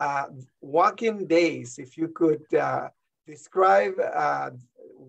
[0.00, 0.26] uh,
[0.60, 1.78] walk-in days.
[1.78, 2.88] If you could uh,
[3.26, 3.94] describe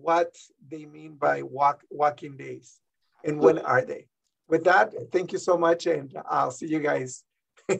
[0.00, 0.34] what
[0.70, 2.80] they mean by walk walk-in days
[3.24, 4.06] and when are they?
[4.48, 7.24] With that, thank you so much, and I'll see you guys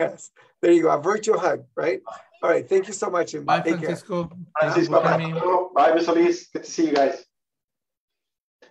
[0.00, 0.30] yes.
[0.60, 0.90] There you go.
[0.90, 2.00] A virtual hug, right?
[2.42, 2.68] All right.
[2.68, 3.34] Thank you so much.
[3.34, 4.30] And bye, Francisco.
[4.58, 5.02] Francisco.
[5.02, 5.32] Bye,
[5.74, 6.48] bye, Miss Elise.
[6.48, 7.24] Good to see you guys.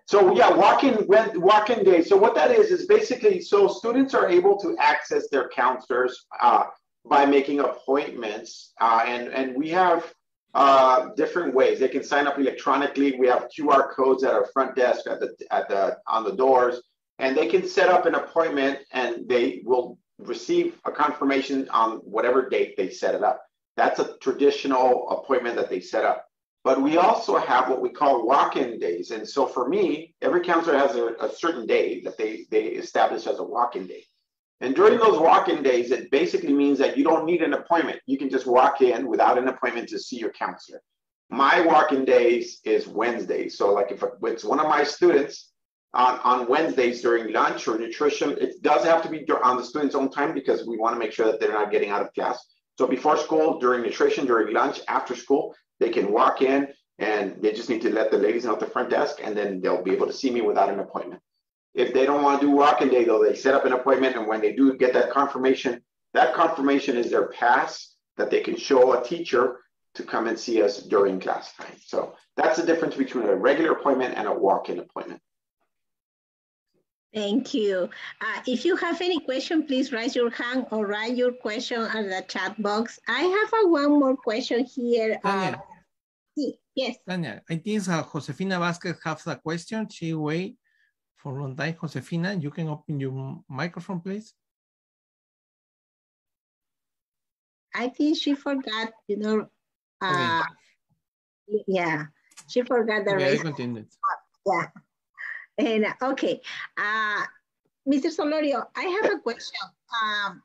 [0.05, 2.03] So yeah, walk-in walk-in day.
[2.03, 6.65] So what that is is basically so students are able to access their counselors uh,
[7.05, 10.11] by making appointments, uh, and and we have
[10.53, 11.79] uh, different ways.
[11.79, 13.15] They can sign up electronically.
[13.19, 16.81] We have QR codes at our front desk at the at the on the doors,
[17.19, 22.49] and they can set up an appointment, and they will receive a confirmation on whatever
[22.49, 23.41] date they set it up.
[23.77, 26.25] That's a traditional appointment that they set up.
[26.63, 29.11] But we also have what we call walk-in days.
[29.11, 33.27] And so for me, every counselor has a, a certain day that they, they establish
[33.27, 34.03] as a walk-in day.
[34.61, 37.99] And during those walk-in days, it basically means that you don't need an appointment.
[38.05, 40.81] You can just walk in without an appointment to see your counselor.
[41.29, 43.47] My walk-in days is Wednesday.
[43.47, 45.49] So like if it's one of my students,
[45.93, 48.37] on, on Wednesdays during lunch or nutrition.
[48.39, 51.11] It does have to be on the student's own time because we want to make
[51.11, 52.45] sure that they're not getting out of class.
[52.77, 56.67] So before school, during nutrition, during lunch, after school, they can walk in
[56.99, 59.61] and they just need to let the ladies know at the front desk and then
[59.61, 61.21] they'll be able to see me without an appointment.
[61.73, 64.27] If they don't want to do walk-in day though, they set up an appointment and
[64.27, 65.81] when they do get that confirmation,
[66.13, 69.59] that confirmation is their pass that they can show a teacher
[69.95, 71.75] to come and see us during class time.
[71.85, 75.21] So that's the difference between a regular appointment and a walk-in appointment.
[77.13, 77.89] Thank you.
[78.21, 82.07] Uh, if you have any question, please raise your hand or write your question on
[82.07, 82.99] the chat box.
[83.07, 85.19] I have a one more question here.
[85.23, 85.55] Uh,
[86.75, 86.97] yes.
[87.07, 89.89] Tanya, I think uh, Josefina Vasquez has a question.
[89.89, 90.55] She wait
[91.21, 91.75] for a.
[91.79, 94.33] Josefina, you can open your microphone, please.
[97.75, 99.47] I think she forgot, you know,
[100.01, 100.43] uh,
[101.47, 101.63] okay.
[101.67, 102.05] yeah,
[102.47, 103.85] she forgot the okay, raise.
[104.45, 104.67] Yeah.
[105.57, 106.41] And okay,
[106.77, 107.23] uh,
[107.87, 108.09] Mr.
[108.15, 109.59] Solorio, I have a question.
[110.01, 110.41] Um,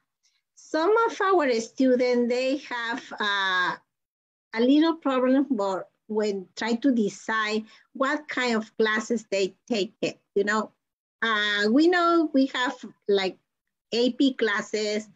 [0.56, 3.76] some of our students, they have uh,
[4.54, 10.18] a little problem for when try to decide what kind of classes they take it,
[10.34, 10.70] you know.
[11.22, 12.76] Uh, we know we have
[13.08, 13.38] like
[13.94, 15.08] AP classes,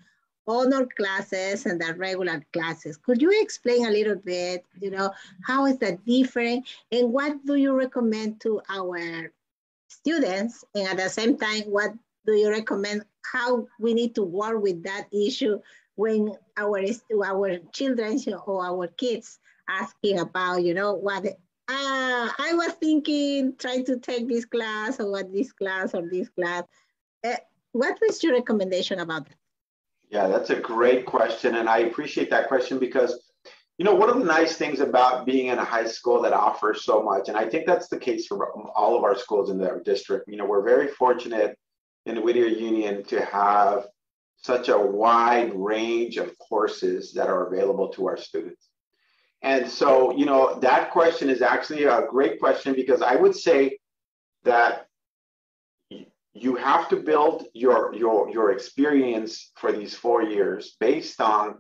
[0.47, 2.97] honor classes, and the regular classes.
[2.97, 5.13] Could you explain a little bit, you know,
[5.47, 6.67] how is that different?
[6.91, 9.31] And what do you recommend to our
[9.89, 11.93] students and at the same time what
[12.27, 15.59] do you recommend how we need to work with that issue
[15.97, 16.81] when our
[17.25, 19.39] our children or our kids
[19.69, 21.25] asking about you know what
[21.69, 26.29] uh, I was thinking trying to take this class or what this class or this
[26.31, 26.65] class.
[27.25, 27.37] Uh,
[27.73, 29.37] what was your recommendation about that?
[30.11, 31.57] Yeah, that's a great question.
[31.57, 33.21] And I appreciate that question because
[33.79, 36.85] you know, one of the nice things about being in a high school that offers
[36.85, 39.79] so much, and I think that's the case for all of our schools in our
[39.81, 41.57] district, you know, we're very fortunate
[42.05, 43.87] in the Whittier Union to have
[44.43, 48.68] such a wide range of courses that are available to our students.
[49.43, 53.79] And so, you know, that question is actually a great question because I would say
[54.45, 54.87] that
[56.35, 61.59] you have to build your your your experience for these four years based on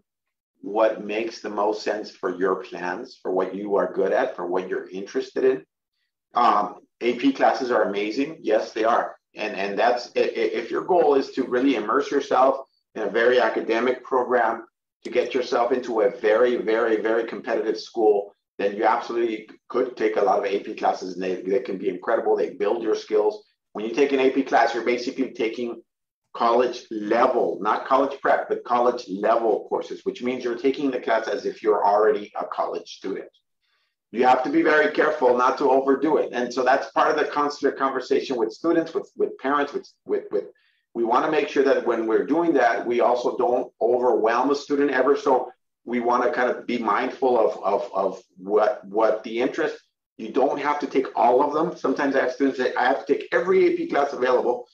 [0.60, 4.46] what makes the most sense for your plans, for what you are good at, for
[4.46, 5.64] what you're interested in.
[6.34, 8.38] Um, AP classes are amazing.
[8.40, 9.16] Yes, they are.
[9.36, 14.02] And, and that's if your goal is to really immerse yourself in a very academic
[14.02, 14.66] program
[15.04, 20.16] to get yourself into a very, very, very competitive school, then you absolutely could take
[20.16, 22.36] a lot of AP classes and they, they can be incredible.
[22.36, 23.44] They build your skills.
[23.72, 25.80] When you take an AP class, you're basically taking
[26.34, 31.28] college level, not college prep, but college level courses, which means you're taking the class
[31.28, 33.28] as if you're already a college student.
[34.10, 36.30] You have to be very careful not to overdo it.
[36.32, 40.24] And so that's part of the constant conversation with students, with, with parents, with, with,
[40.30, 40.44] with
[40.98, 44.54] we want to make sure that when we're doing that, we also don't overwhelm a
[44.56, 45.16] student ever.
[45.16, 45.52] So
[45.84, 49.78] we want to kind of be mindful of, of, of what, what the interest
[50.16, 51.76] You don't have to take all of them.
[51.76, 54.66] Sometimes I have students that I have to take every AP class available.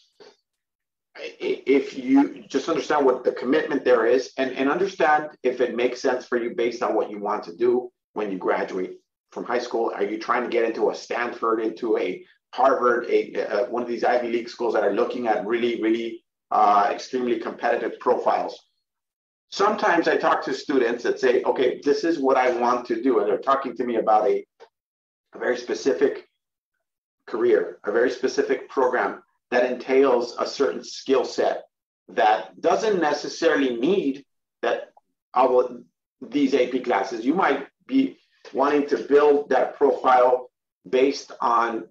[1.39, 6.01] If you just understand what the commitment there is and, and understand if it makes
[6.01, 8.93] sense for you based on what you want to do when you graduate
[9.31, 9.93] from high school.
[9.95, 12.25] Are you trying to get into a Stanford, into a
[12.55, 16.25] Harvard, a, a one of these Ivy League schools that are looking at really, really
[16.53, 18.55] uh, extremely competitive profiles?
[19.51, 23.19] Sometimes I talk to students that say, okay, this is what I want to do.
[23.19, 24.45] And they're talking to me about a
[25.35, 26.29] a very specific
[27.27, 31.65] career, a very specific program that entails a certain skill set
[32.09, 34.25] that doesn't necessarily need
[34.63, 34.93] that
[35.35, 35.69] all
[36.21, 37.25] these AP classes.
[37.25, 38.17] You might be
[38.53, 40.51] wanting to build that profile
[40.89, 41.89] based on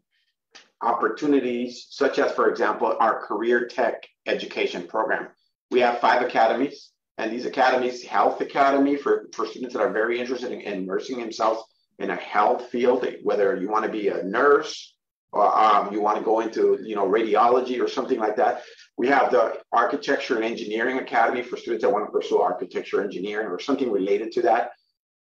[0.84, 5.30] opportunities, such as, for example, our career tech education program.
[5.72, 10.20] We have five academies, and these academies, Health Academy for, for students that are very
[10.20, 11.64] interested in, in immersing themselves
[12.00, 14.94] in a health field, whether you want to be a nurse
[15.34, 18.62] or um, you want to go into you know radiology or something like that.
[18.98, 23.48] We have the Architecture and Engineering Academy for students that want to pursue architecture, engineering,
[23.48, 24.72] or something related to that.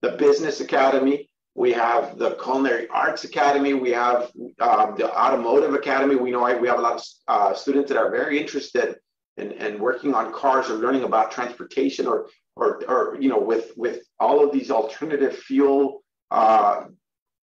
[0.03, 1.29] The Business Academy.
[1.55, 3.75] We have the Culinary Arts Academy.
[3.75, 4.31] We have
[4.61, 6.17] um, the Automotive Academy.
[6.17, 8.97] We know we have a lot of uh, students that are very interested
[9.37, 13.73] in, in working on cars or learning about transportation or, or, or you know, with,
[13.77, 16.85] with all of these alternative fuel uh,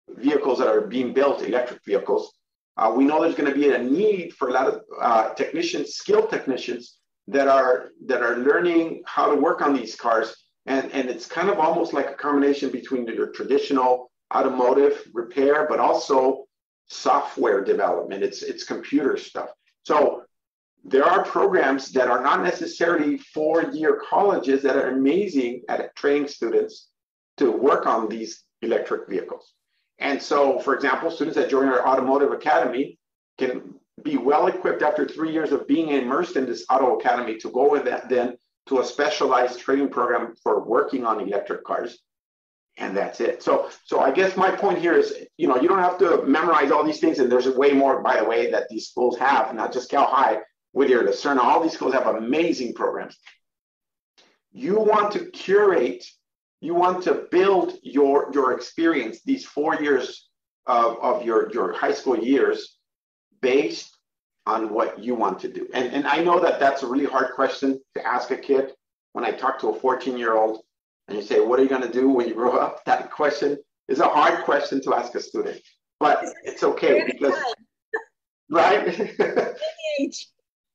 [0.09, 2.33] vehicles that are being built, electric vehicles.
[2.77, 5.95] Uh, we know there's going to be a need for a lot of uh, technicians,
[5.95, 6.97] skilled technicians
[7.27, 11.49] that are that are learning how to work on these cars, and and it's kind
[11.49, 16.45] of almost like a combination between your traditional automotive repair, but also
[16.87, 18.23] software development.
[18.23, 19.49] It's it's computer stuff.
[19.83, 20.23] So
[20.83, 26.89] there are programs that are not necessarily four-year colleges that are amazing at training students
[27.37, 29.53] to work on these electric vehicles.
[29.99, 32.97] And so, for example, students that join our automotive academy
[33.37, 37.51] can be well equipped after three years of being immersed in this auto academy to
[37.51, 38.35] go with that then
[38.71, 41.99] to a specialized training program for working on electric cars.
[42.77, 43.43] And that's it.
[43.43, 46.71] So, so I guess my point here is, you know, you don't have to memorize
[46.71, 47.19] all these things.
[47.19, 50.39] And there's way more, by the way, that these schools have, not just Cal High,
[50.71, 53.17] Whittier, La Serna, all these schools have amazing programs.
[54.53, 56.05] You want to curate
[56.61, 60.29] you want to build your your experience these four years
[60.67, 62.77] of, of your your high school years
[63.41, 63.90] based
[64.45, 65.67] on what you want to do.
[65.73, 68.73] And and i know that that's a really hard question to ask a kid.
[69.13, 70.63] When i talk to a 14 year old
[71.07, 72.83] and you say what are you going to do when you grow up?
[72.85, 73.57] That question
[73.87, 75.61] is a hard question to ask a student.
[75.99, 77.35] But it's okay because
[78.49, 79.11] right?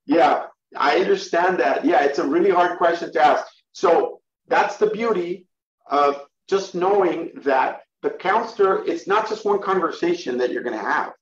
[0.07, 1.85] Yeah i understand that.
[1.85, 3.47] Yeah it's a really hard question to ask.
[3.73, 5.47] So that's the beauty
[5.89, 10.83] of just knowing that the counselor, it's not just one conversation that you're going to
[10.85, 11.13] have.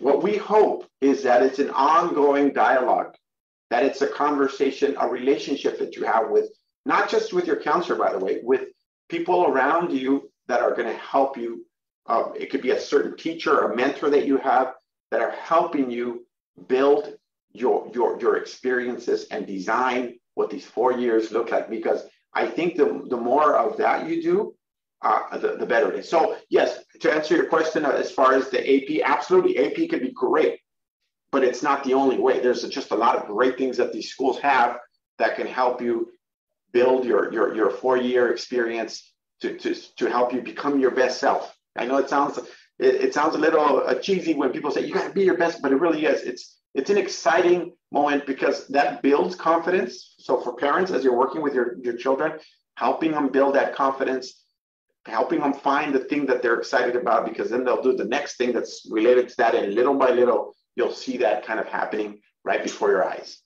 [0.00, 3.14] What we hope is that it's an ongoing dialogue,
[3.68, 6.48] that it's a conversation, a relationship that you have with
[6.86, 8.68] not just with your counselor, by the way, with
[9.10, 11.66] people around you that are going to help you.
[12.06, 14.72] Uh, it could be a certain teacher or a mentor that you have
[15.10, 16.26] that are helping you
[16.66, 17.14] build
[17.52, 22.76] your your your experiences and design what these four years look like because I think
[22.76, 24.54] the, the more of that you do,
[25.02, 26.08] uh, the, the better it is.
[26.08, 30.00] So yes, to answer your question uh, as far as the AP, absolutely, AP can
[30.00, 30.60] be great,
[31.32, 32.40] but it's not the only way.
[32.40, 34.78] There's just a lot of great things that these schools have
[35.18, 36.10] that can help you
[36.72, 41.56] build your, your, your four-year experience to, to, to help you become your best self.
[41.76, 42.38] I know it sounds
[42.78, 45.36] it, it sounds a little uh, cheesy when people say you got to be your
[45.36, 46.22] best, but it really is.
[46.22, 50.14] It's it's an exciting moment because that builds confidence.
[50.18, 52.38] So for parents, as you're working with your, your children,
[52.76, 54.39] helping them build that confidence,
[55.06, 58.36] helping them find the thing that they're excited about, because then they'll do the next
[58.36, 59.54] thing that's related to that.
[59.54, 63.38] And little by little, you'll see that kind of happening right before your eyes.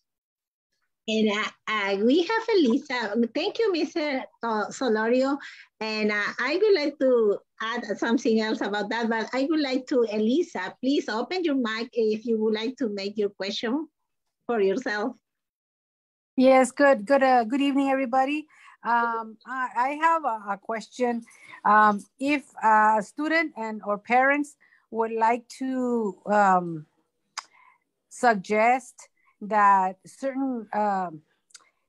[1.06, 3.14] And uh, uh, we have Elisa.
[3.34, 4.22] Thank you, Mr.
[4.42, 5.36] Solorio.
[5.80, 9.86] And uh, I would like to add something else about that, but I would like
[9.88, 13.86] to, Elisa, please open your mic if you would like to make your question
[14.46, 15.12] for yourself.
[16.36, 18.46] Yes, good, good, uh, good evening, everybody.
[18.84, 21.22] Um, I, I, have a, a question.
[21.64, 24.56] Um, if a student and or parents
[24.90, 26.86] would like to um,
[28.10, 29.08] suggest
[29.40, 31.22] that certain um,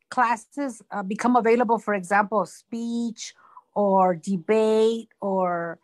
[0.09, 3.33] classes uh, become available, for example, speech
[3.73, 5.79] or debate or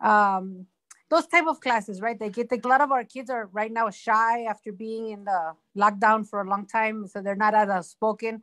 [0.00, 0.66] um,
[1.08, 2.18] those type of classes, right?
[2.18, 5.52] They get a lot of our kids are right now shy after being in the
[5.76, 8.42] lockdown for a long time, so they're not as outspoken.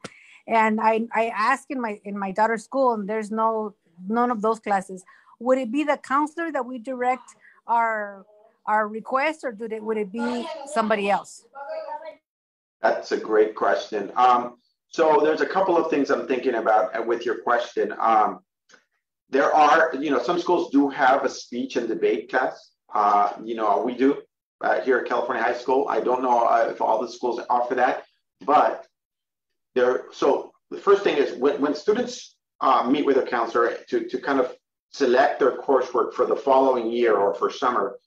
[0.49, 3.75] And I I ask in my in my daughter's school, and there's no
[4.07, 5.03] none of those classes.
[5.39, 7.35] would it be the counselor that we direct
[7.67, 8.25] our
[8.65, 11.45] our request or do it, would it be somebody else?
[12.81, 14.11] That's a great question.
[14.15, 14.57] Um,
[14.89, 17.93] so there's a couple of things I'm thinking about uh, with your question.
[17.99, 18.39] Um,
[19.29, 22.71] there are, you know, some schools do have a speech and debate class.
[22.93, 24.21] Uh, you know, we do
[24.61, 25.87] uh, here at California High School.
[25.89, 28.05] I don't know uh, if all the schools offer that,
[28.45, 28.85] but
[29.79, 30.05] there.
[30.11, 34.17] So the first thing is when, when students uh, meet with a counselor to, to
[34.19, 34.53] kind of
[34.91, 37.97] select their coursework for the following year or for summer,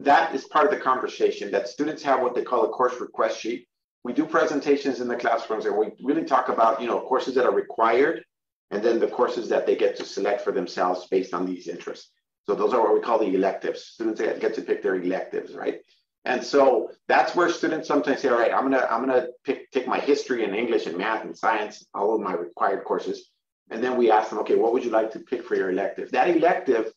[0.00, 3.40] that is part of the conversation that students have what they call a course request
[3.40, 3.66] sheet.
[4.04, 7.44] We do presentations in the classrooms and we really talk about, you know, courses that
[7.44, 8.24] are required
[8.70, 12.10] and then the courses that they get to select for themselves based on these interests.
[12.46, 13.80] So those are what we call the electives.
[13.80, 15.80] Students get to pick their electives, right?
[16.24, 19.86] And so that's where students sometimes say, all right, I'm gonna I'm gonna pick take
[19.86, 23.30] my history and English and math and science, all of my required courses.
[23.70, 26.10] And then we ask them, okay, what would you like to pick for your elective?
[26.10, 26.92] That elective,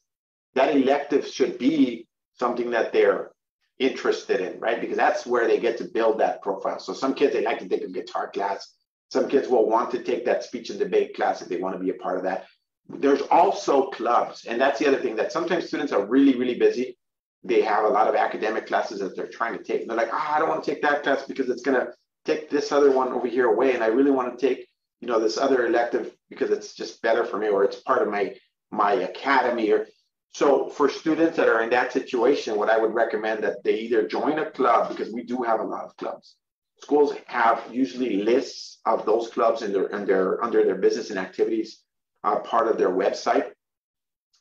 [0.56, 3.32] that elective should be something that they're
[3.80, 4.80] interested in, right?
[4.80, 6.80] Because that's where they get to build that profile.
[6.80, 8.76] So some kids they like to take a guitar class.
[9.10, 11.84] Some kids will want to take that speech and debate class if they want to
[11.84, 12.46] be a part of that.
[12.88, 16.98] There's also clubs, and that's the other thing that sometimes students are really, really busy.
[17.44, 19.82] They have a lot of academic classes that they're trying to take.
[19.82, 21.88] And they're like, oh, I don't want to take that class because it's gonna
[22.26, 24.68] take this other one over here away, and I really want to take,
[25.00, 28.10] you know, this other elective because it's just better for me, or it's part of
[28.10, 28.36] my
[28.72, 29.88] my academy, or
[30.34, 34.08] so for students that are in that situation, what I would recommend that they either
[34.08, 36.36] join a club because we do have a lot of clubs.
[36.80, 41.20] Schools have usually lists of those clubs in their, in their under their business and
[41.20, 41.84] activities
[42.24, 43.52] uh, part of their website.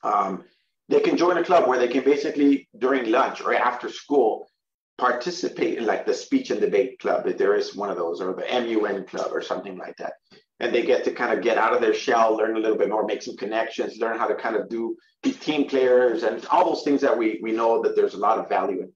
[0.03, 0.45] Um,
[0.91, 4.49] they can join a club where they can basically during lunch or after school
[4.99, 8.35] participate in like the speech and debate club if there is one of those or
[8.35, 10.15] the MUN club or something like that.
[10.59, 12.91] And they get to kind of get out of their shell, learn a little bit
[12.91, 16.69] more, make some connections, learn how to kind of do be team players and all
[16.69, 18.93] those things that we, we know that there's a lot of value in.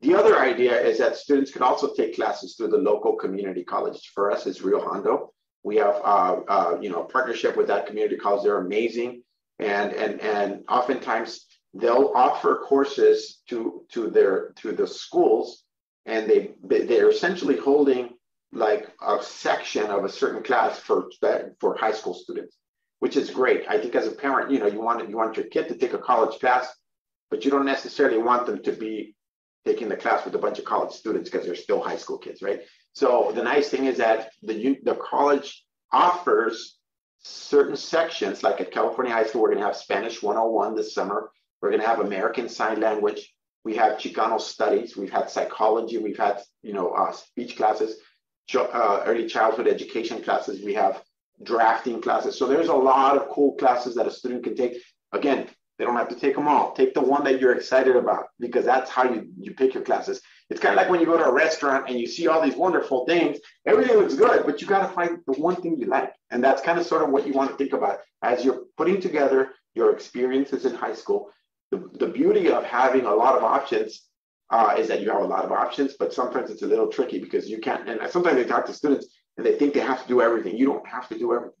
[0.00, 4.10] The other idea is that students can also take classes through the local community college.
[4.14, 5.32] For us, it's Rio Hondo.
[5.62, 8.42] We have, uh, uh, you know, a partnership with that community college.
[8.42, 9.22] They're amazing,
[9.58, 15.64] and and and oftentimes they'll offer courses to to their to the schools,
[16.04, 18.10] and they they're essentially holding
[18.52, 21.10] like a section of a certain class for
[21.60, 22.56] for high school students
[23.00, 23.64] which is great.
[23.68, 25.92] I think as a parent, you know, you want you want your kid to take
[25.92, 26.68] a college class,
[27.30, 29.14] but you don't necessarily want them to be
[29.64, 32.40] taking the class with a bunch of college students because they're still high school kids,
[32.42, 32.60] right?
[32.94, 36.75] So the nice thing is that the the college offers
[37.26, 41.30] certain sections, like at California High School, we're going to have Spanish 101 this summer.
[41.60, 43.32] We're going to have American Sign Language.
[43.64, 44.96] We have Chicano Studies.
[44.96, 45.98] We've had psychology.
[45.98, 47.96] We've had you know uh, speech classes,
[48.54, 50.64] uh, early childhood education classes.
[50.64, 51.02] We have
[51.42, 52.38] drafting classes.
[52.38, 54.76] So there's a lot of cool classes that a student can take.
[55.12, 55.48] Again,
[55.78, 56.72] they don't have to take them all.
[56.72, 60.20] Take the one that you're excited about because that's how you, you pick your classes.
[60.48, 62.54] It's kind of like when you go to a restaurant and you see all these
[62.54, 63.38] wonderful things.
[63.66, 66.12] Everything looks good, but you got to find the one thing you like.
[66.30, 69.00] And that's kind of sort of what you want to think about as you're putting
[69.00, 71.30] together your experiences in high school.
[71.72, 74.02] The, the beauty of having a lot of options
[74.50, 77.18] uh, is that you have a lot of options, but sometimes it's a little tricky
[77.18, 77.88] because you can't.
[77.88, 80.56] And sometimes I talk to students and they think they have to do everything.
[80.56, 81.56] You don't have to do everything.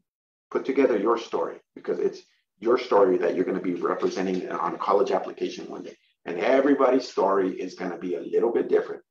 [0.52, 2.20] Put together your story because it's
[2.60, 5.96] your story that you're going to be representing on a college application one day.
[6.26, 9.02] And everybody's story is going to be a little bit different.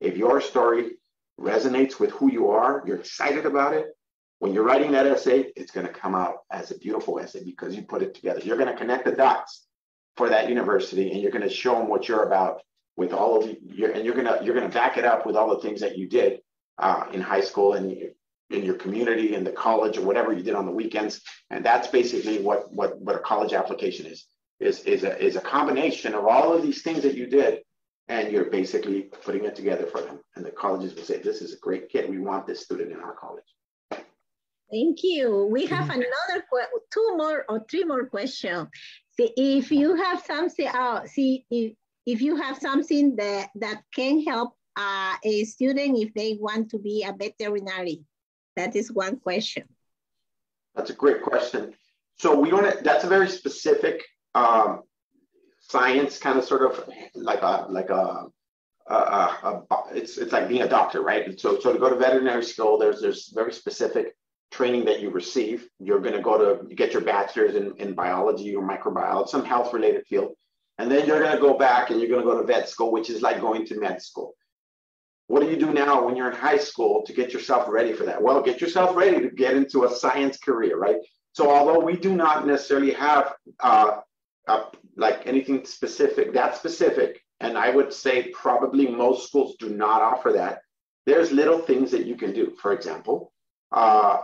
[0.00, 0.92] If your story
[1.40, 3.86] resonates with who you are, you're excited about it,
[4.40, 7.74] when you're writing that essay, it's going to come out as a beautiful essay because
[7.74, 8.40] you put it together.
[8.40, 9.66] You're going to connect the dots
[10.16, 12.62] for that university and you're going to show them what you're about
[12.96, 15.36] with all of your, and you're going to, you're going to back it up with
[15.36, 16.40] all the things that you did
[16.78, 17.90] uh, in high school and
[18.50, 21.22] in your community, in the college, or whatever you did on the weekends.
[21.50, 24.26] And that's basically what what what a college application is
[24.60, 27.60] is is a is a combination of all of these things that you did,
[28.08, 30.20] and you're basically putting it together for them.
[30.36, 32.10] And the colleges will say, "This is a great kid.
[32.10, 33.44] We want this student in our college."
[34.70, 35.48] Thank you.
[35.50, 36.02] We have mm-hmm.
[36.02, 36.44] another
[36.92, 38.68] two more or three more questions.
[39.16, 41.72] See, if you have something, uh, see if
[42.06, 46.78] if you have something that that can help uh, a student if they want to
[46.78, 48.02] be a veterinary?
[48.56, 49.64] That is one question.
[50.74, 51.74] That's a great question.
[52.18, 52.82] So we don't.
[52.84, 54.04] That's a very specific
[54.34, 54.82] um,
[55.60, 58.26] science kind of sort of like a like a,
[58.88, 61.38] a, a, a, it's it's like being a doctor, right?
[61.38, 64.16] So so to go to veterinary school, there's there's very specific
[64.50, 65.68] training that you receive.
[65.78, 69.72] You're going to go to get your bachelor's in, in biology or microbiology, some health
[69.72, 70.32] related field,
[70.78, 72.90] and then you're going to go back and you're going to go to vet school,
[72.90, 74.34] which is like going to med school.
[75.28, 78.04] What do you do now when you're in high school to get yourself ready for
[78.04, 78.20] that?
[78.20, 80.96] Well, get yourself ready to get into a science career, right?
[81.32, 83.98] So, although we do not necessarily have uh,
[84.96, 90.32] like anything specific, that specific, and I would say probably most schools do not offer
[90.32, 90.60] that.
[91.06, 92.54] There's little things that you can do.
[92.60, 93.32] For example,
[93.72, 94.18] uh,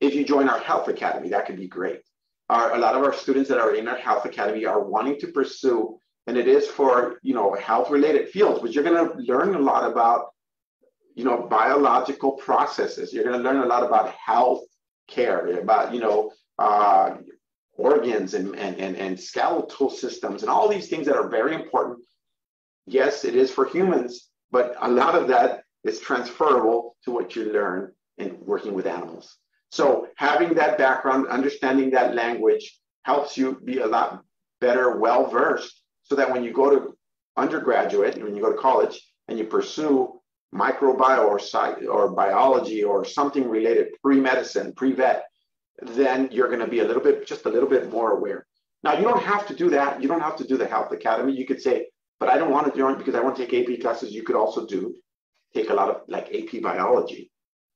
[0.00, 2.02] if you join our health academy, that could be great.
[2.50, 5.28] Our, a lot of our students that are in our health academy are wanting to
[5.28, 9.54] pursue, and it is for you know health related fields, but you're going to learn
[9.54, 10.32] a lot about
[11.14, 13.12] you know biological processes.
[13.12, 14.64] You're going to learn a lot about health
[15.08, 17.16] care, about you know uh,
[17.78, 22.00] organs and, and, and, and skeletal systems and all these things that are very important.
[22.86, 27.52] Yes, it is for humans, but a lot of that is transferable to what you
[27.52, 29.36] learn in working with animals.
[29.70, 34.22] So having that background, understanding that language helps you be a lot
[34.60, 36.96] better, well versed, so that when you go to
[37.36, 40.20] undergraduate, when you go to college and you pursue
[40.54, 45.24] microbiome or, or biology or something related, pre-medicine, pre-vet,
[45.80, 48.46] then you're going to be a little bit, just a little bit more aware.
[48.82, 50.02] Now, you don't have to do that.
[50.02, 51.32] You don't have to do the Health Academy.
[51.32, 51.88] You could say,
[52.20, 54.12] but I don't want to do it because I want to take AP classes.
[54.12, 54.94] You could also do,
[55.54, 57.30] take a lot of like AP biology.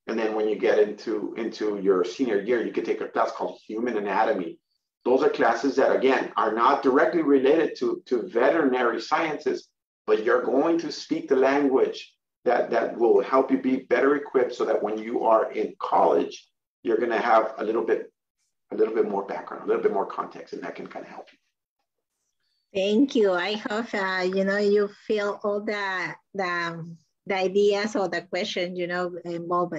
[0.09, 3.31] And then when you get into, into your senior year, you could take a class
[3.33, 4.59] called Human Anatomy.
[5.05, 9.69] Those are classes that, again, are not directly related to, to veterinary sciences,
[10.07, 12.15] but you're going to speak the language
[12.45, 16.49] that, that will help you be better equipped so that when you are in college,
[16.83, 18.13] you're going to have a little bit
[18.71, 21.11] a little bit more background, a little bit more context, and that can kind of
[21.11, 21.39] help you.
[22.75, 23.33] Thank you.
[23.33, 26.97] I hope uh, you know you feel all the the
[27.27, 29.75] the ideas or the question you know involved.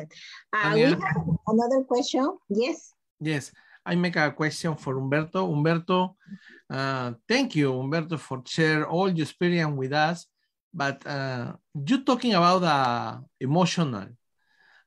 [0.54, 1.02] Uh, we have
[1.48, 2.38] another question.
[2.50, 2.94] Yes.
[3.20, 3.52] Yes.
[3.86, 5.44] I make a question for Humberto.
[5.44, 6.16] Humberto,
[6.70, 10.26] uh, thank you, Humberto, for share all your experience with us.
[10.74, 14.08] But uh, you talking about uh, emotional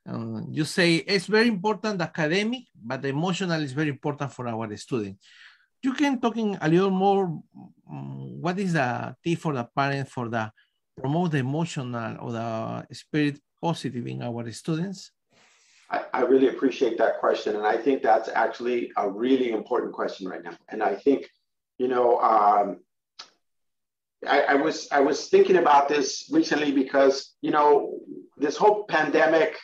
[0.09, 5.25] uh, you say it's very important academic, but emotional is very important for our students.
[5.83, 7.25] You can talking a little more,
[7.91, 10.51] um, what is the tip for the parent for the
[10.97, 15.11] promote the emotional or the spirit positive in our students?
[15.91, 17.57] I, I really appreciate that question.
[17.57, 20.57] And I think that's actually a really important question right now.
[20.69, 21.29] And I think,
[21.79, 22.81] you know, um,
[24.27, 27.99] I, I, was I was thinking about this recently because you know
[28.37, 29.57] this whole pandemic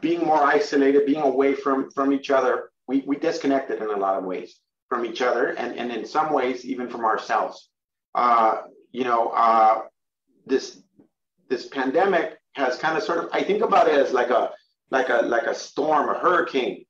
[0.00, 4.18] being more isolated, being away from, from each other, we, we disconnected in a lot
[4.18, 7.70] of ways from each other and, and in some ways even from ourselves.
[8.14, 8.62] Uh,
[8.92, 9.82] you know, uh,
[10.46, 10.80] this
[11.48, 14.52] this pandemic has kind of sort of I think about it as like a
[14.90, 16.84] like a like a storm, a hurricane.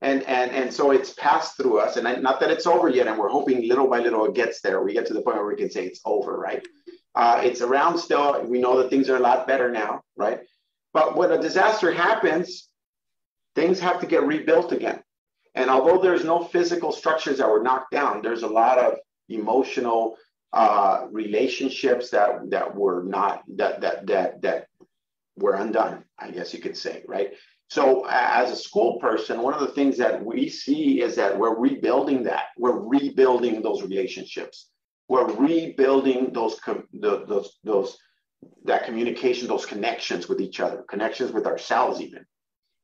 [0.00, 3.16] And, and, and so it's passed through us and not that it's over yet and
[3.16, 5.56] we're hoping little by little it gets there we get to the point where we
[5.56, 6.62] can say it's over right
[7.14, 10.40] uh, it's around still we know that things are a lot better now right
[10.94, 12.70] but when a disaster happens,
[13.54, 15.02] things have to get rebuilt again.
[15.56, 18.94] And although there's no physical structures that were knocked down, there's a lot of
[19.28, 20.16] emotional
[20.52, 24.68] uh, relationships that that were not that that that that
[25.36, 26.04] were undone.
[26.18, 27.32] I guess you could say, right?
[27.70, 31.58] So as a school person, one of the things that we see is that we're
[31.58, 32.46] rebuilding that.
[32.56, 34.70] We're rebuilding those relationships.
[35.08, 36.60] We're rebuilding those
[36.92, 37.98] those those
[38.64, 42.24] that communication, those connections with each other, connections with ourselves, even.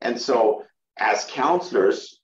[0.01, 0.63] And so,
[0.97, 2.19] as counselors,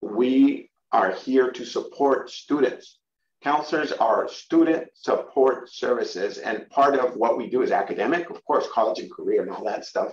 [0.00, 2.98] we are here to support students.
[3.42, 8.66] Counselors are student support services, and part of what we do is academic, of course,
[8.72, 10.12] college and career and all that stuff.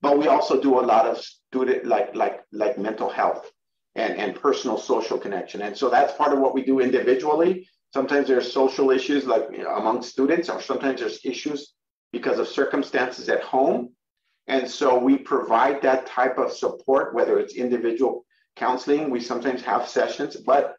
[0.00, 3.50] But we also do a lot of student like like like mental health
[3.94, 5.62] and, and personal social connection.
[5.62, 7.68] And so that's part of what we do individually.
[7.92, 11.73] Sometimes there's social issues like you know, among students, or sometimes there's issues
[12.14, 13.90] because of circumstances at home.
[14.46, 18.24] And so we provide that type of support, whether it's individual
[18.56, 20.76] counseling, we sometimes have sessions, but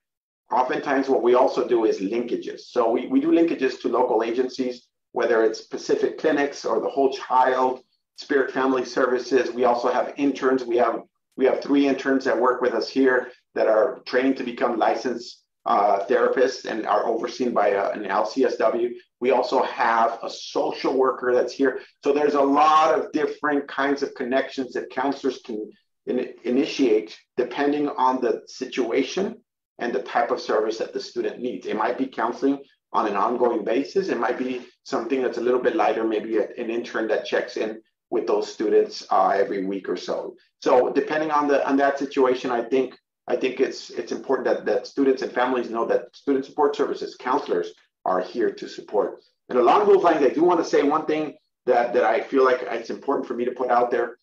[0.49, 2.61] oftentimes what we also do is linkages.
[2.61, 7.11] So we, we do linkages to local agencies, whether it's Pacific Clinics or the whole
[7.11, 7.81] child,
[8.15, 9.51] Spiritt Family Services.
[9.51, 10.63] We also have interns.
[10.63, 11.03] We have
[11.37, 15.43] we have three interns that work with us here that are training to become licensed
[15.65, 18.91] uh, therapists and are overseen by a, an LCSW.
[19.19, 21.79] We also have a social worker that's here.
[22.03, 25.71] So there's a lot of different kinds of connections that counselors can
[26.05, 29.37] in, initiate depending on the situation
[29.79, 31.65] and the type of service that the student needs.
[31.65, 32.59] It might be counseling
[32.93, 34.09] on an ongoing basis.
[34.09, 37.57] It might be something that's a little bit lighter, maybe a, an intern that checks
[37.57, 40.35] in with those students uh, every week or so.
[40.61, 42.95] So depending on the on that situation, I think
[43.27, 47.15] I think it's it's important that, that students and families know that student support services,
[47.15, 47.71] counselors
[48.05, 49.23] are here to support.
[49.49, 51.35] And along those lines, I do want to say one thing
[51.65, 54.17] that, that I feel like it's important for me to put out there.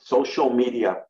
[0.00, 1.02] Social media.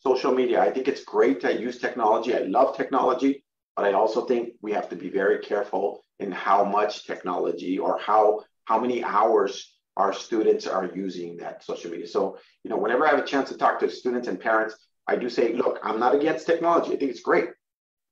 [0.00, 0.60] Social media.
[0.60, 2.34] I think it's great to use technology.
[2.34, 3.44] I love technology.
[3.76, 7.98] But I also think we have to be very careful in how much technology or
[7.98, 12.06] how how many hours our students are using that social media.
[12.06, 15.16] So, you know, whenever I have a chance to talk to students and parents, I
[15.16, 16.92] do say, look, I'm not against technology.
[16.92, 17.50] I think it's great,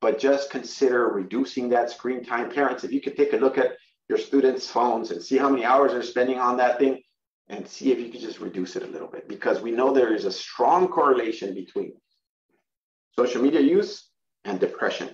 [0.00, 2.50] but just consider reducing that screen time.
[2.50, 3.76] Parents, if you could take a look at
[4.08, 7.00] your students' phones and see how many hours they're spending on that thing
[7.48, 10.14] and see if you could just reduce it a little bit because we know there
[10.14, 11.92] is a strong correlation between
[13.16, 14.08] social media use
[14.44, 15.10] and depression.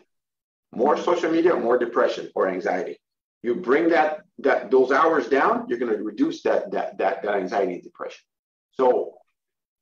[0.72, 2.98] More social media, more depression or anxiety.
[3.42, 7.34] You bring that that those hours down, you're going to reduce that that that, that
[7.34, 8.22] anxiety and depression.
[8.72, 9.15] So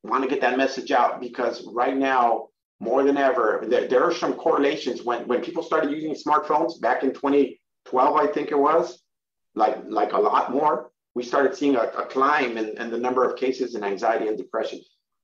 [0.04, 2.48] want to get that message out because right now,
[2.80, 5.02] more than ever, there, there are some correlations.
[5.02, 9.02] When when people started using smartphones back in 2012, I think it was,
[9.54, 10.90] like like a lot more.
[11.14, 14.36] We started seeing a, a climb in, in the number of cases in anxiety and
[14.36, 14.80] depression.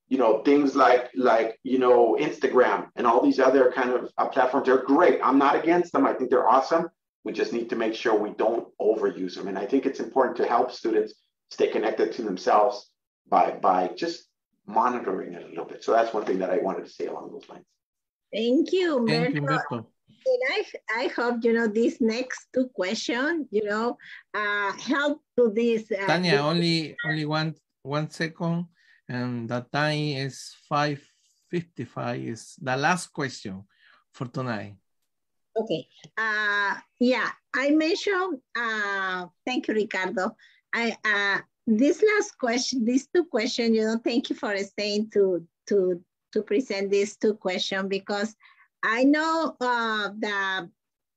[0.08, 4.26] You know things like like you know instagram and all these other kind of uh,
[4.28, 5.20] platforms they're great.
[5.22, 6.06] I'm not against them.
[6.06, 6.88] I think they're awesome.
[7.24, 9.48] We just need to make sure we don't overuse them.
[9.48, 11.14] And i think it's important to help students
[11.50, 12.90] stay connected to themselves
[13.28, 14.29] by by just
[14.66, 17.30] monitoring it a little bit so that's one thing that i wanted to say along
[17.32, 17.64] those lines
[18.32, 19.62] thank you Thank you, Humberto.
[19.70, 19.86] Humberto.
[20.26, 20.64] And I,
[21.04, 23.96] I hope, you know, these next two questions, you know,
[24.34, 25.90] uh, help to this.
[25.90, 28.66] Uh, Tanya, this- only only one one second,
[29.08, 31.00] and the time is five
[31.50, 32.20] fifty five.
[32.20, 33.64] Is the last question
[34.12, 34.76] for tonight.
[35.56, 35.88] Okay.
[36.16, 40.36] Uh, yeah, I mentioned, uh, thank you, Ricardo.
[40.72, 41.40] I, uh,
[41.78, 46.02] this last question, these two questions, you know, thank you for staying to, to,
[46.32, 48.34] to present these two questions because
[48.82, 50.70] I know uh, the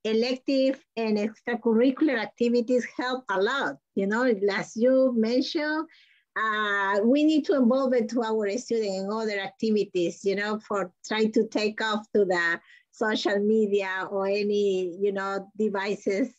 [0.03, 3.77] elective and extracurricular activities help a lot.
[3.95, 5.87] You know, as you mentioned,
[6.35, 10.91] uh, we need to involve it to our students in other activities, you know, for
[11.05, 12.59] trying to take off to the
[12.91, 16.29] social media or any, you know, devices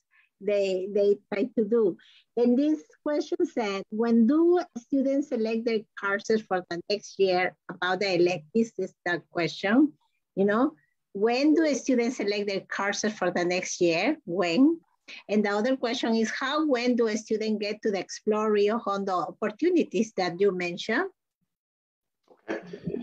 [0.41, 1.97] they, they try to do.
[2.37, 8.01] And this question said, when do students select their courses for the next year about
[8.01, 9.93] the electives is the question,
[10.35, 10.73] you know,
[11.13, 14.17] when do students select their courses for the next year?
[14.27, 14.81] When?
[15.29, 18.79] And the other question is how, when do a student get to the explore Rio
[18.79, 21.11] Hondo opportunities that you mentioned?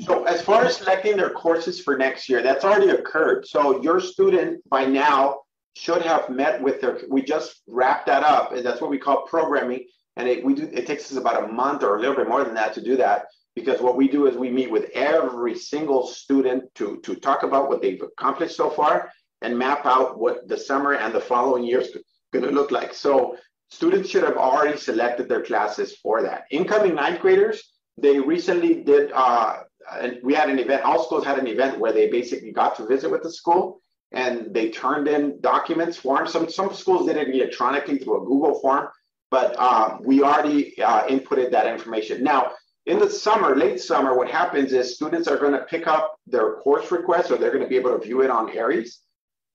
[0.02, 3.48] So as far as selecting their courses for next year, that's already occurred.
[3.48, 5.42] So your student by now
[5.76, 8.52] should have met with their, we just wrapped that up.
[8.52, 9.86] And that's what we call programming.
[10.18, 12.44] And it, we do, it takes us about a month or a little bit more
[12.44, 13.26] than that to do that.
[13.56, 17.68] Because what we do is we meet with every single student to, to talk about
[17.68, 19.12] what they've accomplished so far
[19.42, 21.96] and map out what the summer and the following year is
[22.32, 22.94] going to look like.
[22.94, 23.38] So
[23.70, 26.44] students should have already selected their classes for that.
[26.52, 29.64] Incoming ninth graders, they recently did, uh,
[30.00, 32.86] and we had an event, all schools had an event where they basically got to
[32.86, 33.81] visit with the school
[34.12, 36.32] and they turned in documents, forms.
[36.32, 38.90] Some, some schools did it electronically through a Google form,
[39.30, 42.24] but um, we already uh, inputted that information.
[42.24, 42.52] Now,
[42.86, 46.56] in the summer, late summer, what happens is students are going to pick up their
[46.56, 49.00] course request or they're going to be able to view it on Aeries.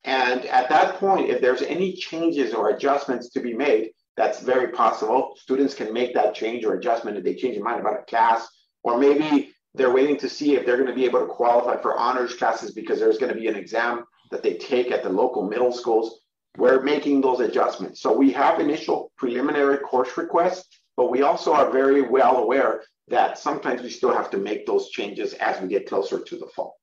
[0.04, 4.68] And at that point, if there's any changes or adjustments to be made, that's very
[4.68, 5.34] possible.
[5.36, 8.48] Students can make that change or adjustment if they change their mind about a class,
[8.84, 11.98] or maybe they're waiting to see if they're going to be able to qualify for
[11.98, 15.48] honors classes because there's going to be an exam that they take at the local
[15.48, 16.20] middle schools.
[16.57, 18.01] We're making those adjustments.
[18.01, 23.39] So we have initial preliminary course requests, but we also are very well aware that
[23.39, 26.77] sometimes we still have to make those changes as we get closer to the fall.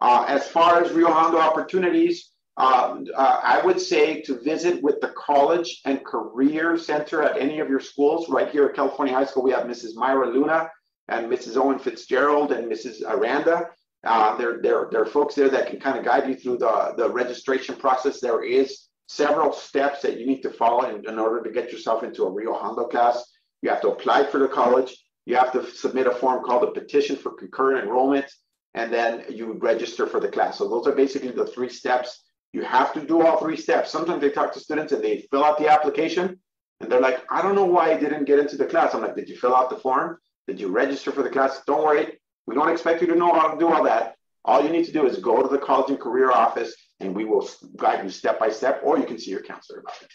[0.00, 5.00] Uh, as far as Rio Hondo opportunities, um, uh, I would say to visit with
[5.00, 8.28] the College and Career Center at any of your schools.
[8.28, 9.94] Right here at California High School, we have Mrs.
[9.94, 10.70] Myra Luna
[11.08, 11.56] and Mrs.
[11.56, 13.02] Owen Fitzgerald and Mrs.
[13.06, 13.70] Aranda.
[14.04, 16.94] Uh, there, there, there are folks there that can kind of guide you through the,
[16.96, 18.20] the registration process.
[18.20, 22.02] There is several steps that you need to follow in, in order to get yourself
[22.02, 23.24] into a Rio Hondo class.
[23.62, 24.96] You have to apply for the college.
[25.26, 28.26] You have to submit a form called a petition for concurrent enrollment,
[28.74, 30.58] and then you register for the class.
[30.58, 32.22] So those are basically the three steps
[32.52, 33.90] you have to do all three steps.
[33.90, 36.38] Sometimes they talk to students and they fill out the application
[36.80, 38.94] and they're like, I don't know why I didn't get into the class.
[38.94, 40.18] I'm like, did you fill out the form?
[40.46, 41.62] Did you register for the class?
[41.66, 42.18] Don't worry.
[42.46, 44.16] We don't expect you to know how to do all that.
[44.44, 47.24] All you need to do is go to the college and career office and we
[47.24, 50.10] will guide you step by step, or you can see your counselor about it.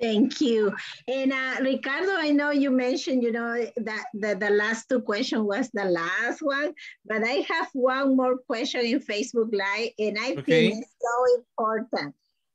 [0.00, 0.72] Thank you.
[1.06, 5.44] And uh, Ricardo, I know you mentioned, you know, that the, the last two question
[5.44, 10.32] was the last one, but I have one more question in Facebook Live, and I
[10.32, 10.42] Okay.
[10.70, 12.14] think it's so important.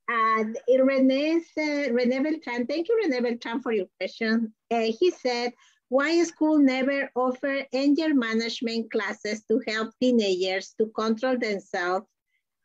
[0.10, 4.54] And Rene, said- Rene Beltran, thank you, Rene Beltran, for your question.
[4.72, 5.52] Uh, he said,
[5.89, 12.05] why school never offer anger management classes to help teenagers to control themselves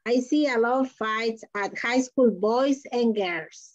[0.04, 3.74] I see a lot of fights at high school boys and girls.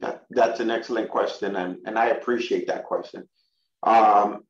[0.00, 3.28] That, that's an excellent question, and, and I appreciate that question.
[3.82, 4.44] Um,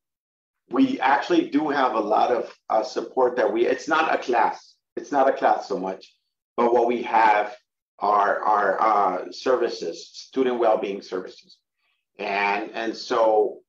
[0.69, 4.75] we actually do have a lot of uh, support that we, it's not a class,
[4.95, 6.13] it's not a class so much,
[6.55, 7.55] but what we have
[7.99, 11.57] are, are uh, services, student well-being services.
[12.21, 13.59] And, and so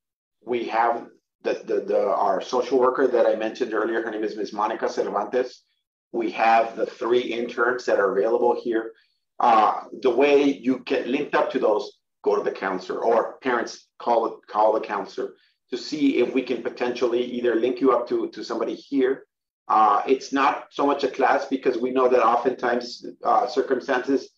[0.44, 1.06] we have
[1.42, 4.52] the, the, the, our social worker that I mentioned earlier, her name is Ms.
[4.52, 5.64] Monica Cervantes.
[6.12, 8.92] We have the three interns that are available here.
[9.40, 13.88] Uh, the way you get linked up to those, go to the counselor or parents
[13.98, 15.34] call, call the counselor
[15.70, 19.24] to see if we can potentially either link you up to, to somebody here.
[19.68, 24.28] Uh, it's not so much a class because we know that oftentimes uh, circumstances,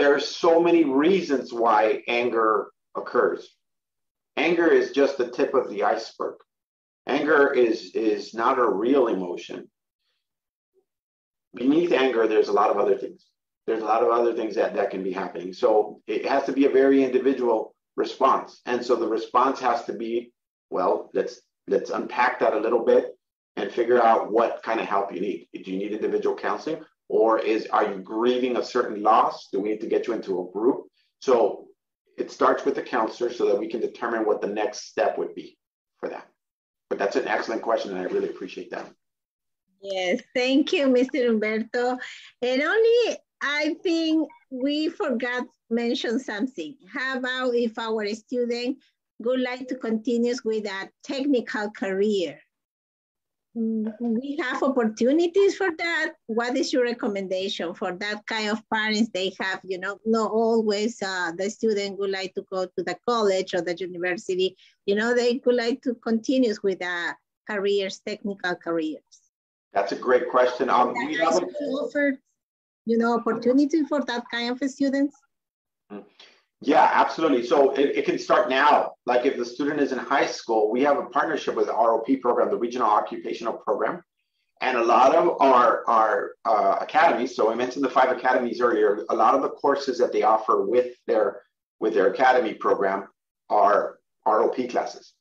[0.00, 3.48] are so many reasons why anger occurs.
[4.36, 6.36] Anger is just the tip of the iceberg.
[7.06, 9.68] Anger is, is not a real emotion.
[11.54, 13.26] Beneath anger, there's a lot of other things.
[13.66, 15.52] There's a lot of other things that, that can be happening.
[15.52, 18.60] So it has to be a very individual response.
[18.66, 20.32] And so the response has to be,
[20.70, 23.16] well, let's let's unpack that a little bit
[23.56, 25.48] and figure out what kind of help you need.
[25.54, 26.82] Do you need individual counseling?
[27.08, 29.48] Or is are you grieving a certain loss?
[29.52, 30.86] Do we need to get you into a group?
[31.20, 31.66] So
[32.16, 35.34] it starts with the counselor so that we can determine what the next step would
[35.34, 35.58] be
[35.98, 36.28] for that.
[36.88, 38.90] But that's an excellent question, and I really appreciate that.
[39.80, 41.28] Yes, thank you, Mr.
[41.28, 41.98] Humberto.
[42.40, 46.76] And only I think we forgot mention something.
[46.92, 48.78] How about if our student
[49.18, 52.38] would like to continue with a technical career?
[53.54, 56.14] We have opportunities for that.
[56.26, 59.10] What is your recommendation for that kind of parents?
[59.14, 62.96] They have, you know, not always uh, the student would like to go to the
[63.08, 64.56] college or the university.
[64.86, 67.12] You know, they would like to continue with uh,
[67.48, 69.02] careers, technical careers.
[69.72, 70.68] That's a great question.
[70.68, 72.18] Um, we have offer,
[72.86, 75.16] you know, opportunity for that kind of students.
[75.92, 76.33] Mm -hmm.
[76.66, 77.44] Yeah, absolutely.
[77.44, 78.92] So it, it, can start now.
[79.04, 82.22] Like if the student is in high school, we have a partnership with the ROP
[82.22, 84.02] program, the Regional Occupational Program.
[84.62, 89.04] And a lot of our, our uh, academies, so I mentioned the five academies earlier,
[89.10, 91.42] a lot of the courses that they offer with their,
[91.80, 93.08] with their academy program
[93.50, 95.12] are ROP classes.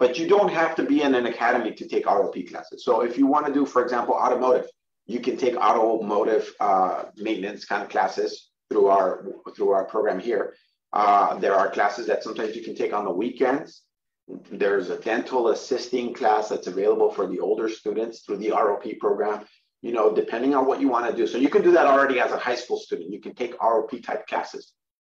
[0.00, 2.84] But you don't have to be in an academy to take ROP classes.
[2.84, 4.68] So if you want to do, for example, automotive,
[5.06, 9.24] you can take automotive uh, maintenance kind of classes through our
[9.56, 10.54] through our program here.
[10.92, 13.82] Uh, there are classes that sometimes you can take on the weekends.
[14.50, 19.44] There's a dental assisting class that's available for the older students through the ROP program,
[19.82, 21.26] you know, depending on what you want to do.
[21.26, 23.10] So you can do that already as a high school student.
[23.10, 24.72] You can take ROP type classes.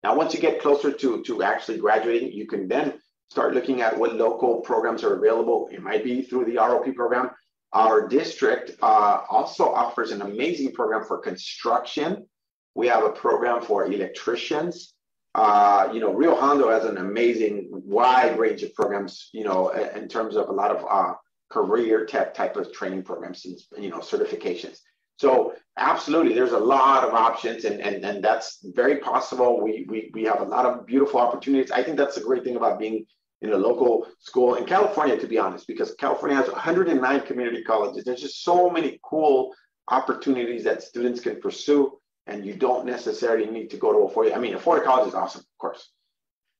[0.03, 3.97] Now, once you get closer to, to actually graduating, you can then start looking at
[3.97, 5.69] what local programs are available.
[5.71, 7.31] It might be through the ROP program.
[7.73, 12.27] Our district uh, also offers an amazing program for construction.
[12.73, 14.95] We have a program for electricians.
[15.40, 20.10] Uh, you know, Rio Hondo has an amazing wide range of programs, you know, in
[20.10, 21.14] terms of a lot of uh,
[21.49, 24.80] career tech type of training programs and, you know, certifications.
[25.16, 29.61] So absolutely, there's a lot of options and, and, and that's very possible.
[29.61, 31.72] We, we, we have a lot of beautiful opportunities.
[31.72, 33.06] I think that's the great thing about being
[33.41, 38.03] in a local school in California, to be honest, because California has 109 community colleges.
[38.03, 39.56] There's just so many cool
[39.88, 41.98] opportunities that students can pursue
[42.30, 44.35] and you don't necessarily need to go to a four-year.
[44.35, 45.91] I mean, a four-year college is awesome, of course,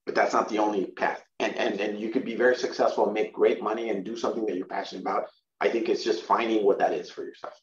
[0.04, 1.22] but that's not the only path.
[1.38, 4.44] And and and you could be very successful and make great money and do something
[4.46, 5.28] that you're passionate about.
[5.60, 7.54] I think it's just finding what that is for yourself.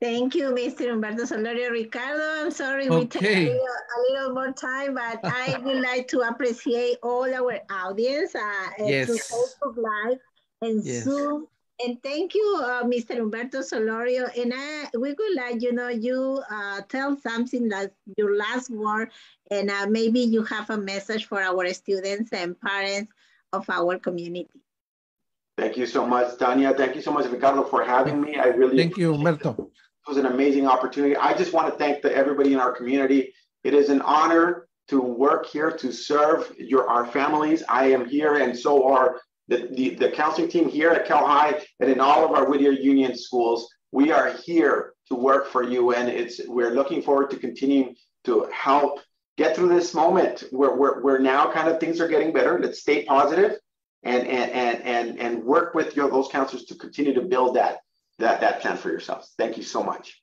[0.00, 0.88] Thank you, Mr.
[0.88, 2.24] Humberto Solorio Ricardo.
[2.42, 2.98] I'm sorry okay.
[2.98, 3.66] we take a little,
[3.96, 9.08] a little, more time, but I would like to appreciate all our audience uh, yes.
[9.08, 10.18] to Facebook Live
[10.62, 11.04] and yes.
[11.04, 11.48] Zoom
[11.84, 13.18] and thank you, uh, Mr.
[13.18, 14.28] Humberto Solorio.
[14.38, 19.10] And I, we would like, you know, you uh, tell something that your last word,
[19.50, 23.12] and uh, maybe you have a message for our students and parents
[23.52, 24.48] of our community.
[25.56, 26.72] Thank you so much, Tanya.
[26.72, 28.38] Thank you so much, Ricardo, for having me.
[28.38, 29.58] I really thank you, Humberto.
[29.58, 29.62] It.
[29.62, 31.16] it was an amazing opportunity.
[31.16, 33.34] I just want to thank the, everybody in our community.
[33.64, 37.62] It is an honor to work here to serve your our families.
[37.68, 39.20] I am here, and so are
[39.50, 42.70] the, the, the counseling team here at Cal High and in all of our Whittier
[42.70, 45.92] Union schools, we are here to work for you.
[45.92, 49.00] And it's we're looking forward to continuing to help
[49.36, 52.58] get through this moment where we're, we're now kind of things are getting better.
[52.60, 53.58] Let's stay positive
[54.04, 57.78] and and and and, and work with your those counselors to continue to build that
[58.18, 59.34] that that plan for yourselves.
[59.36, 60.22] Thank you so much.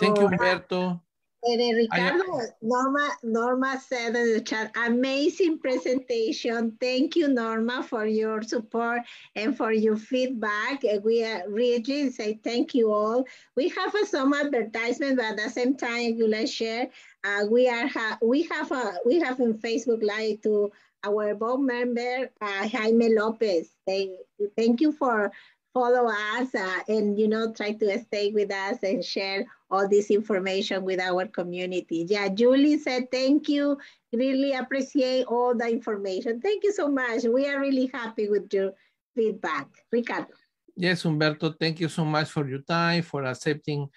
[0.00, 1.00] Thank you, oh, Humberto.
[1.48, 6.76] And Ricardo, Norma, Norma said in the chat, amazing presentation.
[6.80, 9.02] Thank you, Norma, for your support
[9.36, 10.82] and for your feedback.
[11.04, 13.24] We are really say thank you all.
[13.54, 16.88] We have uh, some advertisement, but at the same time, you like share.
[17.22, 20.72] Uh, we are ha we have a we have in Facebook Live to
[21.04, 23.70] our board member uh, Jaime Lopez.
[23.86, 24.10] Thank,
[24.56, 25.30] thank you for
[25.72, 30.10] follow us uh, and you know try to stay with us and share all this
[30.10, 32.06] information with our community.
[32.08, 33.78] Yeah, Julie said thank you.
[34.12, 36.40] Really appreciate all the information.
[36.40, 37.24] Thank you so much.
[37.24, 38.72] We are really happy with your
[39.14, 39.68] feedback.
[39.90, 40.34] Ricardo.
[40.76, 43.88] Yes, Humberto, thank you so much for your time, for accepting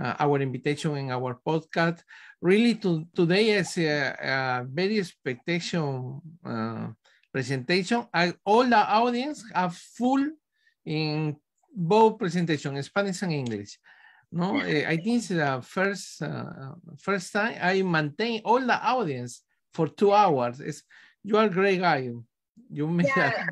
[0.00, 2.02] uh, our invitation in our podcast.
[2.40, 6.86] Really, to, today is a, a very expectation uh,
[7.32, 8.06] presentation.
[8.14, 10.24] I, all the audience are full
[10.86, 11.36] in
[11.74, 13.78] both presentation, Spanish and English.
[14.30, 19.42] No, eh, I think it's the first uh, first time I maintain all the audience
[19.72, 20.60] for two hours.
[20.60, 20.82] It's,
[21.24, 22.10] you are a great guy.
[22.70, 23.46] You made yeah.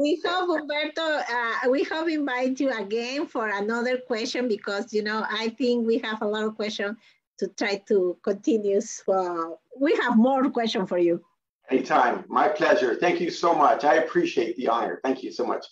[0.00, 5.26] We hope Humberto, uh, we hope invite you again for another question because you know
[5.28, 6.96] I think we have a lot of questions
[7.38, 8.80] to try to continue.
[8.80, 11.22] So we have more questions for you.
[11.70, 12.94] Anytime, my pleasure.
[12.94, 13.84] Thank you so much.
[13.84, 15.00] I appreciate the honor.
[15.04, 15.66] Thank you so much.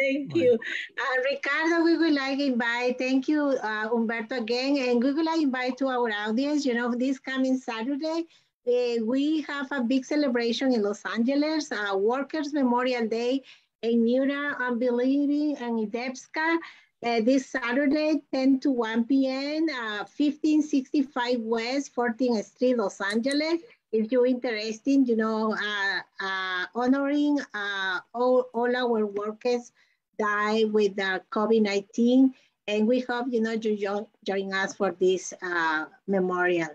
[0.00, 0.58] Thank you.
[0.98, 5.24] Uh, Ricardo, we would like to invite, thank you, uh, Humberto again, and we would
[5.24, 8.24] like to invite to our audience, you know, this coming Saturday,
[8.66, 13.42] uh, we have a big celebration in Los Angeles, uh, Workers' Memorial Day,
[13.82, 16.58] in Mura, Unbelieving, and Idebska.
[17.04, 23.60] Uh, this Saturday, 10 to 1 p.m., uh, 1565 West, 14th Street, Los Angeles
[23.92, 29.72] if you're interested, you know, uh, uh, honoring uh, all, all our workers
[30.18, 32.32] die with the COVID-19.
[32.68, 36.68] And we hope, you know, you join, us for this uh, memorial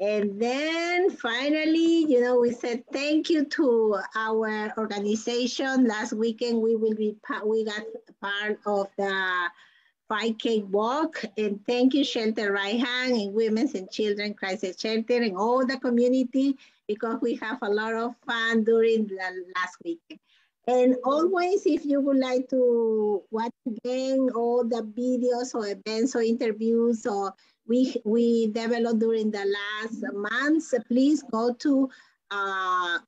[0.00, 5.88] And then finally, you know, we said thank you to our organization.
[5.88, 7.82] Last weekend, we will be we got
[8.20, 9.50] part of the
[10.10, 11.24] 5K walk.
[11.36, 15.78] And thank you, Shelter Right Hand and Women's and Children Crisis Shelter and all the
[15.78, 16.56] community
[16.86, 19.16] because we have a lot of fun during the
[19.56, 20.20] last weekend.
[20.66, 26.22] And always, if you would like to watch again all the videos or events or
[26.22, 27.32] interviews or
[27.66, 31.88] we, we developed during the last months, please go to
[32.30, 32.98] uh,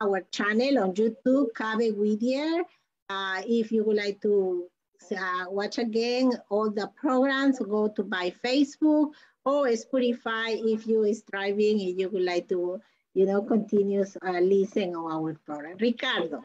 [0.00, 2.62] our channel on YouTube, Cabe Whittier.
[3.10, 4.68] Uh, if you would like to
[5.12, 9.12] uh, watch again all the programs, go to by Facebook
[9.44, 12.80] or Spotify if you is driving and you would like to,
[13.14, 15.76] you know, continue uh, listening on our program.
[15.78, 16.42] Ricardo.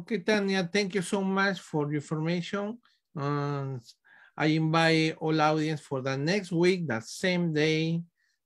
[0.00, 2.78] Okay, Tania, thank you so much for your information.
[3.16, 3.80] Um,
[4.36, 8.02] I invite all audience for the next week, that same day,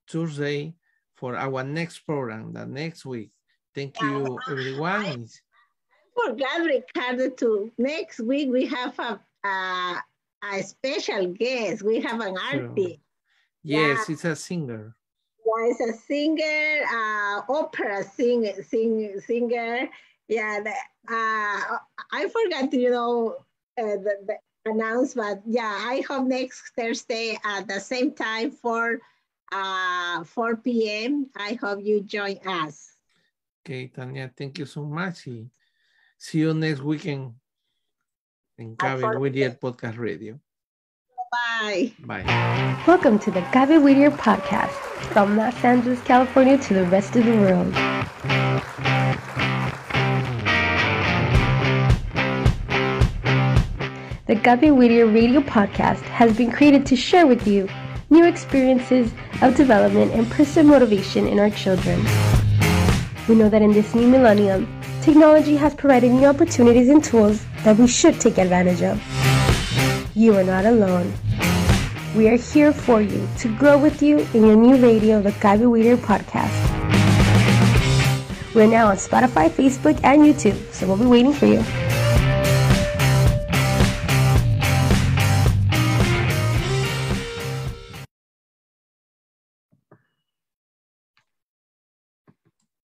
[0.06, 0.74] Tuesday,
[1.16, 3.30] for our next program, the next week.
[3.74, 5.26] Thank you, everyone.
[5.26, 9.96] I forgot, Ricardo, to next week we have a, a,
[10.42, 11.82] a special guest.
[11.82, 12.98] We have an artist.
[13.62, 14.12] Yes, yeah.
[14.12, 14.96] it's a singer.
[15.44, 19.88] Yeah, it's a singer, uh, opera sing, sing, singer.
[20.28, 21.78] Yeah, the, uh,
[22.12, 23.36] I forgot, you know,
[23.78, 24.36] uh, the, the,
[24.66, 29.00] announce, but yeah, I hope next Thursday at the same time for
[29.50, 31.30] uh, 4 p.m.
[31.34, 32.92] I hope you join us.
[33.64, 35.28] Okay, Tanya, thank you so much.
[36.18, 37.34] See you next weekend
[38.58, 40.38] in Cabe Whittier Podcast Radio.
[41.30, 41.92] Bye.
[42.00, 42.24] Bye.
[42.86, 44.74] Welcome to the Cabe Whittier Podcast
[45.12, 47.72] from Los Angeles, California to the rest of the world.
[54.26, 57.68] The Cabe Whittier radio podcast has been created to share with you
[58.10, 62.04] new experiences of development and personal motivation in our children.
[63.28, 64.77] We know that in this new millennium,
[65.08, 69.00] technology has provided new opportunities and tools that we should take advantage of.
[70.14, 71.14] You are not alone.
[72.14, 75.62] We are here for you to grow with you in your new radio, the Cabe
[75.62, 76.52] Whittier podcast.
[78.54, 81.64] We're now on Spotify, Facebook, and YouTube, so we'll be waiting for you.